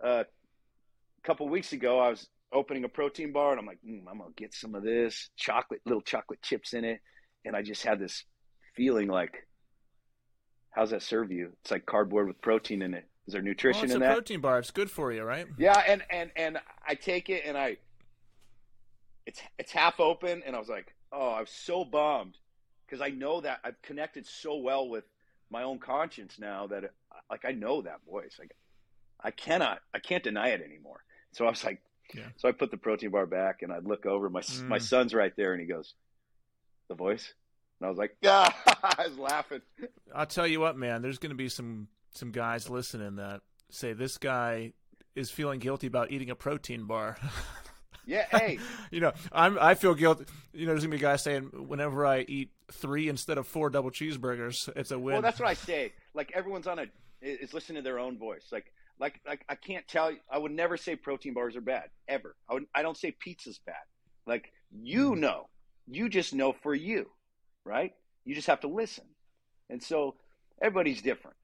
uh, 0.03 0.25
a 0.25 1.27
couple 1.27 1.49
weeks 1.49 1.73
ago, 1.73 2.01
I 2.01 2.09
was 2.09 2.27
opening 2.53 2.85
a 2.85 2.89
protein 2.89 3.33
bar, 3.33 3.51
and 3.51 3.61
I'm 3.61 3.67
like, 3.67 3.81
mm, 3.87 4.03
I'm 4.11 4.19
gonna 4.19 4.31
get 4.37 4.55
some 4.55 4.75
of 4.75 4.83
this 4.83 5.31
chocolate, 5.37 5.81
little 5.85 6.03
chocolate 6.03 6.43
chips 6.43 6.73
in 6.73 6.85
it, 6.85 7.01
and 7.45 7.57
I 7.57 7.63
just 7.63 7.85
had 7.85 7.99
this 7.99 8.25
feeling 8.75 9.09
like, 9.09 9.47
how's 10.71 10.91
that 10.91 11.03
serve 11.03 11.31
you? 11.31 11.53
It's 11.63 11.71
like 11.71 11.87
cardboard 11.87 12.29
with 12.29 12.41
protein 12.41 12.83
in 12.83 12.95
it. 12.95 13.07
Is 13.27 13.33
there 13.33 13.43
nutrition 13.43 13.79
well, 13.79 13.85
it's 13.85 13.95
in 13.95 14.03
a 14.03 14.05
that? 14.05 14.13
protein 14.13 14.41
bar. 14.41 14.59
It's 14.59 14.71
good 14.71 14.91
for 14.91 15.13
you, 15.13 15.23
right? 15.23 15.47
Yeah, 15.57 15.83
and 15.87 16.03
and 16.11 16.31
and 16.37 16.59
I 16.87 16.95
take 16.95 17.31
it 17.31 17.45
and 17.47 17.57
I 17.57 17.79
it's 19.27 19.41
it's 19.59 19.73
half 19.73 19.99
open 19.99 20.43
and 20.45 20.55
I 20.55 20.59
was 20.59 20.69
like, 20.69 20.95
"Oh, 21.11 21.31
I 21.31 21.41
was 21.41 21.51
so 21.51 21.85
bummed 21.85 22.37
because 22.87 23.01
I 23.01 23.09
know 23.09 23.41
that 23.41 23.61
I've 23.65 23.81
connected 23.83 24.27
so 24.27 24.57
well 24.57 24.89
with 24.89 25.05
my 25.51 25.63
own 25.63 25.79
conscience 25.79 26.39
now 26.39 26.67
that 26.67 26.85
it, 26.85 26.93
like 27.31 27.45
I 27.47 27.53
know 27.53 27.83
that 27.83 28.05
voice. 28.07 28.37
Like 28.39 28.55
I 29.23 29.31
cannot 29.31 29.81
I 29.95 30.01
can't 30.01 30.23
deny 30.23 30.49
it 30.49 30.61
anymore." 30.61 31.03
So 31.33 31.47
I 31.47 31.51
was 31.51 31.65
like, 31.65 31.81
yeah. 32.13 32.23
so 32.37 32.49
I 32.49 32.53
put 32.53 32.71
the 32.71 32.77
protein 32.77 33.11
bar 33.11 33.27
back 33.27 33.63
and 33.63 33.73
I'd 33.73 33.85
look 33.85 34.07
over 34.07 34.29
my 34.29 34.41
mm. 34.41 34.69
my 34.69 34.79
son's 34.79 35.15
right 35.15 35.33
there 35.37 35.53
and 35.53 35.61
he 35.61 35.67
goes, 35.67 35.95
"The 36.89 36.95
voice?" 36.95 37.33
And 37.81 37.87
I 37.87 37.91
was 37.91 37.99
like, 37.99 38.17
"Yeah." 38.23 38.53
I 38.83 39.09
was 39.09 39.19
laughing. 39.19 39.63
I'll 40.15 40.27
tell 40.27 40.47
you 40.47 40.61
what, 40.61 40.77
man. 40.77 41.03
There's 41.03 41.19
going 41.19 41.31
to 41.31 41.37
be 41.37 41.49
some 41.49 41.89
some 42.13 42.31
guys 42.31 42.69
listening 42.69 43.17
that 43.17 43.41
say 43.71 43.93
this 43.93 44.19
guy 44.19 44.73
is 45.15 45.31
feeling 45.31 45.59
guilty 45.59 45.87
about 45.87 46.11
eating 46.11 46.31
a 46.31 46.35
protein 46.35 46.85
bar. 46.85 47.17
yeah, 48.07 48.27
hey. 48.31 48.59
you 48.91 49.01
know, 49.01 49.13
I'm 49.33 49.59
I 49.61 49.75
feel 49.75 49.95
guilty. 49.95 50.27
You 50.53 50.67
know, 50.67 50.73
there's 50.73 50.85
gonna 50.85 50.97
be 50.97 51.01
guys 51.01 51.23
saying 51.23 51.51
whenever 51.67 52.07
I 52.07 52.21
eat 52.21 52.51
three 52.73 53.09
instead 53.09 53.39
of 53.39 53.47
four 53.47 53.71
double 53.71 53.91
cheeseburgers, 53.91 54.69
it's 54.77 54.91
a 54.91 54.99
win. 54.99 55.15
Well, 55.15 55.23
that's 55.23 55.41
what 55.41 55.49
I 55.49 55.55
say. 55.55 55.93
Like 56.15 56.33
everyone's 56.35 56.67
on 56.67 56.79
a 56.79 56.87
is 57.21 57.55
listening 57.55 57.77
to 57.77 57.83
their 57.83 57.99
own 57.99 58.19
voice. 58.19 58.45
Like 58.53 58.73
like 59.01 59.21
like 59.27 59.45
I 59.49 59.55
can't 59.55 59.87
tell 59.89 60.11
you. 60.11 60.19
I 60.31 60.39
would 60.39 60.53
never 60.53 60.77
say 60.77 60.97
protein 60.97 61.35
bars 61.35 61.57
are 61.57 61.61
bad 61.61 61.85
ever. 62.09 62.37
I 62.49 62.55
would 62.55 62.67
I 62.75 62.83
don't 62.83 62.97
say 62.97 63.11
pizza's 63.13 63.61
bad. 63.67 63.75
Like 64.27 64.53
you 64.71 65.13
mm. 65.13 65.19
know, 65.19 65.49
you 65.87 66.09
just 66.09 66.35
know 66.35 66.53
for 66.53 66.75
you, 66.75 67.11
right? 67.65 67.93
You 68.25 68.35
just 68.35 68.47
have 68.47 68.61
to 68.61 68.69
listen. 68.69 69.05
And 69.71 69.83
so 69.83 70.17
everybody's 70.61 71.03
different. 71.03 71.37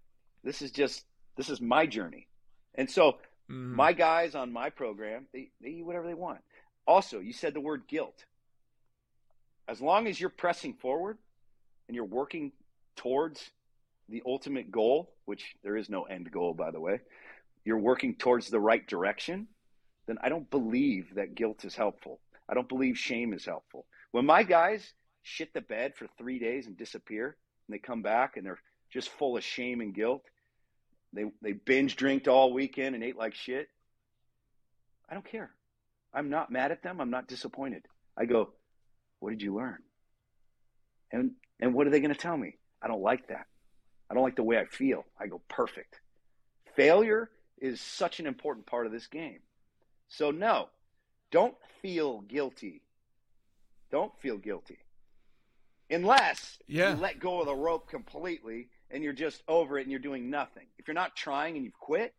This 0.44 0.62
is 0.62 0.70
just 0.70 1.04
this 1.36 1.50
is 1.50 1.60
my 1.60 1.86
journey. 1.86 2.28
And 2.74 2.90
so 2.90 3.18
mm. 3.50 3.74
my 3.74 3.92
guys 3.92 4.34
on 4.34 4.52
my 4.52 4.70
program, 4.70 5.26
they, 5.32 5.50
they 5.60 5.70
eat 5.70 5.86
whatever 5.86 6.06
they 6.06 6.14
want. 6.14 6.40
Also, 6.86 7.18
you 7.20 7.32
said 7.32 7.54
the 7.54 7.60
word 7.60 7.82
guilt. 7.88 8.24
As 9.68 9.80
long 9.80 10.06
as 10.06 10.20
you're 10.20 10.30
pressing 10.30 10.74
forward 10.74 11.18
and 11.88 11.94
you're 11.94 12.04
working 12.04 12.52
towards 12.96 13.50
the 14.08 14.22
ultimate 14.26 14.70
goal, 14.70 15.12
which 15.24 15.54
there 15.62 15.76
is 15.76 15.88
no 15.88 16.02
end 16.02 16.30
goal, 16.32 16.54
by 16.54 16.70
the 16.70 16.80
way, 16.80 17.00
you're 17.64 17.78
working 17.78 18.14
towards 18.14 18.48
the 18.48 18.60
right 18.60 18.86
direction, 18.86 19.48
then 20.06 20.18
I 20.22 20.28
don't 20.28 20.50
believe 20.50 21.14
that 21.14 21.34
guilt 21.34 21.64
is 21.64 21.76
helpful. 21.76 22.20
I 22.48 22.54
don't 22.54 22.68
believe 22.68 22.98
shame 22.98 23.32
is 23.32 23.44
helpful. 23.44 23.86
When 24.10 24.26
my 24.26 24.42
guys 24.42 24.92
shit 25.22 25.52
the 25.52 25.60
bed 25.60 25.94
for 25.96 26.06
three 26.18 26.38
days 26.38 26.66
and 26.66 26.76
disappear, 26.76 27.36
and 27.68 27.74
they 27.74 27.78
come 27.78 28.02
back 28.02 28.36
and 28.36 28.44
they're 28.44 28.58
just 28.92 29.08
full 29.08 29.36
of 29.36 29.44
shame 29.44 29.80
and 29.80 29.94
guilt. 29.94 30.22
They 31.12 31.24
they 31.42 31.52
binge 31.52 31.96
drinked 31.96 32.28
all 32.28 32.52
weekend 32.52 32.94
and 32.94 33.04
ate 33.04 33.16
like 33.16 33.34
shit. 33.34 33.68
I 35.08 35.14
don't 35.14 35.24
care. 35.24 35.50
I'm 36.12 36.30
not 36.30 36.50
mad 36.50 36.72
at 36.72 36.82
them. 36.82 37.00
I'm 37.00 37.10
not 37.10 37.28
disappointed. 37.28 37.82
I 38.16 38.24
go, 38.24 38.50
what 39.20 39.30
did 39.30 39.42
you 39.42 39.54
learn? 39.54 39.78
And 41.12 41.32
and 41.60 41.74
what 41.74 41.86
are 41.86 41.90
they 41.90 42.00
going 42.00 42.14
to 42.14 42.20
tell 42.20 42.36
me? 42.36 42.56
I 42.82 42.88
don't 42.88 43.02
like 43.02 43.28
that. 43.28 43.46
I 44.10 44.14
don't 44.14 44.24
like 44.24 44.36
the 44.36 44.42
way 44.42 44.58
I 44.58 44.64
feel. 44.64 45.04
I 45.18 45.26
go 45.26 45.40
perfect. 45.48 46.00
Failure 46.74 47.30
is 47.60 47.80
such 47.80 48.20
an 48.20 48.26
important 48.26 48.66
part 48.66 48.86
of 48.86 48.92
this 48.92 49.06
game. 49.06 49.40
So 50.08 50.30
no, 50.30 50.68
don't 51.30 51.54
feel 51.82 52.20
guilty. 52.22 52.82
Don't 53.90 54.16
feel 54.20 54.38
guilty. 54.38 54.78
Unless 55.90 56.58
yeah. 56.66 56.94
you 56.94 57.00
let 57.00 57.18
go 57.18 57.40
of 57.40 57.46
the 57.46 57.54
rope 57.54 57.88
completely 57.88 58.68
and 58.90 59.02
you're 59.02 59.12
just 59.12 59.42
over 59.48 59.78
it 59.78 59.82
and 59.82 59.90
you're 59.90 60.00
doing 60.00 60.30
nothing. 60.30 60.66
If 60.78 60.86
you're 60.86 60.94
not 60.94 61.16
trying 61.16 61.56
and 61.56 61.64
you've 61.64 61.78
quit, 61.78 62.14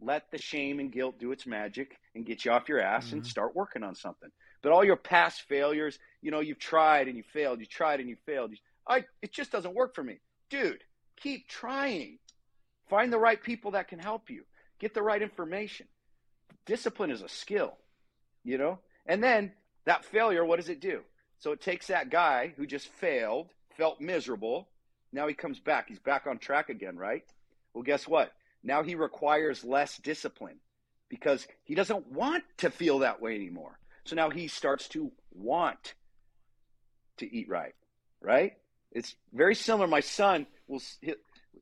let 0.00 0.30
the 0.30 0.38
shame 0.38 0.80
and 0.80 0.92
guilt 0.92 1.18
do 1.18 1.32
its 1.32 1.46
magic 1.46 1.98
and 2.14 2.26
get 2.26 2.44
you 2.44 2.50
off 2.50 2.68
your 2.68 2.80
ass 2.80 3.06
mm-hmm. 3.06 3.16
and 3.16 3.26
start 3.26 3.56
working 3.56 3.82
on 3.82 3.94
something. 3.94 4.30
But 4.62 4.72
all 4.72 4.84
your 4.84 4.96
past 4.96 5.42
failures, 5.42 5.98
you 6.20 6.30
know, 6.30 6.40
you've 6.40 6.58
tried 6.58 7.08
and 7.08 7.16
you 7.16 7.22
failed, 7.22 7.60
you 7.60 7.66
tried 7.66 8.00
and 8.00 8.08
you 8.08 8.16
failed. 8.26 8.52
You, 8.52 8.56
I, 8.86 9.04
it 9.22 9.32
just 9.32 9.52
doesn't 9.52 9.74
work 9.74 9.94
for 9.94 10.02
me. 10.02 10.20
Dude, 10.50 10.82
keep 11.16 11.48
trying. 11.48 12.18
Find 12.88 13.12
the 13.12 13.18
right 13.18 13.42
people 13.42 13.72
that 13.72 13.88
can 13.88 13.98
help 13.98 14.28
you. 14.30 14.44
Get 14.78 14.94
the 14.94 15.02
right 15.02 15.22
information. 15.22 15.86
Discipline 16.66 17.10
is 17.10 17.22
a 17.22 17.28
skill, 17.28 17.76
you 18.42 18.58
know? 18.58 18.78
And 19.06 19.22
then 19.22 19.52
that 19.84 20.04
failure, 20.04 20.44
what 20.44 20.56
does 20.56 20.68
it 20.68 20.80
do? 20.80 21.02
So 21.38 21.52
it 21.52 21.60
takes 21.60 21.88
that 21.88 22.10
guy 22.10 22.54
who 22.56 22.66
just 22.66 22.88
failed, 22.88 23.48
felt 23.76 24.00
miserable. 24.00 24.68
Now 25.12 25.28
he 25.28 25.34
comes 25.34 25.60
back. 25.60 25.88
He's 25.88 25.98
back 25.98 26.26
on 26.26 26.38
track 26.38 26.70
again, 26.70 26.96
right? 26.96 27.24
Well, 27.72 27.82
guess 27.82 28.08
what? 28.08 28.32
Now 28.62 28.82
he 28.82 28.94
requires 28.94 29.62
less 29.62 29.98
discipline 29.98 30.56
because 31.08 31.46
he 31.64 31.74
doesn't 31.74 32.10
want 32.10 32.44
to 32.58 32.70
feel 32.70 33.00
that 33.00 33.20
way 33.20 33.34
anymore. 33.34 33.78
So 34.04 34.16
now 34.16 34.30
he 34.30 34.48
starts 34.48 34.88
to 34.88 35.12
want 35.32 35.94
to 37.18 37.32
eat 37.32 37.48
right, 37.48 37.74
right? 38.20 38.54
It's 38.92 39.14
very 39.32 39.54
similar. 39.54 39.86
My 39.86 40.00
son 40.00 40.46
will, 40.66 40.82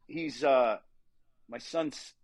he's, 0.06 0.44
uh, 0.44 0.78
my 1.48 1.58
son's, 1.58 2.14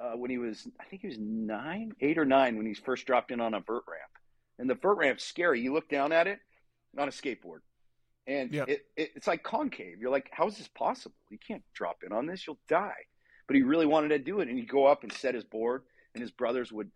uh, 0.00 0.12
when 0.12 0.30
he 0.30 0.38
was, 0.38 0.66
I 0.80 0.84
think 0.84 1.02
he 1.02 1.08
was 1.08 1.18
nine, 1.18 1.92
eight 2.00 2.18
or 2.18 2.24
nine, 2.24 2.56
when 2.56 2.66
he 2.66 2.74
first 2.74 3.06
dropped 3.06 3.30
in 3.30 3.40
on 3.40 3.54
a 3.54 3.60
vert 3.60 3.84
ramp. 3.88 4.10
And 4.58 4.68
the 4.68 4.74
vert 4.74 4.98
ramp's 4.98 5.24
scary. 5.24 5.60
You 5.60 5.72
look 5.72 5.88
down 5.88 6.12
at 6.12 6.26
it 6.26 6.40
on 6.98 7.08
a 7.08 7.12
skateboard, 7.12 7.60
and 8.26 8.52
it, 8.68 8.86
it, 8.96 9.10
it's 9.14 9.26
like 9.26 9.42
concave. 9.42 10.00
You're 10.00 10.10
like, 10.10 10.28
how 10.32 10.48
is 10.48 10.58
this 10.58 10.68
possible? 10.68 11.14
You 11.30 11.38
can't 11.38 11.62
drop 11.74 11.98
in 12.04 12.12
on 12.12 12.26
this. 12.26 12.46
You'll 12.46 12.58
die. 12.68 13.06
But 13.46 13.56
he 13.56 13.62
really 13.62 13.86
wanted 13.86 14.08
to 14.08 14.18
do 14.18 14.40
it. 14.40 14.48
And 14.48 14.58
he'd 14.58 14.68
go 14.68 14.86
up 14.86 15.02
and 15.02 15.12
set 15.12 15.34
his 15.34 15.44
board, 15.44 15.82
and 16.14 16.20
his 16.20 16.30
brothers 16.30 16.72
would 16.72 16.90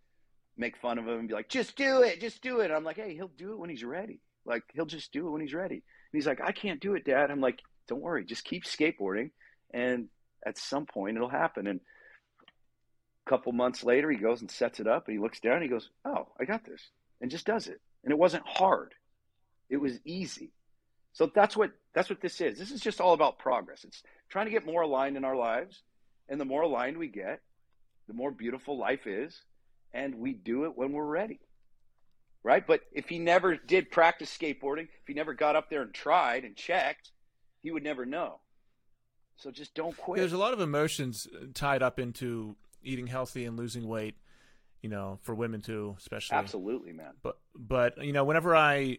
make 0.57 0.77
fun 0.77 0.99
of 0.99 1.09
him 1.09 1.19
and 1.19 1.29
be 1.29 1.35
like, 1.35 1.49
just 1.49 1.77
do 1.77 2.03
it, 2.03 2.21
just 2.21 2.43
do 2.43 2.61
it. 2.61 2.67
And 2.67 2.75
I'm 2.75 2.85
like, 2.85 2.97
hey, 2.97 3.15
he'll 3.15 3.31
do 3.39 3.53
it 3.53 3.59
when 3.59 3.71
he's 3.71 3.85
ready. 3.85 4.21
Like, 4.45 4.63
he'll 4.75 4.87
just 4.87 5.13
do 5.13 5.27
it 5.27 5.31
when 5.31 5.41
he's 5.41 5.55
ready. 5.55 5.77
And 5.77 5.83
he's 6.13 6.27
like, 6.27 6.41
I 6.43 6.53
can't 6.53 6.81
do 6.81 6.95
it, 6.95 7.05
Dad. 7.05 7.31
I'm 7.31 7.41
like, 7.41 7.61
don't 7.89 8.03
worry, 8.03 8.25
just 8.25 8.45
keep 8.45 8.65
skateboarding. 8.65 9.31
And 9.73 10.09
at 10.45 10.59
some 10.59 10.85
point, 10.85 11.17
it'll 11.17 11.29
happen. 11.29 11.67
And 11.67 11.81
couple 13.27 13.53
months 13.53 13.85
later, 13.85 14.11
he 14.11 14.17
goes 14.17 14.41
and 14.41 14.51
sets 14.51 14.81
it 14.81 14.87
up 14.87 15.07
and 15.07 15.17
he 15.17 15.23
looks 15.23 15.41
down 15.41 15.55
and 15.55 15.63
he 15.63 15.69
goes, 15.69 15.91
oh, 16.05 16.29
I 16.41 16.45
got 16.45 16.65
this. 16.65 16.89
And 17.21 17.31
just 17.31 17.47
does 17.47 17.69
it. 17.69 17.81
And 18.05 18.13
it 18.13 18.19
wasn't 18.19 18.47
hard, 18.47 18.95
it 19.71 19.77
was 19.77 19.99
easy. 20.05 20.53
So 21.13 21.31
that's 21.33 21.57
what 21.57 21.73
that's 21.95 22.09
what 22.09 22.21
this 22.21 22.41
is. 22.41 22.59
This 22.59 22.71
is 22.71 22.81
just 22.81 23.01
all 23.01 23.13
about 23.13 23.39
progress. 23.39 23.85
It's 23.85 24.03
trying 24.31 24.47
to 24.47 24.51
get 24.51 24.67
more 24.67 24.83
aligned 24.83 25.17
in 25.17 25.25
our 25.25 25.37
lives, 25.37 25.83
and 26.29 26.41
the 26.41 26.45
more 26.45 26.63
aligned 26.63 26.97
we 26.97 27.09
get, 27.09 27.41
the 28.09 28.15
more 28.15 28.31
beautiful 28.31 28.79
life 28.79 29.07
is, 29.07 29.43
and 29.93 30.15
we 30.15 30.33
do 30.33 30.65
it 30.65 30.77
when 30.77 30.93
we're 30.93 31.05
ready. 31.05 31.41
Right? 32.43 32.67
But 32.67 32.81
if 32.93 33.09
he 33.09 33.19
never 33.19 33.57
did 33.57 33.91
practice 33.91 34.37
skateboarding, 34.37 34.85
if 34.85 35.07
he 35.07 35.15
never 35.15 35.35
got 35.35 35.55
up 35.55 35.71
there 35.71 35.83
and 35.83 35.95
tried 35.95 36.45
and 36.45 36.57
checked, 36.57 37.13
he 37.63 37.71
would 37.71 37.85
never 37.85 38.05
know. 38.05 38.41
So 39.37 39.51
just 39.51 39.75
don't 39.75 39.97
quit. 39.97 40.19
There's 40.19 40.33
a 40.33 40.39
lot 40.39 40.53
of 40.53 40.61
emotions 40.61 41.29
tied 41.55 41.83
up 41.83 42.01
into 42.01 42.57
eating 42.83 43.07
healthy 43.07 43.45
and 43.45 43.57
losing 43.57 43.87
weight, 43.89 44.17
you 44.81 44.89
know, 44.89 45.19
for 45.23 45.35
women 45.35 45.61
too, 45.61 45.97
especially. 45.99 46.37
Absolutely, 46.37 46.93
man. 46.93 47.13
But 47.23 47.39
but 47.55 48.05
you 48.05 48.13
know, 48.13 48.25
whenever 48.25 48.55
I 48.55 48.99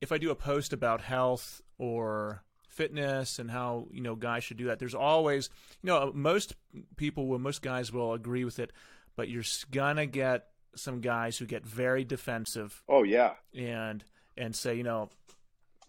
if 0.00 0.12
I 0.12 0.18
do 0.18 0.30
a 0.30 0.34
post 0.34 0.72
about 0.72 1.00
health 1.00 1.60
or 1.78 2.42
fitness 2.68 3.38
and 3.38 3.50
how 3.50 3.88
you 3.92 4.00
know 4.00 4.14
guys 4.14 4.44
should 4.44 4.56
do 4.56 4.66
that, 4.66 4.78
there's 4.78 4.94
always 4.94 5.50
you 5.82 5.88
know 5.88 6.10
most 6.14 6.54
people 6.96 7.26
will 7.26 7.38
most 7.38 7.62
guys 7.62 7.92
will 7.92 8.12
agree 8.14 8.44
with 8.44 8.58
it, 8.58 8.72
but 9.16 9.28
you're 9.28 9.44
gonna 9.70 10.06
get 10.06 10.46
some 10.76 11.00
guys 11.00 11.36
who 11.38 11.46
get 11.46 11.66
very 11.66 12.04
defensive. 12.04 12.82
Oh 12.88 13.02
yeah, 13.02 13.34
and 13.54 14.04
and 14.36 14.54
say 14.54 14.74
you 14.74 14.84
know. 14.84 15.10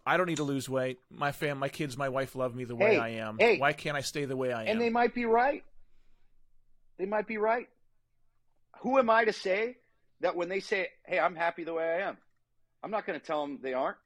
I 0.04 0.18
don't 0.18 0.26
need 0.26 0.38
to 0.38 0.44
lose 0.44 0.68
weight. 0.68 0.98
My 1.12 1.32
fam, 1.32 1.60
my 1.60 1.70
kids, 1.70 1.96
my 1.96 2.10
wife 2.10 2.36
love 2.36 2.56
me 2.56 2.64
the 2.64 2.76
way 2.76 2.96
hey, 2.96 2.98
I 2.98 3.10
am. 3.10 3.38
Hey, 3.38 3.60
Why 3.60 3.72
can't 3.72 3.96
I 3.96 4.02
stay 4.02 4.26
the 4.26 4.36
way 4.36 4.52
I 4.52 4.64
am? 4.64 4.70
And 4.70 4.82
they 4.82 4.90
might 4.90 5.14
be 5.14 5.26
right. 5.26 5.64
They 7.02 7.08
might 7.08 7.26
be 7.26 7.40
right. 7.40 7.68
Who 8.82 9.00
am 9.00 9.10
I 9.10 9.26
to 9.26 9.34
say 9.34 9.78
that 10.20 10.36
when 10.36 10.50
they 10.50 10.60
say, 10.60 10.88
"Hey, 11.04 11.18
I'm 11.18 11.36
happy 11.36 11.64
the 11.64 11.74
way 11.74 11.84
I 11.84 12.08
am"? 12.08 12.18
I'm 12.84 12.92
not 12.92 13.08
going 13.08 13.20
to 13.20 13.26
tell 13.26 13.42
them 13.42 13.58
they 13.60 13.74
aren't. 13.74 13.98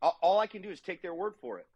All 0.00 0.38
I 0.38 0.46
can 0.46 0.62
do 0.62 0.70
is 0.70 0.80
take 0.80 1.02
their 1.02 1.12
word 1.12 1.34
for 1.42 1.58
it, 1.58 1.66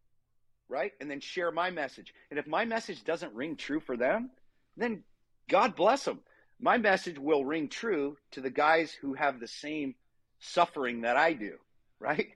right? 0.67 0.93
And 0.99 1.11
then 1.11 1.21
share 1.21 1.51
my 1.51 1.71
message. 1.71 2.15
And 2.31 2.39
if 2.39 2.47
my 2.47 2.65
message 2.65 3.05
doesn't 3.05 3.35
ring 3.35 3.57
true 3.57 3.81
for 3.81 3.99
them, 3.99 4.31
then 4.79 5.05
God 5.47 5.77
bless 5.77 6.07
them. 6.07 6.21
My 6.59 6.79
message 6.79 7.19
will 7.19 7.45
ring 7.45 7.69
true 7.69 8.17
to 8.31 8.41
the 8.41 8.51
guys 8.51 8.93
who 8.93 9.13
have 9.13 9.41
the 9.41 9.47
same 9.47 9.95
suffering 10.39 11.03
that 11.03 11.19
I 11.19 11.35
do, 11.35 11.59
right? 12.01 12.31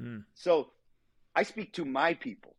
Mm. 0.00 0.24
So 0.34 0.70
I 1.36 1.42
speak 1.42 1.74
to 1.74 1.84
my 1.84 2.14
people. 2.14 2.56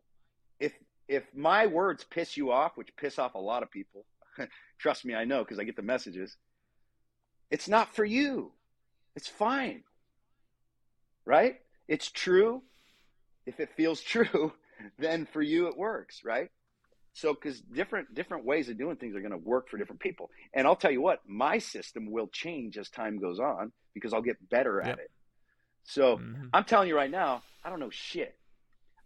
If 0.60 0.74
if 1.08 1.24
my 1.34 1.66
words 1.66 2.04
piss 2.04 2.38
you 2.38 2.52
off, 2.52 2.78
which 2.78 2.96
piss 2.96 3.18
off 3.18 3.34
a 3.34 3.40
lot 3.40 3.64
of 3.64 3.72
people, 3.72 4.06
trust 4.80 5.06
me, 5.06 5.16
I 5.16 5.26
know 5.26 5.44
because 5.44 5.60
I 5.60 5.64
get 5.64 5.76
the 5.76 5.82
messages. 5.82 6.36
It's 7.52 7.68
not 7.68 7.96
for 7.96 8.06
you. 8.06 8.52
It's 9.16 9.28
fine 9.28 9.84
right? 11.30 11.58
It's 11.88 12.10
true. 12.10 12.64
If 13.46 13.60
it 13.60 13.70
feels 13.78 14.02
true, 14.16 14.52
then 14.98 15.28
for 15.32 15.42
you 15.42 15.68
it 15.68 15.78
works, 15.78 16.22
right? 16.26 16.50
So, 17.14 17.34
because 17.34 17.62
different 17.62 18.14
different 18.14 18.46
ways 18.46 18.70
of 18.70 18.78
doing 18.78 18.96
things 18.96 19.16
are 19.16 19.22
going 19.22 19.32
to 19.32 19.38
work 19.38 19.70
for 19.70 19.78
different 19.78 20.02
people, 20.02 20.30
and 20.54 20.68
I'll 20.68 20.76
tell 20.76 20.92
you 20.92 21.02
what, 21.02 21.20
my 21.28 21.58
system 21.58 22.12
will 22.12 22.28
change 22.28 22.78
as 22.78 22.90
time 22.90 23.20
goes 23.20 23.40
on 23.40 23.72
because 23.94 24.14
I'll 24.14 24.22
get 24.22 24.50
better 24.50 24.82
at 24.82 25.00
it. 25.00 25.12
So, 25.84 26.18
mm-hmm. 26.18 26.48
I'm 26.54 26.64
telling 26.66 26.88
you 26.88 26.96
right 26.96 27.10
now, 27.10 27.42
I 27.64 27.70
don't 27.70 27.80
know 27.80 27.90
shit. 27.90 28.36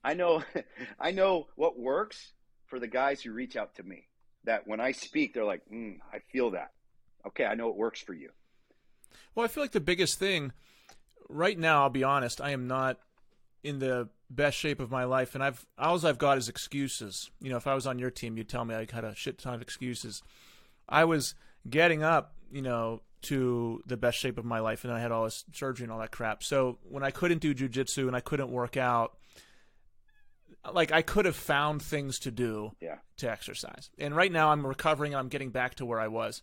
I 0.03 0.13
know, 0.15 0.43
I 0.99 1.11
know 1.11 1.47
what 1.55 1.79
works 1.79 2.33
for 2.67 2.79
the 2.79 2.87
guys 2.87 3.21
who 3.21 3.31
reach 3.31 3.55
out 3.55 3.75
to 3.75 3.83
me. 3.83 4.07
That 4.45 4.67
when 4.67 4.79
I 4.79 4.91
speak, 4.91 5.33
they're 5.33 5.45
like, 5.45 5.63
mm, 5.71 5.99
"I 6.11 6.19
feel 6.31 6.51
that." 6.51 6.71
Okay, 7.25 7.45
I 7.45 7.55
know 7.55 7.69
it 7.69 7.75
works 7.75 8.01
for 8.01 8.13
you. 8.13 8.31
Well, 9.33 9.45
I 9.45 9.47
feel 9.47 9.63
like 9.63 9.71
the 9.71 9.79
biggest 9.79 10.19
thing 10.19 10.51
right 11.29 11.57
now, 11.57 11.83
I'll 11.83 11.89
be 11.89 12.03
honest, 12.03 12.41
I 12.41 12.51
am 12.51 12.67
not 12.67 12.99
in 13.63 13.79
the 13.79 14.09
best 14.29 14.57
shape 14.57 14.79
of 14.79 14.91
my 14.91 15.03
life, 15.05 15.35
and 15.35 15.43
I've 15.43 15.65
all 15.77 16.05
I've 16.05 16.17
got 16.17 16.37
is 16.37 16.49
excuses. 16.49 17.29
You 17.39 17.49
know, 17.49 17.57
if 17.57 17.67
I 17.67 17.75
was 17.75 17.87
on 17.87 17.99
your 17.99 18.11
team, 18.11 18.37
you'd 18.37 18.49
tell 18.49 18.65
me 18.65 18.75
I 18.75 18.87
had 18.91 19.05
a 19.05 19.15
shit 19.15 19.37
ton 19.37 19.53
of 19.53 19.61
excuses. 19.61 20.21
I 20.89 21.05
was 21.05 21.35
getting 21.69 22.03
up, 22.03 22.35
you 22.51 22.61
know, 22.61 23.01
to 23.23 23.81
the 23.85 23.97
best 23.97 24.17
shape 24.17 24.37
of 24.37 24.45
my 24.45 24.59
life, 24.59 24.83
and 24.83 24.93
I 24.93 24.99
had 24.99 25.11
all 25.11 25.23
this 25.23 25.45
surgery 25.53 25.85
and 25.85 25.91
all 25.91 25.99
that 25.99 26.11
crap. 26.11 26.43
So 26.43 26.77
when 26.83 27.03
I 27.03 27.11
couldn't 27.11 27.39
do 27.39 27.55
jujitsu 27.55 28.07
and 28.07 28.15
I 28.15 28.19
couldn't 28.19 28.49
work 28.49 28.75
out, 28.75 29.17
like 30.71 30.91
I 30.91 31.01
could 31.01 31.25
have 31.25 31.35
found 31.35 31.81
things 31.81 32.19
to 32.19 32.31
do 32.31 32.71
yeah. 32.79 32.97
to 33.17 33.29
exercise. 33.29 33.89
And 33.97 34.15
right 34.15 34.31
now 34.31 34.51
I'm 34.51 34.65
recovering 34.65 35.13
and 35.13 35.19
I'm 35.19 35.27
getting 35.27 35.49
back 35.49 35.75
to 35.75 35.85
where 35.85 35.99
I 35.99 36.07
was, 36.07 36.41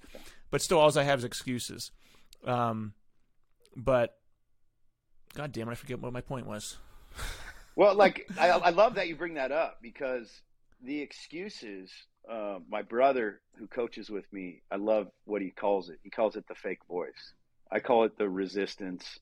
but 0.51 0.61
still, 0.61 0.79
all 0.79 0.97
I 0.99 1.05
have 1.05 1.21
is 1.21 1.25
excuses. 1.25 1.91
Um, 2.45 2.95
but 3.77 4.17
God 5.35 5.53
damn 5.53 5.69
it, 5.69 5.73
I 5.73 5.75
forget 5.75 6.01
what 6.01 6.13
my 6.13 6.21
point 6.21 6.47
was. 6.47 6.77
well, 7.77 7.95
like 7.95 8.29
I, 8.39 8.51
I, 8.51 8.71
love 8.71 8.95
that 8.95 9.09
you 9.09 9.17
bring 9.17 9.35
that 9.35 9.53
up 9.53 9.79
because 9.83 10.43
the 10.83 11.01
excuses. 11.01 11.91
Uh, 12.31 12.59
my 12.69 12.83
brother, 12.83 13.41
who 13.57 13.67
coaches 13.67 14.11
with 14.11 14.31
me, 14.33 14.61
I 14.71 14.77
love 14.77 15.09
what 15.25 15.41
he 15.41 15.51
calls 15.51 15.89
it. 15.89 15.99
He 16.03 16.11
calls 16.11 16.37
it 16.37 16.47
the 16.47 16.55
fake 16.55 16.85
voice. 16.87 17.33
I 17.73 17.81
call 17.81 18.05
it 18.05 18.19
the 18.19 18.29
resistance. 18.29 19.19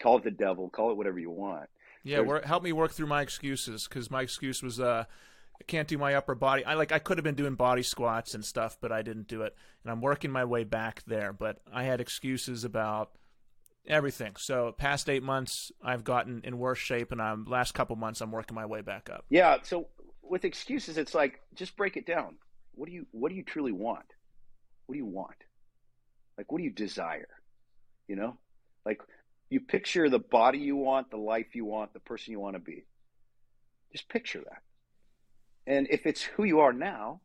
Call 0.00 0.18
it 0.18 0.24
the 0.24 0.32
devil. 0.32 0.68
Call 0.68 0.90
it 0.90 0.96
whatever 0.96 1.18
you 1.18 1.30
want. 1.30 1.68
Yeah, 2.06 2.20
work, 2.20 2.44
help 2.44 2.62
me 2.62 2.72
work 2.72 2.92
through 2.92 3.08
my 3.08 3.22
excuses 3.22 3.86
because 3.88 4.10
my 4.10 4.22
excuse 4.22 4.62
was 4.62 4.80
uh, 4.80 5.04
I 5.60 5.64
can't 5.64 5.88
do 5.88 5.98
my 5.98 6.14
upper 6.14 6.34
body. 6.34 6.64
I 6.64 6.74
like 6.74 6.92
I 6.92 6.98
could 6.98 7.18
have 7.18 7.24
been 7.24 7.34
doing 7.34 7.54
body 7.54 7.82
squats 7.82 8.34
and 8.34 8.44
stuff, 8.44 8.76
but 8.80 8.92
I 8.92 9.02
didn't 9.02 9.28
do 9.28 9.42
it, 9.42 9.56
and 9.82 9.90
I'm 9.90 10.00
working 10.00 10.30
my 10.30 10.44
way 10.44 10.64
back 10.64 11.02
there. 11.06 11.32
But 11.32 11.60
I 11.72 11.84
had 11.84 12.00
excuses 12.00 12.64
about 12.64 13.10
everything. 13.86 14.34
So 14.38 14.72
past 14.76 15.08
eight 15.08 15.22
months, 15.22 15.70
I've 15.82 16.04
gotten 16.04 16.42
in 16.44 16.58
worse 16.58 16.78
shape, 16.78 17.12
and 17.12 17.20
I'm 17.20 17.44
last 17.44 17.72
couple 17.72 17.96
months, 17.96 18.20
I'm 18.20 18.32
working 18.32 18.54
my 18.54 18.66
way 18.66 18.82
back 18.82 19.08
up. 19.10 19.24
Yeah. 19.30 19.56
So 19.62 19.88
with 20.22 20.44
excuses, 20.44 20.98
it's 20.98 21.14
like 21.14 21.40
just 21.54 21.76
break 21.76 21.96
it 21.96 22.06
down. 22.06 22.36
What 22.74 22.86
do 22.86 22.92
you 22.92 23.06
What 23.12 23.30
do 23.30 23.34
you 23.34 23.44
truly 23.44 23.72
want? 23.72 24.06
What 24.86 24.94
do 24.94 24.98
you 24.98 25.06
want? 25.06 25.36
Like, 26.36 26.52
what 26.52 26.58
do 26.58 26.64
you 26.64 26.70
desire? 26.70 27.28
You 28.08 28.16
know, 28.16 28.36
like 28.84 29.00
you 29.50 29.60
picture 29.60 30.08
the 30.08 30.18
body 30.18 30.58
you 30.58 30.76
want, 30.76 31.10
the 31.10 31.16
life 31.16 31.54
you 31.54 31.64
want, 31.64 31.92
the 31.92 32.00
person 32.00 32.32
you 32.32 32.40
want 32.40 32.54
to 32.56 32.60
be. 32.60 32.84
Just 33.92 34.08
picture 34.08 34.40
that. 34.40 34.62
And 35.66 35.86
if 35.90 36.06
it's 36.06 36.22
who 36.22 36.44
you 36.44 36.60
are 36.60 36.72
now, 36.72 37.20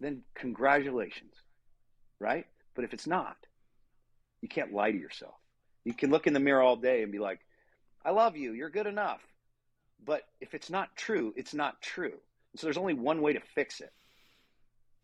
then 0.00 0.22
congratulations, 0.34 1.32
right? 2.20 2.46
But 2.74 2.84
if 2.84 2.92
it's 2.92 3.06
not, 3.06 3.36
you 4.40 4.48
can't 4.48 4.72
lie 4.72 4.92
to 4.92 4.98
yourself. 4.98 5.34
You 5.84 5.94
can 5.94 6.10
look 6.10 6.26
in 6.26 6.32
the 6.32 6.40
mirror 6.40 6.62
all 6.62 6.76
day 6.76 7.02
and 7.02 7.10
be 7.10 7.18
like, 7.18 7.40
I 8.04 8.10
love 8.10 8.36
you, 8.36 8.52
you're 8.52 8.70
good 8.70 8.86
enough. 8.86 9.20
But 10.04 10.22
if 10.40 10.54
it's 10.54 10.70
not 10.70 10.94
true, 10.96 11.34
it's 11.36 11.54
not 11.54 11.80
true. 11.82 12.14
So 12.56 12.66
there's 12.66 12.78
only 12.78 12.94
one 12.94 13.20
way 13.20 13.32
to 13.32 13.40
fix 13.54 13.80
it. 13.80 13.92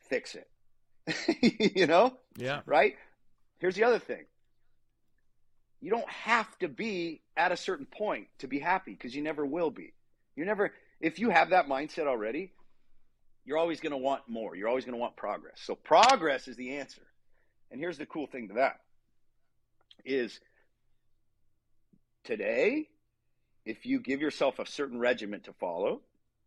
Fix 0.09 0.37
it. 0.37 1.75
you 1.77 1.87
know? 1.87 2.17
Yeah. 2.37 2.61
Right? 2.67 2.95
Here's 3.59 3.75
the 3.75 3.85
other 3.85 3.99
thing. 3.99 4.25
You 5.85 5.91
don't 5.91 6.09
have 6.09 6.59
to 6.61 6.69
be 6.69 7.21
at 7.37 7.53
a 7.53 7.59
certain 7.59 7.85
point 7.85 8.29
to 8.39 8.47
be 8.47 8.59
happy 8.59 8.93
because 8.93 9.15
you 9.15 9.21
never 9.21 9.45
will 9.45 9.71
be. 9.71 9.93
You're 10.35 10.47
never 10.47 10.73
if 10.99 11.19
you 11.19 11.29
have 11.29 11.51
that 11.51 11.69
mindset 11.69 12.07
already, 12.07 12.53
you're 13.45 13.59
always 13.59 13.81
going 13.81 13.91
to 13.91 13.99
want 13.99 14.23
more. 14.27 14.57
You're 14.57 14.71
always 14.71 14.87
going 14.87 14.95
to 14.95 14.99
want 14.99 15.15
progress. 15.15 15.61
So 15.63 15.75
progress 15.75 16.49
is 16.49 16.57
the 16.57 16.79
answer. 16.79 17.03
And 17.71 17.79
here's 17.79 17.99
the 17.99 18.07
cool 18.07 18.27
thing 18.27 18.49
to 18.49 18.55
that 18.55 18.81
is 20.07 20.41
today 22.25 22.89
if 23.67 23.85
you 23.85 24.01
give 24.01 24.23
yourself 24.23 24.59
a 24.61 24.67
certain 24.67 24.99
regiment 24.99 25.45
to 25.45 25.53
follow 25.53 26.01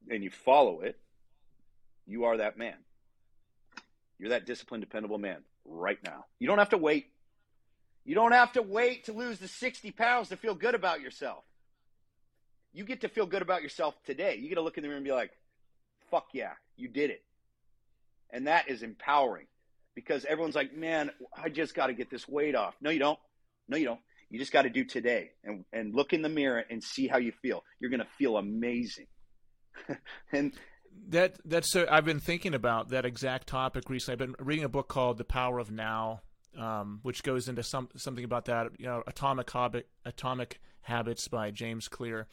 and 0.10 0.24
you 0.24 0.32
follow 0.32 0.80
it, 0.82 0.98
you 2.08 2.24
are 2.24 2.38
that 2.38 2.58
man. 2.58 2.78
You're 4.18 4.30
that 4.30 4.48
disciplined, 4.48 4.82
dependable 4.82 5.20
man 5.20 5.44
right 5.64 6.00
now. 6.04 6.26
You 6.40 6.48
don't 6.48 6.58
have 6.58 6.70
to 6.70 6.80
wait. 6.80 7.12
You 8.08 8.16
don't 8.16 8.32
have 8.32 8.54
to 8.54 8.62
wait 8.62 9.04
to 9.06 9.12
lose 9.12 9.38
the 9.38 9.50
60 9.50 9.92
pounds 9.92 10.30
to 10.30 10.38
feel 10.38 10.56
good 10.56 10.76
about 10.76 11.02
yourself. 11.02 11.44
You 12.72 12.86
get 12.86 13.02
to 13.02 13.10
feel 13.10 13.26
good 13.26 13.42
about 13.42 13.64
yourself 13.64 13.96
today. 14.06 14.38
You 14.38 14.48
get 14.48 14.56
to 14.56 14.62
look 14.62 14.78
in 14.78 14.84
the 14.84 14.88
mirror 14.88 14.96
and 14.96 15.06
be 15.06 15.12
like, 15.12 15.32
fuck 16.10 16.28
yeah, 16.34 16.54
you 16.78 16.88
did 16.88 17.10
it. 17.10 17.22
And 18.32 18.48
that 18.48 18.70
is 18.70 18.82
empowering 18.82 19.48
because 19.94 20.24
everyone's 20.24 20.56
like, 20.56 20.74
man, 20.74 21.12
I 21.36 21.50
just 21.50 21.76
got 21.76 21.88
to 21.88 21.94
get 21.94 22.10
this 22.10 22.26
weight 22.30 22.56
off. 22.56 22.76
No, 22.80 22.92
you 22.92 23.00
don't. 23.00 23.20
No, 23.68 23.76
you 23.76 23.86
don't. 23.86 24.00
You 24.30 24.40
just 24.40 24.54
got 24.54 24.62
to 24.62 24.70
do 24.70 24.86
today 24.86 25.32
and, 25.44 25.66
and 25.74 25.94
look 25.94 26.14
in 26.14 26.22
the 26.22 26.30
mirror 26.30 26.64
and 26.70 26.82
see 26.82 27.08
how 27.08 27.18
you 27.18 27.34
feel. 27.42 27.62
You're 27.82 27.90
going 27.90 28.00
to 28.00 28.08
feel 28.18 28.38
amazing. 28.38 29.08
and 30.32 30.54
that 31.10 31.40
that's 31.44 31.76
uh, 31.76 31.86
I've 31.90 32.06
been 32.06 32.22
thinking 32.22 32.54
about 32.54 32.90
that 32.90 33.06
exact 33.06 33.48
topic 33.48 33.90
recently. 33.90 34.14
I've 34.14 34.20
been 34.20 34.46
reading 34.46 34.64
a 34.64 34.70
book 34.70 34.88
called 34.88 35.18
The 35.18 35.26
Power 35.26 35.60
of 35.60 35.72
Now, 35.72 36.22
um, 36.58 37.00
which 37.04 37.24
goes 37.24 37.48
into 37.48 37.64
some 37.64 37.90
something 37.96 38.24
about 38.24 38.46
that. 38.46 38.72
You 38.78 38.86
know, 38.86 39.04
Atomic 39.08 39.50
Habit, 39.52 39.88
Atomic 40.06 40.60
Habits 40.82 41.28
by 41.28 41.52
James 41.52 41.88
Clear, 41.88 42.28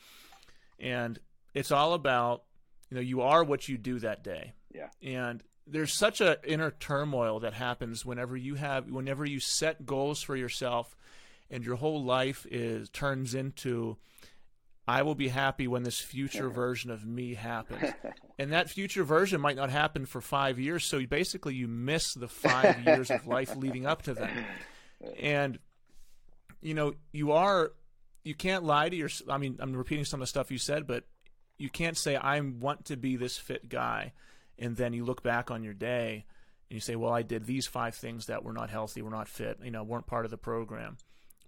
and 0.78 1.18
it's 1.54 1.70
all 1.70 1.94
about 1.94 2.44
you 2.90 2.96
know 2.96 3.00
you 3.00 3.22
are 3.22 3.44
what 3.44 3.68
you 3.68 3.78
do 3.78 3.98
that 4.00 4.22
day. 4.22 4.52
Yeah. 4.74 4.88
And 5.02 5.42
there's 5.66 5.92
such 5.92 6.20
a 6.20 6.38
inner 6.44 6.70
turmoil 6.70 7.40
that 7.40 7.54
happens 7.54 8.04
whenever 8.04 8.36
you 8.36 8.56
have 8.56 8.90
whenever 8.90 9.24
you 9.24 9.40
set 9.40 9.86
goals 9.86 10.22
for 10.22 10.36
yourself, 10.36 10.96
and 11.50 11.64
your 11.64 11.76
whole 11.76 12.02
life 12.02 12.46
is 12.50 12.88
turns 12.90 13.34
into 13.34 13.96
I 14.86 15.02
will 15.02 15.14
be 15.14 15.28
happy 15.28 15.66
when 15.66 15.82
this 15.82 16.00
future 16.00 16.50
version 16.50 16.90
of 16.90 17.06
me 17.06 17.34
happens. 17.34 17.94
And 18.38 18.52
that 18.52 18.68
future 18.68 19.04
version 19.04 19.40
might 19.40 19.56
not 19.56 19.70
happen 19.70 20.06
for 20.06 20.20
five 20.20 20.58
years. 20.58 20.84
So 20.84 20.98
you 20.98 21.06
basically, 21.06 21.54
you 21.54 21.68
miss 21.68 22.14
the 22.14 22.28
five 22.28 22.84
years 22.84 23.10
of 23.10 23.26
life 23.26 23.54
leading 23.56 23.86
up 23.86 24.02
to 24.02 24.14
that. 24.14 24.32
And, 25.20 25.58
you 26.60 26.74
know, 26.74 26.94
you 27.12 27.32
are, 27.32 27.72
you 28.24 28.34
can't 28.34 28.64
lie 28.64 28.88
to 28.88 28.96
yourself. 28.96 29.30
I 29.30 29.38
mean, 29.38 29.58
I'm 29.60 29.74
repeating 29.74 30.04
some 30.04 30.20
of 30.20 30.24
the 30.24 30.28
stuff 30.28 30.50
you 30.50 30.58
said, 30.58 30.86
but 30.86 31.04
you 31.58 31.68
can't 31.68 31.96
say, 31.96 32.16
I 32.16 32.40
want 32.40 32.86
to 32.86 32.96
be 32.96 33.16
this 33.16 33.36
fit 33.36 33.68
guy. 33.68 34.12
And 34.58 34.76
then 34.76 34.92
you 34.92 35.04
look 35.04 35.22
back 35.22 35.50
on 35.50 35.62
your 35.62 35.74
day 35.74 36.24
and 36.70 36.74
you 36.74 36.80
say, 36.80 36.96
well, 36.96 37.12
I 37.12 37.22
did 37.22 37.46
these 37.46 37.66
five 37.66 37.94
things 37.94 38.26
that 38.26 38.44
were 38.44 38.52
not 38.52 38.70
healthy, 38.70 39.02
were 39.02 39.10
not 39.10 39.28
fit, 39.28 39.58
you 39.62 39.70
know, 39.70 39.84
weren't 39.84 40.06
part 40.06 40.24
of 40.24 40.30
the 40.30 40.38
program. 40.38 40.96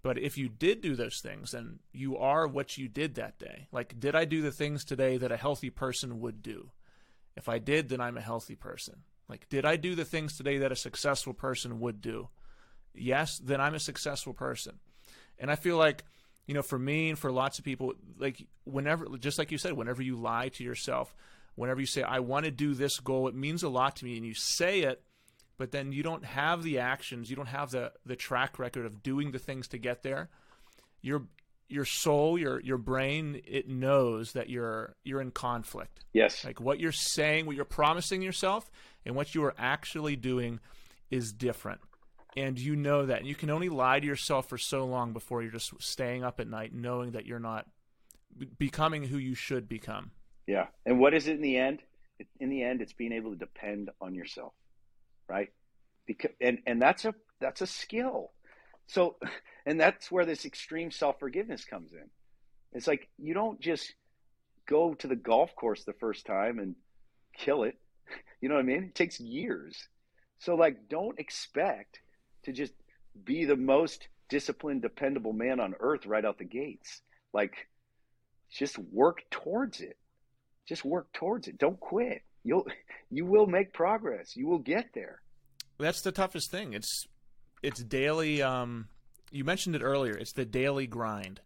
But 0.06 0.18
if 0.18 0.38
you 0.38 0.48
did 0.48 0.82
do 0.82 0.94
those 0.94 1.18
things, 1.18 1.50
then 1.50 1.80
you 1.92 2.16
are 2.16 2.46
what 2.46 2.78
you 2.78 2.86
did 2.86 3.16
that 3.16 3.40
day. 3.40 3.66
Like, 3.72 3.98
did 3.98 4.14
I 4.14 4.24
do 4.24 4.40
the 4.40 4.52
things 4.52 4.84
today 4.84 5.16
that 5.16 5.32
a 5.32 5.36
healthy 5.36 5.68
person 5.68 6.20
would 6.20 6.44
do? 6.44 6.70
If 7.36 7.48
I 7.48 7.58
did, 7.58 7.88
then 7.88 8.00
I'm 8.00 8.16
a 8.16 8.20
healthy 8.20 8.54
person. 8.54 9.02
Like, 9.28 9.48
did 9.48 9.64
I 9.64 9.74
do 9.74 9.96
the 9.96 10.04
things 10.04 10.36
today 10.36 10.58
that 10.58 10.70
a 10.70 10.76
successful 10.76 11.34
person 11.34 11.80
would 11.80 12.00
do? 12.00 12.28
Yes, 12.94 13.38
then 13.38 13.60
I'm 13.60 13.74
a 13.74 13.80
successful 13.80 14.32
person. 14.32 14.78
And 15.40 15.50
I 15.50 15.56
feel 15.56 15.76
like, 15.76 16.04
you 16.46 16.54
know, 16.54 16.62
for 16.62 16.78
me 16.78 17.08
and 17.08 17.18
for 17.18 17.32
lots 17.32 17.58
of 17.58 17.64
people, 17.64 17.94
like, 18.16 18.46
whenever, 18.62 19.08
just 19.18 19.40
like 19.40 19.50
you 19.50 19.58
said, 19.58 19.72
whenever 19.72 20.02
you 20.02 20.14
lie 20.14 20.50
to 20.50 20.62
yourself, 20.62 21.16
whenever 21.56 21.80
you 21.80 21.86
say, 21.86 22.04
I 22.04 22.20
want 22.20 22.44
to 22.44 22.52
do 22.52 22.74
this 22.74 23.00
goal, 23.00 23.26
it 23.26 23.34
means 23.34 23.64
a 23.64 23.68
lot 23.68 23.96
to 23.96 24.04
me, 24.04 24.16
and 24.16 24.24
you 24.24 24.34
say 24.34 24.82
it, 24.82 25.02
but 25.58 25.72
then 25.72 25.92
you 25.92 26.02
don't 26.02 26.24
have 26.24 26.62
the 26.62 26.78
actions, 26.78 27.30
you 27.30 27.36
don't 27.36 27.46
have 27.46 27.70
the 27.70 27.92
the 28.04 28.16
track 28.16 28.58
record 28.58 28.86
of 28.86 29.02
doing 29.02 29.32
the 29.32 29.38
things 29.38 29.68
to 29.68 29.78
get 29.78 30.02
there. 30.02 30.28
Your 31.00 31.22
your 31.68 31.84
soul, 31.84 32.38
your 32.38 32.60
your 32.60 32.78
brain, 32.78 33.40
it 33.46 33.68
knows 33.68 34.32
that 34.32 34.48
you're 34.48 34.94
you're 35.04 35.20
in 35.20 35.30
conflict. 35.30 36.04
Yes. 36.12 36.44
Like 36.44 36.60
what 36.60 36.80
you're 36.80 36.92
saying, 36.92 37.46
what 37.46 37.56
you're 37.56 37.64
promising 37.64 38.22
yourself, 38.22 38.70
and 39.04 39.14
what 39.14 39.34
you 39.34 39.44
are 39.44 39.54
actually 39.58 40.16
doing 40.16 40.60
is 41.10 41.32
different. 41.32 41.80
And 42.36 42.58
you 42.58 42.76
know 42.76 43.06
that. 43.06 43.20
And 43.20 43.26
you 43.26 43.34
can 43.34 43.48
only 43.48 43.70
lie 43.70 43.98
to 43.98 44.06
yourself 44.06 44.48
for 44.48 44.58
so 44.58 44.84
long 44.84 45.14
before 45.14 45.42
you're 45.42 45.52
just 45.52 45.72
staying 45.80 46.22
up 46.22 46.38
at 46.38 46.48
night 46.48 46.74
knowing 46.74 47.12
that 47.12 47.24
you're 47.24 47.38
not 47.38 47.66
becoming 48.58 49.04
who 49.04 49.16
you 49.16 49.34
should 49.34 49.68
become. 49.68 50.10
Yeah. 50.46 50.66
And 50.84 51.00
what 51.00 51.14
is 51.14 51.28
it 51.28 51.36
in 51.36 51.40
the 51.40 51.56
end? 51.56 51.80
In 52.38 52.50
the 52.50 52.62
end, 52.62 52.82
it's 52.82 52.92
being 52.92 53.12
able 53.12 53.30
to 53.30 53.36
depend 53.36 53.90
on 54.02 54.14
yourself 54.14 54.52
right? 55.28 55.48
Because 56.06 56.32
and 56.40 56.58
and 56.66 56.80
that's 56.80 57.04
a 57.04 57.14
that's 57.40 57.60
a 57.60 57.66
skill. 57.66 58.32
So 58.86 59.16
and 59.66 59.80
that's 59.80 60.10
where 60.10 60.24
this 60.24 60.44
extreme 60.44 60.90
self-forgiveness 60.90 61.64
comes 61.64 61.92
in. 61.92 62.08
It's 62.72 62.86
like 62.86 63.08
you 63.18 63.34
don't 63.34 63.60
just 63.60 63.92
go 64.68 64.94
to 64.94 65.06
the 65.06 65.16
golf 65.16 65.54
course 65.54 65.84
the 65.84 65.92
first 65.94 66.26
time 66.26 66.58
and 66.58 66.74
kill 67.36 67.64
it. 67.64 67.76
You 68.40 68.50
know 68.50 68.56
what 68.56 68.60
I 68.60 68.64
mean? 68.64 68.84
It 68.84 68.94
takes 68.94 69.18
years. 69.18 69.88
So 70.38 70.54
like 70.54 70.88
don't 70.88 71.18
expect 71.18 72.00
to 72.44 72.52
just 72.52 72.74
be 73.24 73.46
the 73.46 73.56
most 73.56 74.06
disciplined 74.28 74.82
dependable 74.82 75.32
man 75.32 75.58
on 75.58 75.74
earth 75.80 76.06
right 76.06 76.24
out 76.24 76.38
the 76.38 76.44
gates. 76.44 77.00
Like 77.32 77.54
just 78.52 78.78
work 78.78 79.22
towards 79.30 79.80
it. 79.80 79.96
Just 80.68 80.84
work 80.84 81.12
towards 81.14 81.48
it. 81.48 81.58
Don't 81.58 81.80
quit 81.80 82.22
you'll 82.46 82.66
you 83.10 83.26
will 83.26 83.46
make 83.46 83.72
progress. 83.72 84.36
You 84.36 84.46
will 84.46 84.58
get 84.58 84.90
there. 84.94 85.20
That's 85.78 86.00
the 86.00 86.12
toughest 86.12 86.50
thing. 86.50 86.72
It's 86.72 87.06
it's 87.62 87.82
daily. 87.82 88.42
Um, 88.42 88.88
you 89.30 89.44
mentioned 89.44 89.76
it 89.76 89.82
earlier. 89.82 90.16
It's 90.16 90.32
the 90.32 90.44
daily 90.44 90.86
grind. 90.86 91.40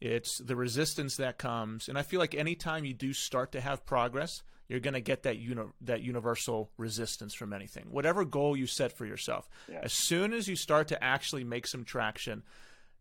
It's 0.00 0.38
the 0.38 0.56
resistance 0.56 1.16
that 1.16 1.38
comes, 1.38 1.88
and 1.88 1.96
I 1.96 2.02
feel 2.02 2.20
like 2.20 2.34
anytime 2.34 2.84
you 2.84 2.92
do 2.92 3.14
start 3.14 3.52
to 3.52 3.62
have 3.62 3.86
progress, 3.86 4.42
you're 4.68 4.80
going 4.80 4.94
to 4.94 5.00
get 5.00 5.22
that 5.22 5.38
uni- 5.38 5.72
that 5.82 6.02
universal 6.02 6.70
resistance 6.76 7.34
from 7.34 7.54
anything, 7.54 7.86
whatever 7.90 8.24
goal 8.24 8.56
you 8.56 8.66
set 8.66 8.92
for 8.92 9.06
yourself. 9.06 9.48
Yeah. 9.70 9.80
As 9.82 9.94
soon 9.94 10.34
as 10.34 10.48
you 10.48 10.56
start 10.56 10.88
to 10.88 11.02
actually 11.02 11.44
make 11.44 11.66
some 11.66 11.84
traction, 11.84 12.42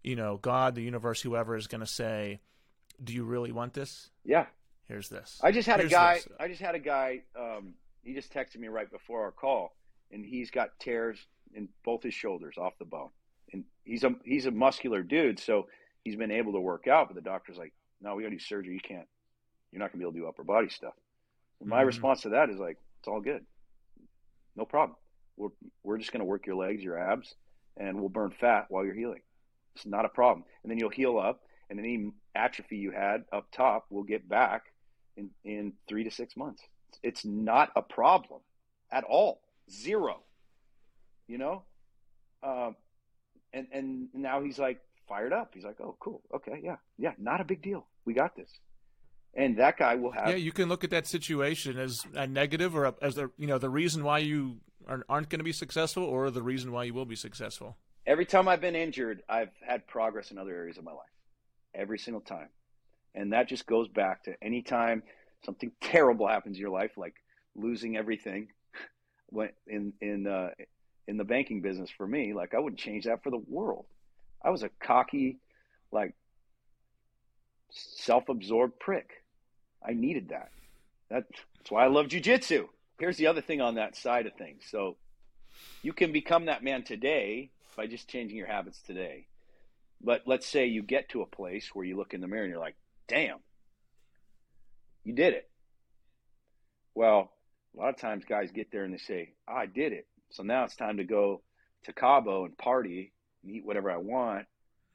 you 0.03 0.15
know, 0.15 0.37
God, 0.37 0.75
the 0.75 0.83
universe, 0.83 1.21
whoever 1.21 1.57
is 1.57 1.67
going 1.67 1.81
to 1.81 1.87
say, 1.87 2.39
"Do 3.03 3.13
you 3.13 3.25
really 3.25 3.51
want 3.51 3.73
this?" 3.73 4.09
Yeah, 4.23 4.45
here's 4.87 5.09
this. 5.09 5.39
I 5.43 5.51
just 5.51 5.67
had 5.67 5.79
Here's 5.79 5.91
a 5.91 5.95
guy. 5.95 6.13
this. 6.15 6.27
I 6.39 6.47
just 6.47 6.61
had 6.61 6.75
a 6.75 6.79
guy. 6.79 7.21
Um, 7.39 7.73
he 8.03 8.13
just 8.13 8.33
texted 8.33 8.57
me 8.57 8.67
right 8.67 8.89
before 8.91 9.23
our 9.23 9.31
call, 9.31 9.75
and 10.11 10.25
he's 10.25 10.51
got 10.51 10.69
tears 10.79 11.19
in 11.53 11.69
both 11.83 12.03
his 12.03 12.13
shoulders 12.13 12.55
off 12.57 12.73
the 12.79 12.85
bone. 12.85 13.09
And 13.53 13.63
he's 13.83 14.03
a 14.03 14.15
he's 14.23 14.45
a 14.45 14.51
muscular 14.51 15.01
dude, 15.03 15.39
so 15.39 15.67
he's 16.03 16.15
been 16.15 16.31
able 16.31 16.53
to 16.53 16.59
work 16.59 16.87
out. 16.87 17.07
But 17.07 17.15
the 17.15 17.21
doctor's 17.21 17.57
like, 17.57 17.73
"No, 18.01 18.15
we 18.15 18.23
got 18.23 18.29
to 18.29 18.35
do 18.35 18.39
surgery. 18.39 18.73
You 18.73 18.79
can't. 18.79 19.07
You're 19.71 19.79
not 19.79 19.91
gonna 19.91 19.99
be 19.99 20.03
able 20.03 20.13
to 20.13 20.19
do 20.19 20.27
upper 20.27 20.43
body 20.43 20.69
stuff." 20.69 20.93
And 21.59 21.69
my 21.69 21.83
Mhm. 21.83 21.87
response 21.87 22.21
to 22.21 22.29
that 22.29 22.49
is 22.49 22.59
like, 22.59 22.77
"It's 22.99 23.07
all 23.07 23.21
good. 23.21 23.45
No 24.55 24.65
problem. 24.65 24.97
We're 25.37 25.49
we're 25.83 25.97
just 25.97 26.11
gonna 26.11 26.25
work 26.25 26.45
your 26.45 26.55
legs, 26.55 26.83
your 26.83 26.97
abs, 26.97 27.35
and 27.77 27.99
we'll 27.99 28.09
burn 28.09 28.31
fat 28.31 28.65
while 28.69 28.85
you're 28.85 28.93
healing. 28.95 29.21
It's 29.75 29.85
not 29.85 30.05
a 30.05 30.09
problem. 30.09 30.45
And 30.63 30.71
then 30.71 30.77
you'll 30.77 30.89
heal 30.89 31.17
up, 31.19 31.41
and 31.69 31.79
any 31.79 32.11
atrophy 32.35 32.77
you 32.77 32.91
had 32.91 33.25
up 33.31 33.51
top 33.51 33.85
will 33.89 34.03
get 34.03 34.27
back 34.27 34.73
in, 35.17 35.29
in 35.43 35.73
three 35.87 36.03
to 36.03 36.11
six 36.11 36.35
months. 36.35 36.61
It's 37.03 37.25
not 37.25 37.71
a 37.75 37.81
problem 37.81 38.41
at 38.91 39.03
all. 39.03 39.41
Zero. 39.69 40.19
You 41.27 41.37
know? 41.37 41.63
Um, 42.43 42.75
and, 43.53 43.67
and 43.71 44.07
now 44.13 44.41
he's 44.41 44.59
like 44.59 44.79
fired 45.07 45.33
up. 45.33 45.51
He's 45.53 45.63
like, 45.63 45.79
oh, 45.81 45.95
cool. 45.99 46.21
Okay. 46.33 46.59
Yeah. 46.63 46.77
Yeah. 46.97 47.13
Not 47.17 47.41
a 47.41 47.43
big 47.43 47.61
deal. 47.61 47.85
We 48.05 48.13
got 48.13 48.35
this. 48.35 48.49
And 49.33 49.57
that 49.57 49.77
guy 49.77 49.95
will 49.95 50.11
have. 50.11 50.29
Yeah, 50.29 50.35
you 50.35 50.53
can 50.53 50.69
look 50.69 50.83
at 50.85 50.91
that 50.91 51.07
situation 51.07 51.77
as 51.77 52.05
a 52.13 52.25
negative 52.25 52.75
or 52.75 52.85
a, 52.85 52.95
as 53.01 53.15
the 53.15 53.29
you 53.37 53.47
know 53.47 53.57
the 53.57 53.69
reason 53.69 54.03
why 54.03 54.19
you 54.19 54.59
are, 54.87 55.03
aren't 55.09 55.29
going 55.29 55.39
to 55.39 55.43
be 55.43 55.51
successful, 55.51 56.03
or 56.03 56.31
the 56.31 56.41
reason 56.41 56.71
why 56.71 56.85
you 56.85 56.93
will 56.93 57.05
be 57.05 57.17
successful. 57.17 57.75
Every 58.07 58.25
time 58.25 58.47
I've 58.47 58.61
been 58.61 58.75
injured, 58.75 59.23
I've 59.27 59.49
had 59.67 59.87
progress 59.87 60.31
in 60.31 60.37
other 60.37 60.55
areas 60.55 60.77
of 60.77 60.85
my 60.85 60.91
life. 60.91 61.09
Every 61.73 61.99
single 61.99 62.21
time. 62.21 62.47
And 63.15 63.33
that 63.33 63.47
just 63.47 63.65
goes 63.65 63.87
back 63.87 64.25
to 64.25 64.35
any 64.41 64.61
time 64.61 65.01
something 65.45 65.71
terrible 65.81 66.27
happens 66.27 66.57
in 66.57 66.61
your 66.61 66.69
life, 66.69 66.91
like 66.97 67.15
losing 67.55 67.97
everything, 67.97 68.49
when 69.27 69.49
in 69.67 69.93
in 70.01 70.27
uh, 70.27 70.49
in 71.07 71.17
the 71.17 71.23
banking 71.23 71.61
business 71.61 71.89
for 71.89 72.07
me, 72.07 72.33
like 72.33 72.53
I 72.53 72.59
wouldn't 72.59 72.79
change 72.79 73.05
that 73.05 73.23
for 73.23 73.29
the 73.29 73.41
world. 73.47 73.85
I 74.43 74.49
was 74.49 74.63
a 74.63 74.69
cocky, 74.79 75.37
like 75.91 76.13
self-absorbed 77.71 78.79
prick. 78.79 79.23
I 79.87 79.93
needed 79.93 80.29
that. 80.29 80.49
That's 81.09 81.27
why 81.69 81.85
I 81.85 81.87
love 81.87 82.07
jujitsu. 82.07 82.67
Here's 82.99 83.17
the 83.17 83.27
other 83.27 83.41
thing 83.41 83.61
on 83.61 83.75
that 83.75 83.95
side 83.95 84.25
of 84.25 84.33
things. 84.33 84.63
So 84.69 84.97
you 85.81 85.93
can 85.93 86.11
become 86.11 86.45
that 86.45 86.63
man 86.63 86.83
today 86.83 87.51
by 87.75 87.87
just 87.87 88.07
changing 88.07 88.37
your 88.37 88.47
habits 88.47 88.79
today. 88.81 89.27
But 90.01 90.23
let's 90.25 90.47
say 90.47 90.67
you 90.67 90.81
get 90.81 91.09
to 91.09 91.21
a 91.21 91.25
place 91.25 91.71
where 91.73 91.85
you 91.85 91.97
look 91.97 92.13
in 92.13 92.21
the 92.21 92.27
mirror 92.27 92.43
and 92.43 92.51
you're 92.51 92.59
like, 92.59 92.75
damn, 93.07 93.37
you 95.03 95.13
did 95.13 95.33
it. 95.33 95.49
Well, 96.93 97.31
a 97.75 97.79
lot 97.79 97.89
of 97.89 97.97
times 97.97 98.23
guys 98.27 98.51
get 98.51 98.71
there 98.71 98.83
and 98.83 98.93
they 98.93 98.97
say, 98.97 99.33
I 99.47 99.65
did 99.65 99.91
it. 99.91 100.07
So 100.31 100.43
now 100.43 100.63
it's 100.63 100.75
time 100.75 100.97
to 100.97 101.03
go 101.03 101.41
to 101.83 101.93
Cabo 101.93 102.45
and 102.45 102.57
party 102.57 103.11
and 103.43 103.55
eat 103.55 103.65
whatever 103.65 103.91
I 103.91 103.97
want 103.97 104.45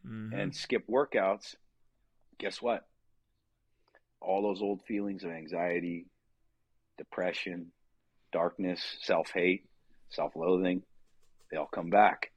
mm-hmm. 0.06 0.34
and 0.34 0.54
skip 0.54 0.86
workouts. 0.88 1.54
Guess 2.38 2.60
what? 2.62 2.86
All 4.20 4.42
those 4.42 4.62
old 4.62 4.82
feelings 4.82 5.24
of 5.24 5.30
anxiety, 5.30 6.06
depression, 6.98 7.72
darkness, 8.32 8.82
self 9.02 9.30
hate, 9.32 9.66
self 10.10 10.34
loathing, 10.36 10.82
they 11.50 11.56
all 11.56 11.66
come 11.72 11.90
back. 11.90 12.30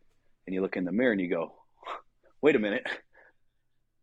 And 0.45 0.53
you 0.53 0.61
look 0.61 0.77
in 0.77 0.85
the 0.85 0.91
mirror 0.91 1.13
and 1.13 1.21
you 1.21 1.29
go, 1.29 1.53
wait 2.41 2.55
a 2.55 2.59
minute. 2.59 2.87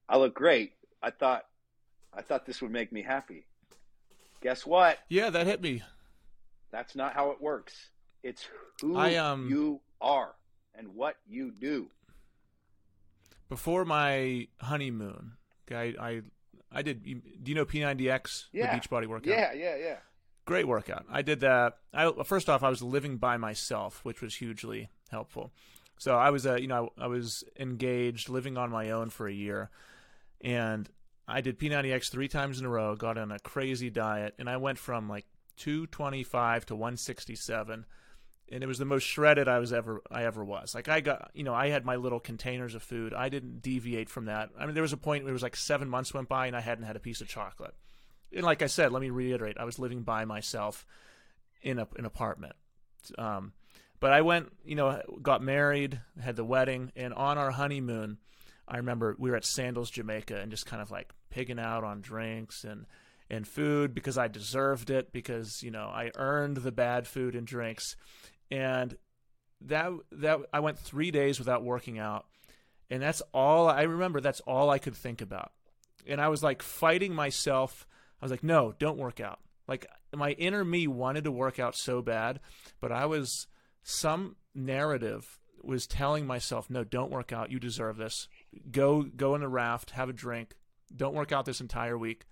I 0.09 0.17
look 0.17 0.35
great. 0.35 0.73
I 1.03 1.11
thought 1.11 1.43
I 2.13 2.23
thought 2.23 2.47
this 2.47 2.61
would 2.63 2.71
make 2.73 2.93
me 2.93 3.03
happy. 3.03 3.47
Guess 4.41 4.67
what? 4.67 4.99
Yeah, 5.09 5.31
that 5.31 5.47
hit 5.47 5.61
me. 5.61 5.83
That's 6.73 6.95
not 6.97 7.15
how 7.15 7.31
it 7.31 7.41
works. 7.41 7.91
It's 8.23 8.47
who 8.81 8.97
I, 8.97 9.17
um, 9.17 9.49
you 9.49 9.81
are 10.01 10.35
and 10.75 10.95
what 10.95 11.17
you 11.29 11.51
do. 11.51 11.89
Before 13.49 13.85
my 13.85 14.49
honeymoon, 14.61 15.33
I 15.71 15.95
I, 16.01 16.23
I 16.73 16.83
did. 16.83 17.03
Do 17.03 17.51
you 17.51 17.55
know 17.55 17.65
P90X? 17.65 18.45
Yeah. 18.53 18.75
The 18.75 18.81
Beachbody 18.81 19.07
workout. 19.07 19.27
Yeah, 19.27 19.53
yeah, 19.53 19.77
yeah. 19.77 19.97
Great 20.45 20.67
workout. 20.67 21.05
I 21.11 21.23
did 21.23 21.41
that. 21.41 21.79
I 21.93 22.11
first 22.25 22.49
off, 22.49 22.63
I 22.63 22.71
was 22.71 22.83
living 22.83 23.17
by 23.17 23.37
myself, 23.37 24.05
which 24.05 24.21
was 24.21 24.37
hugely 24.37 24.91
helpful. 25.11 25.53
So 25.99 26.17
I 26.17 26.31
was, 26.31 26.47
uh, 26.47 26.55
you 26.55 26.67
know, 26.67 26.93
I, 26.99 27.05
I 27.05 27.07
was 27.09 27.45
engaged, 27.59 28.29
living 28.29 28.57
on 28.57 28.71
my 28.71 28.91
own 28.91 29.11
for 29.11 29.29
a 29.29 29.33
year, 29.33 29.71
and 30.41 30.89
I 31.31 31.41
did 31.41 31.59
P90X 31.59 32.11
three 32.11 32.29
times 32.29 32.59
in 32.59 32.67
a 32.67 32.69
row. 32.69 32.97
Got 32.97 33.19
on 33.19 33.33
a 33.33 33.39
crazy 33.39 33.91
diet, 33.91 34.35
and 34.39 34.49
I 34.49 34.57
went 34.57 34.79
from 34.79 35.09
like 35.09 35.27
225 35.57 36.67
to 36.67 36.75
167 36.75 37.87
and 38.51 38.65
it 38.65 38.67
was 38.67 38.79
the 38.79 38.85
most 38.85 39.05
shredded 39.05 39.49
I 39.49 39.59
was 39.59 39.73
ever 39.73 40.03
I 40.11 40.25
ever 40.25 40.45
was. 40.45 40.75
Like 40.75 40.89
I 40.89 41.01
got, 41.01 41.31
you 41.35 41.45
know, 41.45 41.55
I 41.55 41.69
had 41.69 41.85
my 41.85 41.97
little 41.97 42.19
containers 42.19 42.75
of 42.75 42.83
food. 42.83 43.15
I 43.15 43.29
didn't 43.29 43.63
deviate 43.63 44.09
from 44.09 44.25
that. 44.25 44.51
I 44.59 44.67
mean, 44.67 44.75
there 44.75 44.83
was 44.83 44.93
a 44.93 44.99
point 44.99 45.25
where 45.25 45.31
it 45.31 45.35
was 45.35 45.43
like 45.43 45.57
seven 45.57 45.89
months 45.89 46.13
went 46.13 46.29
by 46.29 46.47
and 46.47 46.57
I 46.57 46.61
hadn't 46.61 46.85
had 46.85 46.97
a 46.97 47.01
piece 47.01 47.21
of 47.21 47.29
chocolate. 47.29 47.75
And 48.35 48.45
like 48.45 48.63
I 48.63 48.67
said, 48.67 48.93
let 48.93 49.03
me 49.03 49.11
reiterate, 49.11 49.57
I 49.59 49.65
was 49.65 49.79
living 49.79 50.03
by 50.03 50.25
myself 50.25 50.85
in 51.63 51.79
a, 51.79 51.87
an 51.97 52.05
apartment. 52.05 52.55
Um, 53.19 53.53
but 53.99 54.13
I 54.13 54.23
went, 54.23 54.53
you 54.65 54.75
know, 54.75 55.01
got 55.23 55.43
married, 55.43 56.01
had 56.21 56.37
the 56.37 56.45
wedding, 56.45 56.93
and 56.97 57.13
on 57.15 57.39
our 57.39 57.51
honeymoon, 57.51 58.19
I 58.67 58.79
remember 58.79 59.15
we 59.19 59.31
were 59.31 59.37
at 59.37 59.45
Sandals, 59.45 59.91
Jamaica, 59.91 60.41
and 60.41 60.51
just 60.51 60.67
kind 60.67 60.81
of 60.81 60.91
like 60.91 61.13
pigging 61.31 61.59
out 61.59 61.85
on 61.85 62.01
drinks 62.01 62.65
and 62.65 62.87
and 63.29 63.47
food 63.47 63.95
because 63.95 64.19
I 64.19 64.27
deserved 64.29 64.91
it 64.91 65.13
because 65.13 65.63
you 65.63 65.71
know 65.71 65.87
I 65.87 66.11
earned 66.17 66.59
the 66.59 66.73
bad 66.73 67.07
food 67.07 67.35
and 67.35 67.47
drinks 67.47 67.97
and 68.51 68.97
that 69.63 69.93
that 70.13 70.39
I 70.53 70.61
went 70.61 70.79
three 70.79 71.11
days 71.11 71.39
without 71.39 71.63
working 71.63 71.99
out, 71.99 72.27
and 72.89 73.03
that's 73.03 73.23
all 73.33 73.69
I 73.69 73.83
remember. 73.83 74.21
That's 74.21 74.41
all 74.41 74.71
I 74.71 74.79
could 74.79 74.97
think 74.97 75.21
about, 75.21 75.53
and 76.07 76.21
I 76.21 76.29
was 76.29 76.43
like 76.43 76.63
fighting 76.63 77.15
myself. 77.15 77.87
I 78.21 78.25
was 78.25 78.31
like, 78.31 78.43
no, 78.43 78.75
don't 78.79 78.99
work 78.99 79.21
out. 79.21 79.41
Like 79.69 79.87
my 80.15 80.33
inner 80.33 80.65
me 80.65 80.87
wanted 80.87 81.25
to 81.25 81.33
work 81.33 81.59
out 81.59 81.77
so 81.77 82.03
bad, 82.03 82.41
but 82.81 82.93
I 82.93 83.07
was 83.07 83.47
some 83.83 84.37
narrative 84.55 85.39
was 85.63 85.87
telling 85.87 86.27
myself, 86.27 86.71
no, 86.71 86.85
don't 86.85 87.11
work 87.11 87.33
out. 87.33 87.51
You 87.51 87.61
deserve 87.61 87.99
this. 87.99 88.29
Go 88.71 89.03
go 89.03 89.35
in 89.35 89.43
a 89.43 89.49
raft, 89.49 89.91
have 89.91 90.09
a 90.09 90.15
drink. 90.15 90.55
Don't 90.95 91.15
work 91.15 91.33
out 91.33 91.45
this 91.45 91.61
entire 91.61 91.97
week. 91.97 92.27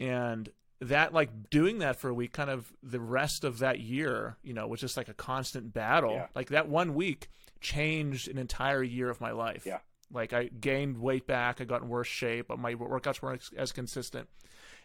And 0.00 0.50
that 0.80 1.12
like 1.12 1.50
doing 1.50 1.78
that 1.78 1.96
for 1.96 2.08
a 2.08 2.14
week 2.14 2.32
kind 2.32 2.50
of 2.50 2.72
the 2.82 3.00
rest 3.00 3.44
of 3.44 3.60
that 3.60 3.80
year 3.80 4.36
you 4.42 4.52
know 4.52 4.66
was 4.66 4.80
just 4.80 4.96
like 4.96 5.08
a 5.08 5.14
constant 5.14 5.72
battle 5.72 6.14
yeah. 6.14 6.26
like 6.34 6.48
that 6.48 6.68
one 6.68 6.94
week 6.94 7.28
changed 7.60 8.28
an 8.28 8.38
entire 8.38 8.82
year 8.82 9.08
of 9.08 9.20
my 9.20 9.30
life 9.30 9.64
yeah 9.64 9.78
like 10.12 10.32
i 10.32 10.44
gained 10.44 10.98
weight 10.98 11.26
back 11.26 11.60
i 11.60 11.64
got 11.64 11.82
in 11.82 11.88
worse 11.88 12.08
shape 12.08 12.46
but 12.48 12.58
my 12.58 12.74
workouts 12.74 13.22
weren't 13.22 13.42
as 13.56 13.72
consistent 13.72 14.28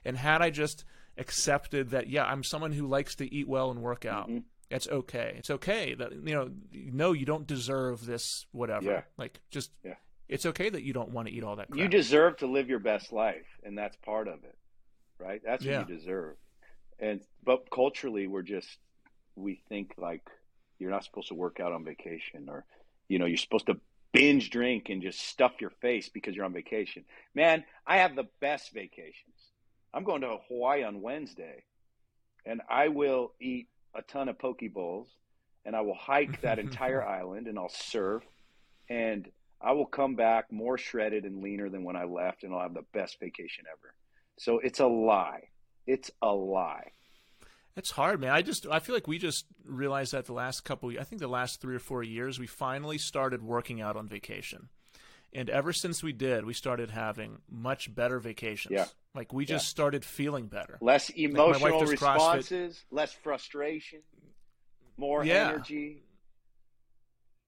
and 0.06 0.16
had 0.18 0.42
i 0.42 0.50
just 0.50 0.86
accepted 1.18 1.90
that 1.90 2.08
yeah 2.08 2.24
i'm 2.26 2.44
someone 2.44 2.72
who 2.72 2.88
likes 2.88 3.16
to 3.16 3.34
eat 3.34 3.48
well 3.48 3.72
and 3.72 3.82
work 3.82 4.06
out 4.06 4.30
mm-hmm. 4.30 4.40
it's 4.70 4.88
okay 4.88 5.34
it's 5.38 5.50
okay 5.50 5.96
that 5.96 6.12
you 6.14 6.34
know 6.34 6.50
no 6.74 7.12
you 7.12 7.26
don't 7.26 7.48
deserve 7.48 8.06
this 8.06 8.46
whatever 8.52 8.86
yeah. 8.86 9.02
like 9.18 9.42
just 9.50 9.72
yeah 9.84 9.96
it's 10.30 10.46
okay 10.46 10.70
that 10.70 10.84
you 10.84 10.94
don't 10.94 11.10
want 11.10 11.28
to 11.28 11.34
eat 11.34 11.44
all 11.44 11.58
that 11.58 11.70
crap. 11.70 11.80
you 11.80 11.88
deserve 11.88 12.38
to 12.38 12.48
live 12.48 12.70
your 12.70 12.80
best 12.80 13.12
life 13.12 13.48
and 13.64 13.78
that's 13.78 13.98
part 13.98 14.28
of 14.28 14.44
it 14.44 14.56
right? 15.20 15.42
That's 15.44 15.64
what 15.64 15.72
yeah. 15.72 15.86
you 15.88 15.98
deserve. 15.98 16.36
And 16.98 17.22
but 17.44 17.70
culturally, 17.70 18.28
we're 18.28 18.42
just 18.42 18.78
we 19.36 19.62
think 19.70 19.94
like 19.98 20.24
you're 20.80 20.92
not 20.92 21.04
supposed 21.04 21.28
to 21.28 21.36
work 21.36 21.60
out 21.60 21.72
on 21.72 21.86
vacation, 21.86 22.48
or 22.50 22.66
you 23.08 23.20
know 23.20 23.26
you're 23.26 23.38
supposed 23.38 23.68
to 23.68 23.80
binge 24.12 24.50
drink 24.50 24.90
and 24.90 25.02
just 25.04 25.20
stuff 25.20 25.62
your 25.62 25.70
face 25.70 26.10
because 26.10 26.36
you're 26.36 26.46
on 26.46 26.54
vacation. 26.54 27.06
Man, 27.36 27.64
I 27.86 27.98
have 27.98 28.16
the 28.16 28.28
best 28.42 28.74
vacations. 28.74 29.36
I'm 29.94 30.04
going 30.04 30.22
to 30.22 30.38
Hawaii 30.48 30.84
on 30.84 31.02
Wednesday, 31.02 31.64
and 32.46 32.62
I 32.70 32.88
will 32.88 33.34
eat 33.40 33.68
a 33.96 34.02
ton 34.02 34.30
of 34.30 34.40
poke 34.40 34.62
bowls, 34.74 35.08
and 35.66 35.76
I 35.76 35.82
will 35.82 35.96
hike 35.96 36.42
that 36.42 36.60
entire 36.60 37.04
island, 37.04 37.48
and 37.48 37.58
I'll 37.58 37.70
surf, 37.70 38.24
and 38.90 39.30
I 39.62 39.74
will 39.74 39.86
come 39.86 40.16
back 40.16 40.52
more 40.52 40.78
shredded 40.78 41.26
and 41.26 41.42
leaner 41.44 41.70
than 41.70 41.84
when 41.84 41.96
I 41.96 42.06
left, 42.06 42.44
and 42.44 42.54
I'll 42.54 42.62
have 42.62 42.74
the 42.74 42.86
best 42.94 43.20
vacation 43.20 43.66
ever. 43.70 43.94
So 44.38 44.60
it's 44.60 44.80
a 44.80 44.88
lie. 44.88 45.50
It's 45.86 46.12
a 46.22 46.34
lie. 46.34 46.92
It's 47.76 47.92
hard, 47.92 48.20
man. 48.20 48.32
I 48.32 48.42
just 48.42 48.68
I 48.68 48.80
feel 48.80 48.96
like 48.96 49.08
we 49.08 49.18
just 49.18 49.46
realized 49.66 50.14
that 50.14 50.26
the 50.26 50.34
last 50.34 50.62
couple 50.62 50.92
I 51.00 51.04
think 51.04 51.22
the 51.22 51.28
last 51.28 51.62
3 51.62 51.76
or 51.76 51.80
4 51.80 52.04
years 52.04 52.40
we 52.40 52.48
finally 52.48 52.98
started 52.98 53.42
working 53.42 53.82
out 53.82 53.96
on 53.96 54.08
vacation. 54.08 54.70
And 55.32 55.50
ever 55.50 55.72
since 55.74 56.02
we 56.02 56.12
did, 56.12 56.46
we 56.46 56.54
started 56.54 56.90
having 56.90 57.38
much 57.50 57.94
better 57.94 58.20
vacations. 58.20 58.74
Yeah. 58.74 58.86
Like 59.14 59.32
we 59.32 59.46
just 59.46 59.66
yeah. 59.66 59.70
started 59.70 60.04
feeling 60.04 60.48
better. 60.48 60.78
Less 60.82 61.10
emotional 61.12 61.80
like 61.80 61.90
responses, 61.90 62.78
CrossFit. 62.78 62.84
less 62.96 63.14
frustration, 63.14 64.00
more 64.98 65.24
yeah. 65.24 65.50
energy 65.50 66.04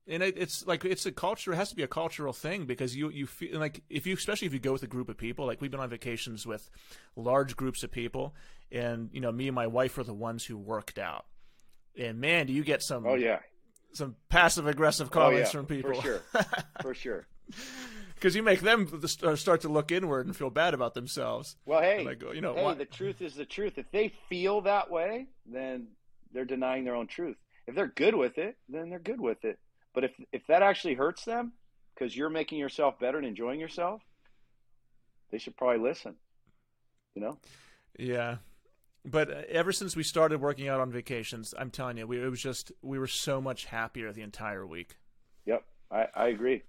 and 0.08 0.24
it, 0.24 0.38
it's 0.38 0.66
like 0.66 0.84
it's 0.84 1.06
a 1.06 1.12
culture. 1.12 1.54
It 1.54 1.58
has 1.58 1.70
to 1.70 1.76
be 1.76 1.84
a 1.84 1.88
cultural 1.88 2.34
thing 2.34 2.66
because 2.66 2.96
you 2.96 3.10
you 3.10 3.28
feel 3.28 3.60
like 3.60 3.82
if 3.90 4.08
you 4.08 4.16
especially 4.16 4.48
if 4.48 4.54
you 4.54 4.60
go 4.60 4.74
with 4.74 4.84
a 4.84 4.88
group 4.88 5.10
of 5.10 5.18
people. 5.18 5.46
Like 5.46 5.62
we've 5.62 5.72
been 5.72 5.80
on 5.80 5.90
vacations 5.90 6.46
with 6.46 6.70
large 7.16 7.56
groups 7.56 7.84
of 7.84 7.92
people, 7.92 8.36
and 8.72 9.10
you 9.14 9.22
know 9.22 9.32
me 9.32 9.48
and 9.48 9.56
my 9.56 9.68
wife 9.68 9.98
are 9.98 10.04
the 10.04 10.14
ones 10.14 10.46
who 10.46 10.58
worked 10.58 10.98
out. 10.98 11.26
And 11.98 12.20
man, 12.20 12.48
do 12.48 12.54
you 12.54 12.64
get 12.64 12.82
some? 12.82 13.06
Oh 13.06 13.16
yeah, 13.16 13.40
some 13.94 14.16
passive 14.30 14.68
aggressive 14.68 15.12
comments 15.12 15.50
oh, 15.54 15.60
yeah, 15.60 15.66
from 15.66 15.66
people. 15.66 15.94
For 15.94 16.02
sure, 16.02 16.22
for 16.82 16.94
sure. 16.94 17.28
Because 18.16 18.36
you 18.36 18.44
make 18.44 18.62
them 18.62 18.88
start 19.08 19.62
to 19.62 19.70
look 19.70 19.92
inward 19.92 20.28
and 20.28 20.36
feel 20.36 20.52
bad 20.52 20.76
about 20.76 20.94
themselves. 20.94 21.58
Well, 21.66 21.82
hey, 21.82 22.08
go, 22.16 22.32
you 22.32 22.40
know, 22.42 22.54
hey, 22.54 22.64
why? 22.64 22.74
the 22.76 22.86
truth 22.86 23.20
is 23.20 23.34
the 23.34 23.46
truth. 23.46 23.78
If 23.78 23.90
they 23.92 24.14
feel 24.30 24.62
that 24.62 24.92
way, 24.92 25.26
then 25.52 25.88
they're 26.32 26.46
denying 26.46 26.86
their 26.86 26.96
own 26.96 27.08
truth. 27.08 27.36
If 27.66 27.76
they're 27.76 27.88
good 27.88 28.16
with 28.16 28.38
it, 28.38 28.58
then 28.70 28.90
they're 28.92 29.00
good 29.00 29.20
with 29.20 29.44
it. 29.44 29.58
But 29.94 30.06
if 30.06 30.12
if 30.32 30.48
that 30.48 30.62
actually 30.62 30.96
hurts 30.96 31.26
them 31.26 31.54
because 31.94 32.16
you're 32.16 32.30
making 32.30 32.60
yourself 32.60 33.00
better 33.00 33.18
and 33.18 33.28
enjoying 33.28 33.60
yourself, 33.60 34.02
they 35.32 35.38
should 35.38 35.58
probably 35.58 35.80
listen. 35.80 36.16
You 37.16 37.22
know? 37.22 37.38
Yeah. 37.98 38.38
But 39.04 39.32
uh, 39.32 39.42
ever 39.50 39.72
since 39.72 39.96
we 39.96 40.04
started 40.04 40.42
working 40.42 40.68
out 40.68 40.80
on 40.80 40.92
vacations, 40.92 41.54
I'm 41.58 41.72
telling 41.72 41.98
you, 41.98 42.08
we, 42.08 42.22
it 42.22 42.30
was 42.30 42.42
just 42.42 42.72
we 42.82 43.00
were 43.00 43.08
so 43.08 43.42
much 43.42 43.66
happier 43.66 44.12
the 44.12 44.22
entire 44.22 44.66
week. 44.66 44.96
Yep, 45.46 45.64
I, 45.90 46.08
I 46.16 46.28
agree. 46.28 46.64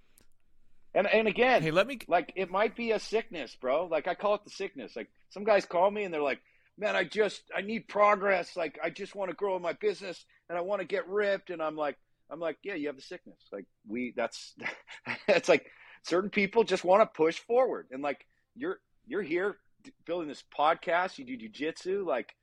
And 0.95 1.07
and 1.07 1.27
again, 1.27 1.61
hey, 1.61 1.71
let 1.71 1.87
me 1.87 1.99
like 2.07 2.33
it 2.35 2.51
might 2.51 2.75
be 2.75 2.91
a 2.91 2.99
sickness, 2.99 3.55
bro. 3.59 3.85
Like 3.85 4.07
I 4.07 4.15
call 4.15 4.35
it 4.35 4.43
the 4.43 4.49
sickness. 4.49 4.95
Like 4.95 5.09
some 5.29 5.43
guys 5.43 5.65
call 5.65 5.89
me 5.89 6.03
and 6.03 6.13
they're 6.13 6.21
like, 6.21 6.41
"Man, 6.77 6.95
I 6.95 7.03
just 7.03 7.43
I 7.55 7.61
need 7.61 7.87
progress. 7.87 8.55
Like 8.55 8.79
I 8.83 8.89
just 8.89 9.15
want 9.15 9.29
to 9.29 9.35
grow 9.35 9.55
in 9.55 9.61
my 9.61 9.73
business 9.73 10.23
and 10.49 10.57
I 10.57 10.61
want 10.61 10.81
to 10.81 10.87
get 10.87 11.07
ripped." 11.07 11.49
And 11.49 11.61
I'm 11.61 11.75
like, 11.75 11.97
I'm 12.33 12.39
like, 12.39 12.57
yeah, 12.63 12.73
you 12.73 12.87
have 12.87 12.95
the 12.95 13.01
sickness. 13.03 13.37
Like 13.51 13.65
we, 13.87 14.11
that's, 14.15 14.55
it's 15.27 15.47
like 15.47 15.67
certain 16.01 16.31
people 16.31 16.63
just 16.63 16.83
want 16.83 17.01
to 17.01 17.05
push 17.05 17.37
forward, 17.37 17.87
and 17.91 18.01
like 18.01 18.25
you're 18.55 18.79
you're 19.05 19.21
here 19.21 19.57
building 20.05 20.27
this 20.27 20.43
podcast, 20.57 21.19
you 21.19 21.25
do 21.25 21.37
jujitsu. 21.37 22.03
Like, 22.03 22.35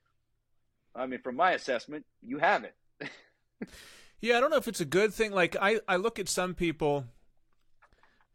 I 0.94 1.06
mean, 1.06 1.20
from 1.20 1.34
my 1.34 1.52
assessment, 1.52 2.04
you 2.22 2.38
have 2.38 2.64
it. 2.64 2.74
yeah, 4.20 4.36
I 4.36 4.40
don't 4.40 4.50
know 4.50 4.58
if 4.58 4.68
it's 4.68 4.80
a 4.80 4.86
good 4.86 5.12
thing. 5.12 5.32
Like, 5.32 5.56
I 5.60 5.80
I 5.88 5.96
look 5.96 6.20
at 6.20 6.28
some 6.28 6.54
people 6.54 7.06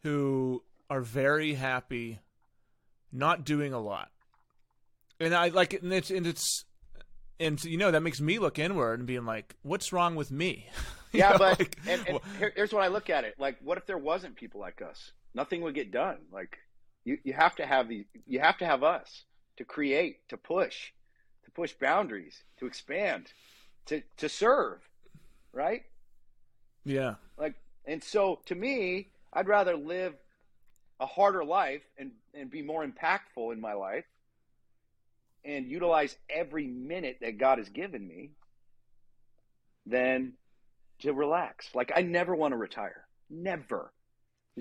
who 0.03 0.61
are 0.89 1.01
very 1.01 1.53
happy 1.53 2.19
not 3.13 3.45
doing 3.45 3.71
a 3.71 3.79
lot, 3.79 4.11
and 5.21 5.33
I 5.33 5.47
like 5.47 5.71
and 5.73 5.93
it's 5.93 6.11
and 6.11 6.27
it's 6.27 6.65
and 7.39 7.63
you 7.63 7.77
know 7.77 7.91
that 7.91 8.01
makes 8.01 8.19
me 8.19 8.39
look 8.39 8.59
inward 8.59 8.99
and 8.99 9.07
being 9.07 9.25
like, 9.25 9.55
what's 9.61 9.93
wrong 9.93 10.15
with 10.15 10.31
me? 10.31 10.69
yeah, 11.17 11.31
know, 11.31 11.37
but 11.39 11.59
like, 11.59 11.77
and, 11.87 12.07
and 12.07 12.19
here, 12.37 12.51
here's 12.55 12.73
what 12.73 12.83
I 12.83 12.87
look 12.87 13.09
at 13.09 13.23
it 13.23 13.35
like: 13.39 13.57
what 13.61 13.77
if 13.77 13.85
there 13.85 13.97
wasn't 13.97 14.35
people 14.35 14.61
like 14.61 14.81
us? 14.81 15.11
Nothing 15.33 15.61
would 15.61 15.75
get 15.75 15.91
done. 15.91 16.17
Like 16.31 16.57
you, 17.03 17.17
you 17.23 17.33
have 17.33 17.55
to 17.55 17.65
have 17.65 17.87
the 17.87 18.05
you 18.25 18.39
have 18.39 18.57
to 18.59 18.65
have 18.65 18.83
us 18.83 19.23
to 19.57 19.65
create, 19.65 20.27
to 20.29 20.37
push, 20.37 20.91
to 21.45 21.51
push 21.51 21.73
boundaries, 21.73 22.43
to 22.59 22.65
expand, 22.65 23.31
to 23.87 24.01
to 24.17 24.29
serve, 24.29 24.79
right? 25.53 25.83
Yeah. 26.83 27.15
Like, 27.37 27.55
and 27.85 28.03
so 28.03 28.41
to 28.45 28.55
me, 28.55 29.09
I'd 29.33 29.47
rather 29.47 29.75
live 29.75 30.13
a 30.99 31.05
harder 31.05 31.43
life 31.43 31.83
and 31.97 32.11
and 32.33 32.49
be 32.49 32.61
more 32.61 32.85
impactful 32.85 33.53
in 33.53 33.59
my 33.59 33.73
life 33.73 34.05
and 35.43 35.67
utilize 35.67 36.17
every 36.29 36.65
minute 36.65 37.17
that 37.21 37.37
God 37.37 37.59
has 37.59 37.69
given 37.69 38.07
me 38.07 38.31
than 39.85 40.33
to 40.99 41.13
relax. 41.13 41.69
Like 41.75 41.91
I 41.95 42.01
never 42.01 42.35
want 42.35 42.51
to 42.53 42.57
retire. 42.57 43.05
Never. 43.29 43.91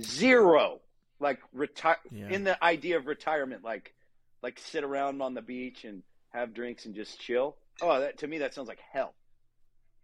Zero. 0.00 0.80
Like 1.20 1.38
retire 1.52 1.96
Yeah. 2.10 2.28
in 2.28 2.44
the 2.44 2.62
idea 2.62 2.96
of 2.96 3.06
retirement 3.06 3.62
like 3.64 3.94
like 4.42 4.58
sit 4.58 4.84
around 4.84 5.22
on 5.22 5.34
the 5.34 5.42
beach 5.42 5.84
and 5.84 6.02
have 6.32 6.52
drinks 6.54 6.84
and 6.86 6.94
just 6.94 7.20
chill. 7.20 7.56
Oh, 7.80 8.00
that 8.00 8.18
to 8.18 8.26
me 8.26 8.38
that 8.38 8.54
sounds 8.54 8.68
like 8.68 8.80
hell. 8.92 9.14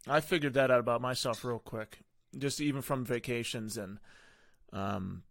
I 0.06 0.20
figured 0.20 0.54
that 0.54 0.70
out 0.70 0.80
about 0.80 1.00
myself 1.02 1.44
real 1.44 1.58
quick. 1.58 1.98
Just 2.38 2.60
even 2.60 2.80
from 2.82 3.04
vacations 3.04 3.76
and 3.76 3.98
um 4.72 5.24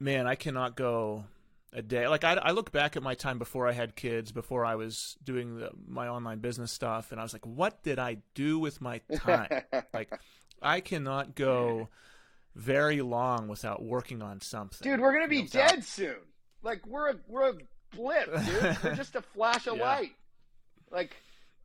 man, 0.00 0.26
I 0.26 0.34
cannot 0.34 0.76
go 0.76 1.24
a 1.74 1.82
day. 1.82 2.06
Like 2.08 2.24
I, 2.24 2.34
I 2.34 2.52
look 2.52 2.72
back 2.72 2.96
at 2.96 3.02
my 3.02 3.14
time 3.14 3.38
before 3.38 3.66
I 3.68 3.72
had 3.72 3.96
kids, 3.96 4.32
before 4.32 4.64
I 4.64 4.76
was 4.76 5.16
doing 5.22 5.56
the, 5.58 5.70
my 5.88 6.08
online 6.08 6.38
business 6.38 6.72
stuff, 6.72 7.10
and 7.12 7.20
I 7.20 7.22
was 7.24 7.32
like, 7.32 7.44
what 7.46 7.82
did 7.82 7.98
I 7.98 8.18
do 8.34 8.58
with 8.58 8.80
my 8.80 9.00
time? 9.16 9.48
like 9.92 10.12
I 10.62 10.80
cannot 10.80 11.34
go 11.34 11.88
very 12.54 13.02
long 13.02 13.48
without 13.48 13.82
working 13.82 14.22
on 14.22 14.40
something. 14.40 14.78
Dude, 14.88 15.00
we're 15.00 15.12
gonna 15.12 15.28
be 15.28 15.36
You 15.36 15.42
know, 15.42 15.48
without- 15.52 15.68
dead 15.70 15.84
soon. 15.84 16.16
Like 16.62 16.86
we're 16.86 17.10
a 17.10 17.14
we're 17.28 17.50
a 17.50 17.54
blip, 17.94 18.26
dude. 18.26 18.78
we're 18.82 18.94
just 18.96 19.16
a 19.16 19.22
flash 19.22 19.66
of 19.66 19.76
Yeah. 19.76 19.82
light. 19.84 20.12
Like, 20.90 21.14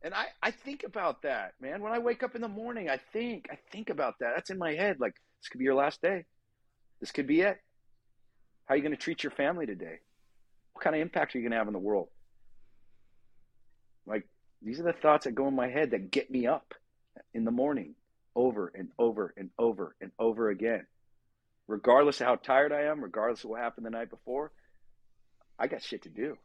and 0.02 0.12
I 0.12 0.26
I 0.42 0.50
think 0.50 0.82
about 0.84 1.22
that, 1.22 1.54
man. 1.60 1.80
When 1.82 1.92
I 1.92 1.98
wake 2.00 2.22
up 2.22 2.34
in 2.34 2.42
the 2.42 2.48
morning, 2.48 2.90
I 2.90 2.98
think 3.12 3.46
I 3.50 3.56
think 3.72 3.88
about 3.90 4.14
that. 4.20 4.32
That's 4.34 4.50
in 4.50 4.58
my 4.58 4.74
head. 4.74 4.96
Like 4.98 5.14
this 5.40 5.48
could 5.48 5.58
be 5.58 5.64
your 5.64 5.74
last 5.74 6.02
day. 6.02 6.24
This 7.00 7.12
could 7.12 7.26
be 7.26 7.40
it. 7.42 7.58
How 8.70 8.74
are 8.74 8.76
you 8.76 8.84
gonna 8.84 8.94
treat 8.94 9.24
your 9.24 9.32
family 9.32 9.66
today? 9.66 9.98
What 10.74 10.84
kind 10.84 10.94
of 10.94 11.02
impact 11.02 11.34
are 11.34 11.38
you 11.38 11.44
gonna 11.44 11.58
have 11.58 11.66
in 11.66 11.72
the 11.72 11.80
world? 11.80 12.06
Like 14.06 14.28
these 14.62 14.78
are 14.78 14.84
the 14.84 14.92
thoughts 14.92 15.24
that 15.24 15.34
go 15.34 15.48
in 15.48 15.56
my 15.56 15.66
head 15.66 15.90
that 15.90 16.12
get 16.12 16.30
me 16.30 16.46
up 16.46 16.74
in 17.34 17.44
the 17.44 17.50
morning 17.50 17.96
over 18.36 18.70
and 18.72 18.90
over 18.96 19.34
and 19.36 19.50
over 19.58 19.96
and 20.00 20.12
over 20.20 20.50
again 20.50 20.86
regardless 21.66 22.20
of 22.20 22.28
how 22.28 22.36
tired 22.36 22.72
I 22.72 22.82
am, 22.82 23.02
regardless 23.02 23.42
of 23.42 23.50
what 23.50 23.60
happened 23.60 23.86
the 23.86 23.90
night 23.90 24.08
before, 24.08 24.52
I 25.58 25.66
got 25.66 25.82
shit 25.82 26.02
to 26.02 26.08
do. 26.08 26.36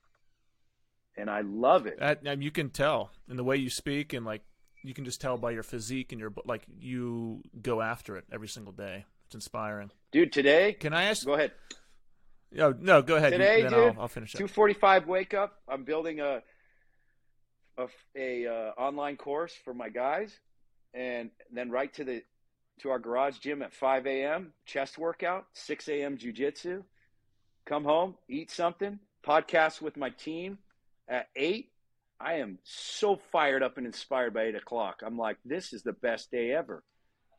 And 1.15 1.29
I 1.29 1.41
love 1.41 1.85
it. 1.85 1.99
That, 1.99 2.21
and 2.25 2.43
you 2.43 2.49
can 2.49 2.71
tell 2.71 3.11
in 3.29 3.37
the 3.37 3.43
way 3.43 3.57
you 3.57 3.69
speak, 3.69 4.13
and 4.13 4.25
like 4.25 4.41
you 4.83 4.95
can 4.95 5.05
just 5.05 5.21
tell 5.21 5.37
by 5.37 5.51
your 5.51 5.63
physique 5.63 6.11
and 6.11 6.19
your 6.19 6.33
like 6.45 6.63
you 6.79 7.43
go 7.61 7.81
after 7.81 8.17
it 8.17 8.25
every 8.31 8.47
single 8.47 8.73
day. 8.73 9.05
It's 9.27 9.35
inspiring. 9.35 9.91
Dude, 10.11 10.33
today, 10.33 10.73
Can 10.73 10.93
I 10.93 11.03
ask? 11.03 11.23
go 11.23 11.33
ahead. 11.33 11.51
Oh, 12.59 12.73
no, 12.79 13.01
go 13.01 13.15
ahead. 13.15 13.31
Today, 13.31 13.63
dude, 13.63 13.73
I'll, 13.73 14.01
I'll 14.01 14.07
finish 14.07 14.33
up. 14.33 14.39
245 14.39 15.07
wake 15.07 15.33
up. 15.33 15.59
I'm 15.67 15.83
building 15.83 16.19
a 16.19 16.41
a, 17.77 17.87
a 18.15 18.47
uh, 18.47 18.71
online 18.79 19.17
course 19.17 19.53
for 19.63 19.73
my 19.73 19.89
guys 19.89 20.31
and 20.93 21.29
then 21.51 21.69
right 21.69 21.93
to 21.93 22.03
the 22.03 22.23
to 22.79 22.89
our 22.89 22.99
garage 22.99 23.37
gym 23.39 23.61
at 23.61 23.73
5 23.73 24.05
a.m. 24.05 24.51
chest 24.65 24.97
workout, 24.97 25.45
6 25.53 25.87
a.m. 25.87 26.17
jujitsu. 26.17 26.83
Come 27.65 27.85
home, 27.85 28.15
eat 28.27 28.51
something, 28.51 28.99
podcast 29.25 29.81
with 29.81 29.95
my 29.95 30.09
team 30.09 30.57
at 31.07 31.27
8. 31.37 31.69
I 32.19 32.35
am 32.35 32.59
so 32.63 33.19
fired 33.31 33.63
up 33.63 33.77
and 33.77 33.85
inspired 33.85 34.33
by 34.33 34.43
8 34.43 34.55
o'clock. 34.55 35.03
I'm 35.05 35.17
like, 35.17 35.37
this 35.45 35.71
is 35.71 35.83
the 35.83 35.93
best 35.93 36.31
day 36.31 36.51
ever. 36.51 36.83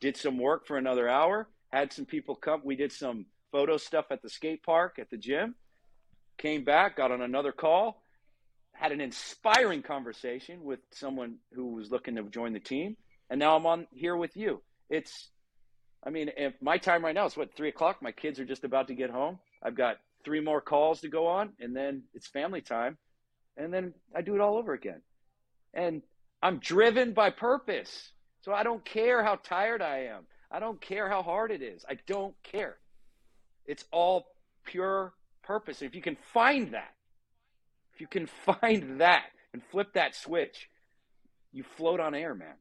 Did 0.00 0.16
some 0.16 0.38
work 0.38 0.66
for 0.66 0.78
another 0.78 1.07
hour, 1.07 1.48
had 1.70 1.92
some 1.92 2.07
people 2.07 2.34
come. 2.34 2.62
We 2.64 2.76
did 2.76 2.92
some 2.92 3.26
photo 3.57 3.78
stuff 3.78 4.04
at 4.11 4.20
the 4.20 4.28
skate 4.28 4.62
park, 4.62 4.98
at 4.98 5.09
the 5.09 5.16
gym. 5.16 5.54
Came 6.36 6.62
back, 6.62 6.98
got 6.98 7.11
on 7.11 7.22
another 7.22 7.52
call, 7.52 8.02
had 8.72 8.92
an 8.92 9.00
inspiring 9.00 9.80
conversation 9.80 10.62
with 10.62 10.80
someone 10.90 11.36
who 11.54 11.72
was 11.72 11.90
looking 11.90 12.16
to 12.16 12.22
join 12.24 12.52
the 12.52 12.61
team. 12.61 12.98
And 13.30 13.38
now 13.40 13.57
I'm 13.57 13.64
on 13.64 13.86
here 13.90 14.14
with 14.14 14.36
you. 14.36 14.61
It's 14.90 15.30
i 16.04 16.11
mean 16.11 16.30
my 16.61 16.76
time 16.76 17.02
right 17.02 17.14
now 17.14 17.24
is 17.24 17.34
what 17.34 17.57
three 17.57 17.70
o'clock? 17.70 18.02
My 18.02 18.12
kids 18.12 18.38
are 18.38 18.44
just 18.44 18.64
about 18.64 18.88
to 18.88 18.94
get 18.94 19.09
home. 19.09 19.38
I've 19.62 19.74
got 19.74 19.96
three 20.22 20.40
more 20.40 20.61
calls 20.61 21.00
to 21.00 21.09
go 21.09 21.26
on 21.26 21.54
and 21.59 21.74
then 21.74 22.02
it's 22.12 22.26
family 22.26 22.61
time 22.61 22.98
and 23.57 23.72
then 23.72 23.94
i 24.14 24.20
do 24.20 24.34
it 24.34 24.42
all 24.42 24.59
over 24.59 24.74
again. 24.74 25.00
And 25.72 26.02
i'm 26.42 26.59
driven 26.59 27.14
by 27.14 27.30
purpose. 27.30 28.12
So 28.42 28.52
i 28.52 28.62
don't 28.62 28.84
care 28.84 29.24
how 29.24 29.36
tired 29.36 29.80
i 29.80 30.00
am. 30.14 30.26
I 30.50 30.61
don't 30.61 30.78
care 30.78 31.09
how 31.09 31.22
hard 31.22 31.50
it 31.50 31.62
is. 31.62 31.86
I 31.88 31.96
don't 32.07 32.34
care 32.42 32.76
it's 33.66 33.84
all 33.92 34.26
pure 34.64 35.12
purpose 35.42 35.82
if 35.82 35.94
you 35.94 36.02
can 36.02 36.16
find 36.32 36.72
that 36.74 36.94
if 37.94 38.00
you 38.00 38.06
can 38.06 38.26
find 38.60 39.00
that 39.00 39.24
and 39.52 39.62
flip 39.70 39.92
that 39.94 40.14
switch 40.14 40.68
you 41.52 41.62
float 41.62 42.00
on 42.00 42.14
air 42.14 42.34
man 42.34 42.54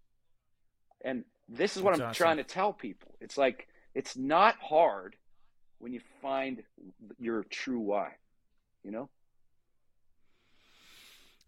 and 1.03 1.23
this 1.47 1.77
is 1.77 1.83
what 1.83 1.91
That's 1.91 2.01
I'm 2.01 2.09
awesome. 2.09 2.17
trying 2.17 2.37
to 2.37 2.43
tell 2.43 2.73
people. 2.73 3.15
It's 3.21 3.37
like 3.37 3.67
it's 3.93 4.17
not 4.17 4.55
hard 4.59 5.15
when 5.77 5.93
you 5.93 6.01
find 6.21 6.63
your 7.19 7.43
true 7.43 7.79
why. 7.79 8.13
You 8.83 8.91
know? 8.91 9.09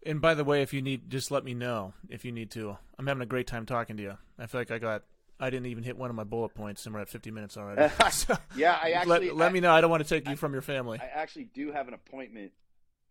And 0.06 0.20
by 0.20 0.34
the 0.34 0.44
way, 0.44 0.62
if 0.62 0.72
you 0.72 0.80
need, 0.80 1.10
just 1.10 1.30
let 1.30 1.44
me 1.44 1.54
know 1.54 1.92
if 2.08 2.24
you 2.24 2.30
need 2.32 2.50
to. 2.52 2.78
I'm 2.98 3.06
having 3.06 3.22
a 3.22 3.26
great 3.26 3.48
time 3.48 3.66
talking 3.66 3.96
to 3.96 4.02
you. 4.02 4.18
I 4.38 4.46
feel 4.46 4.60
like 4.60 4.70
I 4.70 4.78
got, 4.78 5.02
I 5.40 5.50
didn't 5.50 5.66
even 5.66 5.84
hit 5.84 5.96
one 5.96 6.10
of 6.10 6.16
my 6.16 6.24
bullet 6.24 6.54
points, 6.54 6.84
and 6.86 6.94
we're 6.94 7.00
at 7.00 7.08
50 7.08 7.30
minutes 7.30 7.56
already. 7.56 7.92
So, 8.10 8.36
Yeah, 8.56 8.78
I 8.82 8.92
actually 8.92 9.28
let, 9.28 9.36
let 9.36 9.50
I, 9.50 9.52
me 9.52 9.60
know. 9.60 9.72
I 9.72 9.80
don't 9.80 9.90
want 9.90 10.02
to 10.02 10.08
take 10.08 10.28
you 10.28 10.36
from 10.36 10.52
your 10.52 10.62
family. 10.62 10.98
I 11.00 11.06
actually 11.06 11.44
do 11.44 11.70
have 11.72 11.86
an 11.88 11.94
appointment 11.94 12.52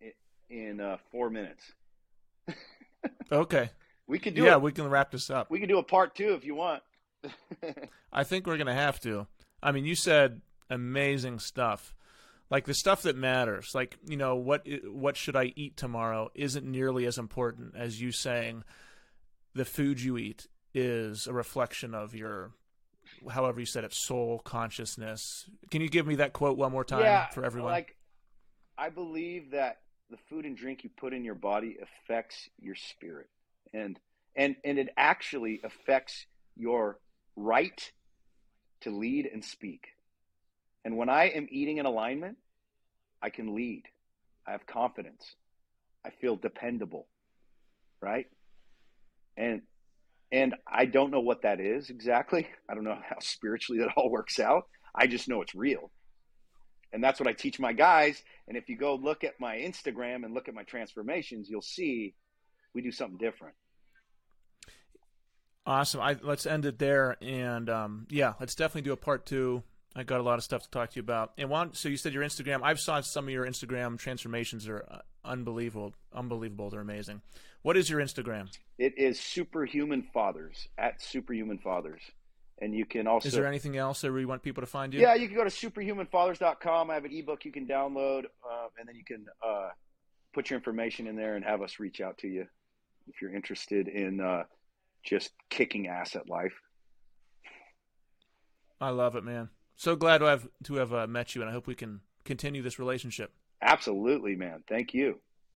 in, 0.00 0.12
in 0.50 0.80
uh, 0.80 0.98
four 1.10 1.30
minutes. 1.30 1.62
okay. 3.32 3.70
We 4.06 4.18
could 4.18 4.34
do 4.34 4.42
Yeah, 4.44 4.54
it. 4.54 4.62
we 4.62 4.72
can 4.72 4.88
wrap 4.88 5.10
this 5.10 5.30
up. 5.30 5.50
We 5.50 5.58
can 5.60 5.68
do 5.68 5.78
a 5.78 5.82
part 5.82 6.14
two 6.14 6.34
if 6.34 6.44
you 6.44 6.54
want. 6.54 6.82
I 8.12 8.24
think 8.24 8.46
we're 8.46 8.56
gonna 8.58 8.74
have 8.74 9.00
to. 9.00 9.26
I 9.62 9.72
mean, 9.72 9.84
you 9.84 9.94
said 9.96 10.40
amazing 10.70 11.40
stuff, 11.40 11.94
like 12.48 12.64
the 12.64 12.74
stuff 12.74 13.02
that 13.02 13.16
matters. 13.16 13.72
Like 13.74 13.98
you 14.06 14.16
know, 14.16 14.36
what 14.36 14.66
what 14.84 15.16
should 15.16 15.34
I 15.34 15.52
eat 15.56 15.76
tomorrow 15.76 16.30
isn't 16.34 16.64
nearly 16.64 17.06
as 17.06 17.18
important 17.18 17.74
as 17.76 18.00
you 18.00 18.12
saying 18.12 18.62
the 19.54 19.64
food 19.64 20.00
you 20.00 20.16
eat 20.16 20.46
is 20.74 21.26
a 21.26 21.32
reflection 21.32 21.94
of 21.94 22.14
your, 22.14 22.52
however 23.30 23.60
you 23.60 23.66
said 23.66 23.84
it, 23.84 23.92
soul 23.92 24.38
consciousness. 24.40 25.48
Can 25.70 25.82
you 25.82 25.88
give 25.88 26.06
me 26.06 26.16
that 26.16 26.32
quote 26.32 26.56
one 26.56 26.72
more 26.72 26.84
time 26.84 27.02
yeah, 27.02 27.28
for 27.28 27.44
everyone? 27.44 27.72
Like, 27.72 27.96
I 28.76 28.90
believe 28.90 29.50
that 29.52 29.78
the 30.10 30.18
food 30.28 30.44
and 30.44 30.56
drink 30.56 30.84
you 30.84 30.90
put 30.96 31.12
in 31.12 31.24
your 31.24 31.34
body 31.34 31.76
affects 31.82 32.48
your 32.60 32.74
spirit, 32.74 33.28
and 33.72 33.98
and 34.36 34.56
and 34.64 34.78
it 34.78 34.88
actually 34.96 35.60
affects 35.64 36.26
your 36.56 36.98
right 37.36 37.92
to 38.82 38.90
lead 38.90 39.26
and 39.26 39.44
speak. 39.44 39.88
And 40.84 40.96
when 40.96 41.08
I 41.08 41.24
am 41.24 41.48
eating 41.50 41.78
in 41.78 41.86
alignment, 41.86 42.38
I 43.20 43.30
can 43.30 43.54
lead. 43.54 43.84
I 44.46 44.52
have 44.52 44.66
confidence. 44.66 45.34
I 46.04 46.10
feel 46.10 46.36
dependable, 46.36 47.06
right? 48.00 48.26
And 49.36 49.62
and 50.30 50.54
I 50.66 50.84
don't 50.84 51.10
know 51.10 51.20
what 51.20 51.42
that 51.42 51.60
is 51.60 51.90
exactly. 51.90 52.46
I 52.68 52.74
don't 52.74 52.84
know 52.84 52.98
how 53.08 53.16
spiritually 53.20 53.80
that 53.80 53.92
all 53.96 54.10
works 54.10 54.38
out. 54.38 54.64
I 54.94 55.06
just 55.06 55.28
know 55.28 55.42
it's 55.42 55.54
real. 55.54 55.90
And 56.92 57.04
that's 57.04 57.20
what 57.20 57.28
I 57.28 57.34
teach 57.34 57.60
my 57.60 57.74
guys. 57.74 58.22
And 58.46 58.56
if 58.56 58.68
you 58.68 58.76
go 58.76 58.94
look 58.94 59.22
at 59.22 59.38
my 59.38 59.56
Instagram 59.56 60.24
and 60.24 60.32
look 60.32 60.48
at 60.48 60.54
my 60.54 60.62
transformations, 60.62 61.48
you'll 61.50 61.60
see 61.60 62.14
we 62.74 62.82
do 62.82 62.90
something 62.90 63.18
different. 63.18 63.54
Awesome. 65.66 66.00
I, 66.00 66.16
let's 66.22 66.46
end 66.46 66.64
it 66.64 66.78
there, 66.78 67.18
and 67.20 67.68
um, 67.68 68.06
yeah, 68.08 68.32
let's 68.40 68.54
definitely 68.54 68.82
do 68.88 68.92
a 68.92 68.96
part 68.96 69.26
two. 69.26 69.62
I 69.98 70.04
got 70.04 70.20
a 70.20 70.22
lot 70.22 70.38
of 70.38 70.44
stuff 70.44 70.62
to 70.62 70.70
talk 70.70 70.90
to 70.90 70.96
you 70.96 71.00
about. 71.00 71.32
And 71.38 71.50
one, 71.50 71.74
so 71.74 71.88
you 71.88 71.96
said 71.96 72.12
your 72.12 72.22
Instagram. 72.22 72.60
I've 72.62 72.78
saw 72.78 73.00
some 73.00 73.24
of 73.24 73.30
your 73.30 73.44
Instagram 73.44 73.98
transformations 73.98 74.68
are 74.68 74.86
uh, 74.88 74.98
unbelievable. 75.24 75.92
Unbelievable. 76.14 76.70
They're 76.70 76.80
amazing. 76.80 77.20
What 77.62 77.76
is 77.76 77.90
your 77.90 78.00
Instagram? 78.00 78.48
It 78.78 78.96
is 78.96 79.18
Superhuman 79.18 80.06
Fathers 80.14 80.68
at 80.78 81.02
Superhuman 81.02 81.58
Fathers. 81.58 82.00
And 82.60 82.74
you 82.74 82.86
can 82.86 83.06
also. 83.06 83.26
Is 83.26 83.34
there 83.34 83.46
anything 83.46 83.76
else 83.76 84.00
that 84.02 84.12
we 84.12 84.24
want 84.24 84.42
people 84.42 84.62
to 84.62 84.66
find 84.66 84.94
you? 84.94 85.00
Yeah, 85.00 85.14
you 85.14 85.26
can 85.26 85.36
go 85.36 85.44
to 85.44 85.50
superhumanfathers.com. 85.50 86.90
I 86.90 86.94
have 86.94 87.04
an 87.04 87.12
ebook 87.12 87.44
you 87.44 87.52
can 87.52 87.66
download, 87.66 88.24
uh, 88.24 88.68
and 88.78 88.88
then 88.88 88.96
you 88.96 89.04
can 89.04 89.26
uh, 89.46 89.68
put 90.32 90.50
your 90.50 90.58
information 90.58 91.06
in 91.06 91.16
there 91.16 91.36
and 91.36 91.44
have 91.44 91.62
us 91.62 91.78
reach 91.78 92.00
out 92.00 92.18
to 92.18 92.28
you 92.28 92.46
if 93.08 93.20
you're 93.20 93.34
interested 93.34 93.88
in 93.88 94.20
uh, 94.20 94.44
just 95.04 95.30
kicking 95.50 95.88
ass 95.88 96.16
at 96.16 96.28
life. 96.28 96.54
I 98.80 98.90
love 98.90 99.16
it, 99.16 99.24
man. 99.24 99.48
So 99.78 99.94
glad 99.94 100.18
to 100.18 100.24
have 100.24 100.48
to 100.64 100.74
have 100.74 100.92
uh, 100.92 101.06
met 101.06 101.36
you, 101.36 101.40
and 101.40 101.48
I 101.48 101.52
hope 101.52 101.68
we 101.68 101.76
can 101.76 102.00
continue 102.24 102.62
this 102.62 102.80
relationship. 102.80 103.30
Absolutely, 103.62 104.34
man. 104.34 104.64
Thank 104.68 104.92
you. 104.92 105.20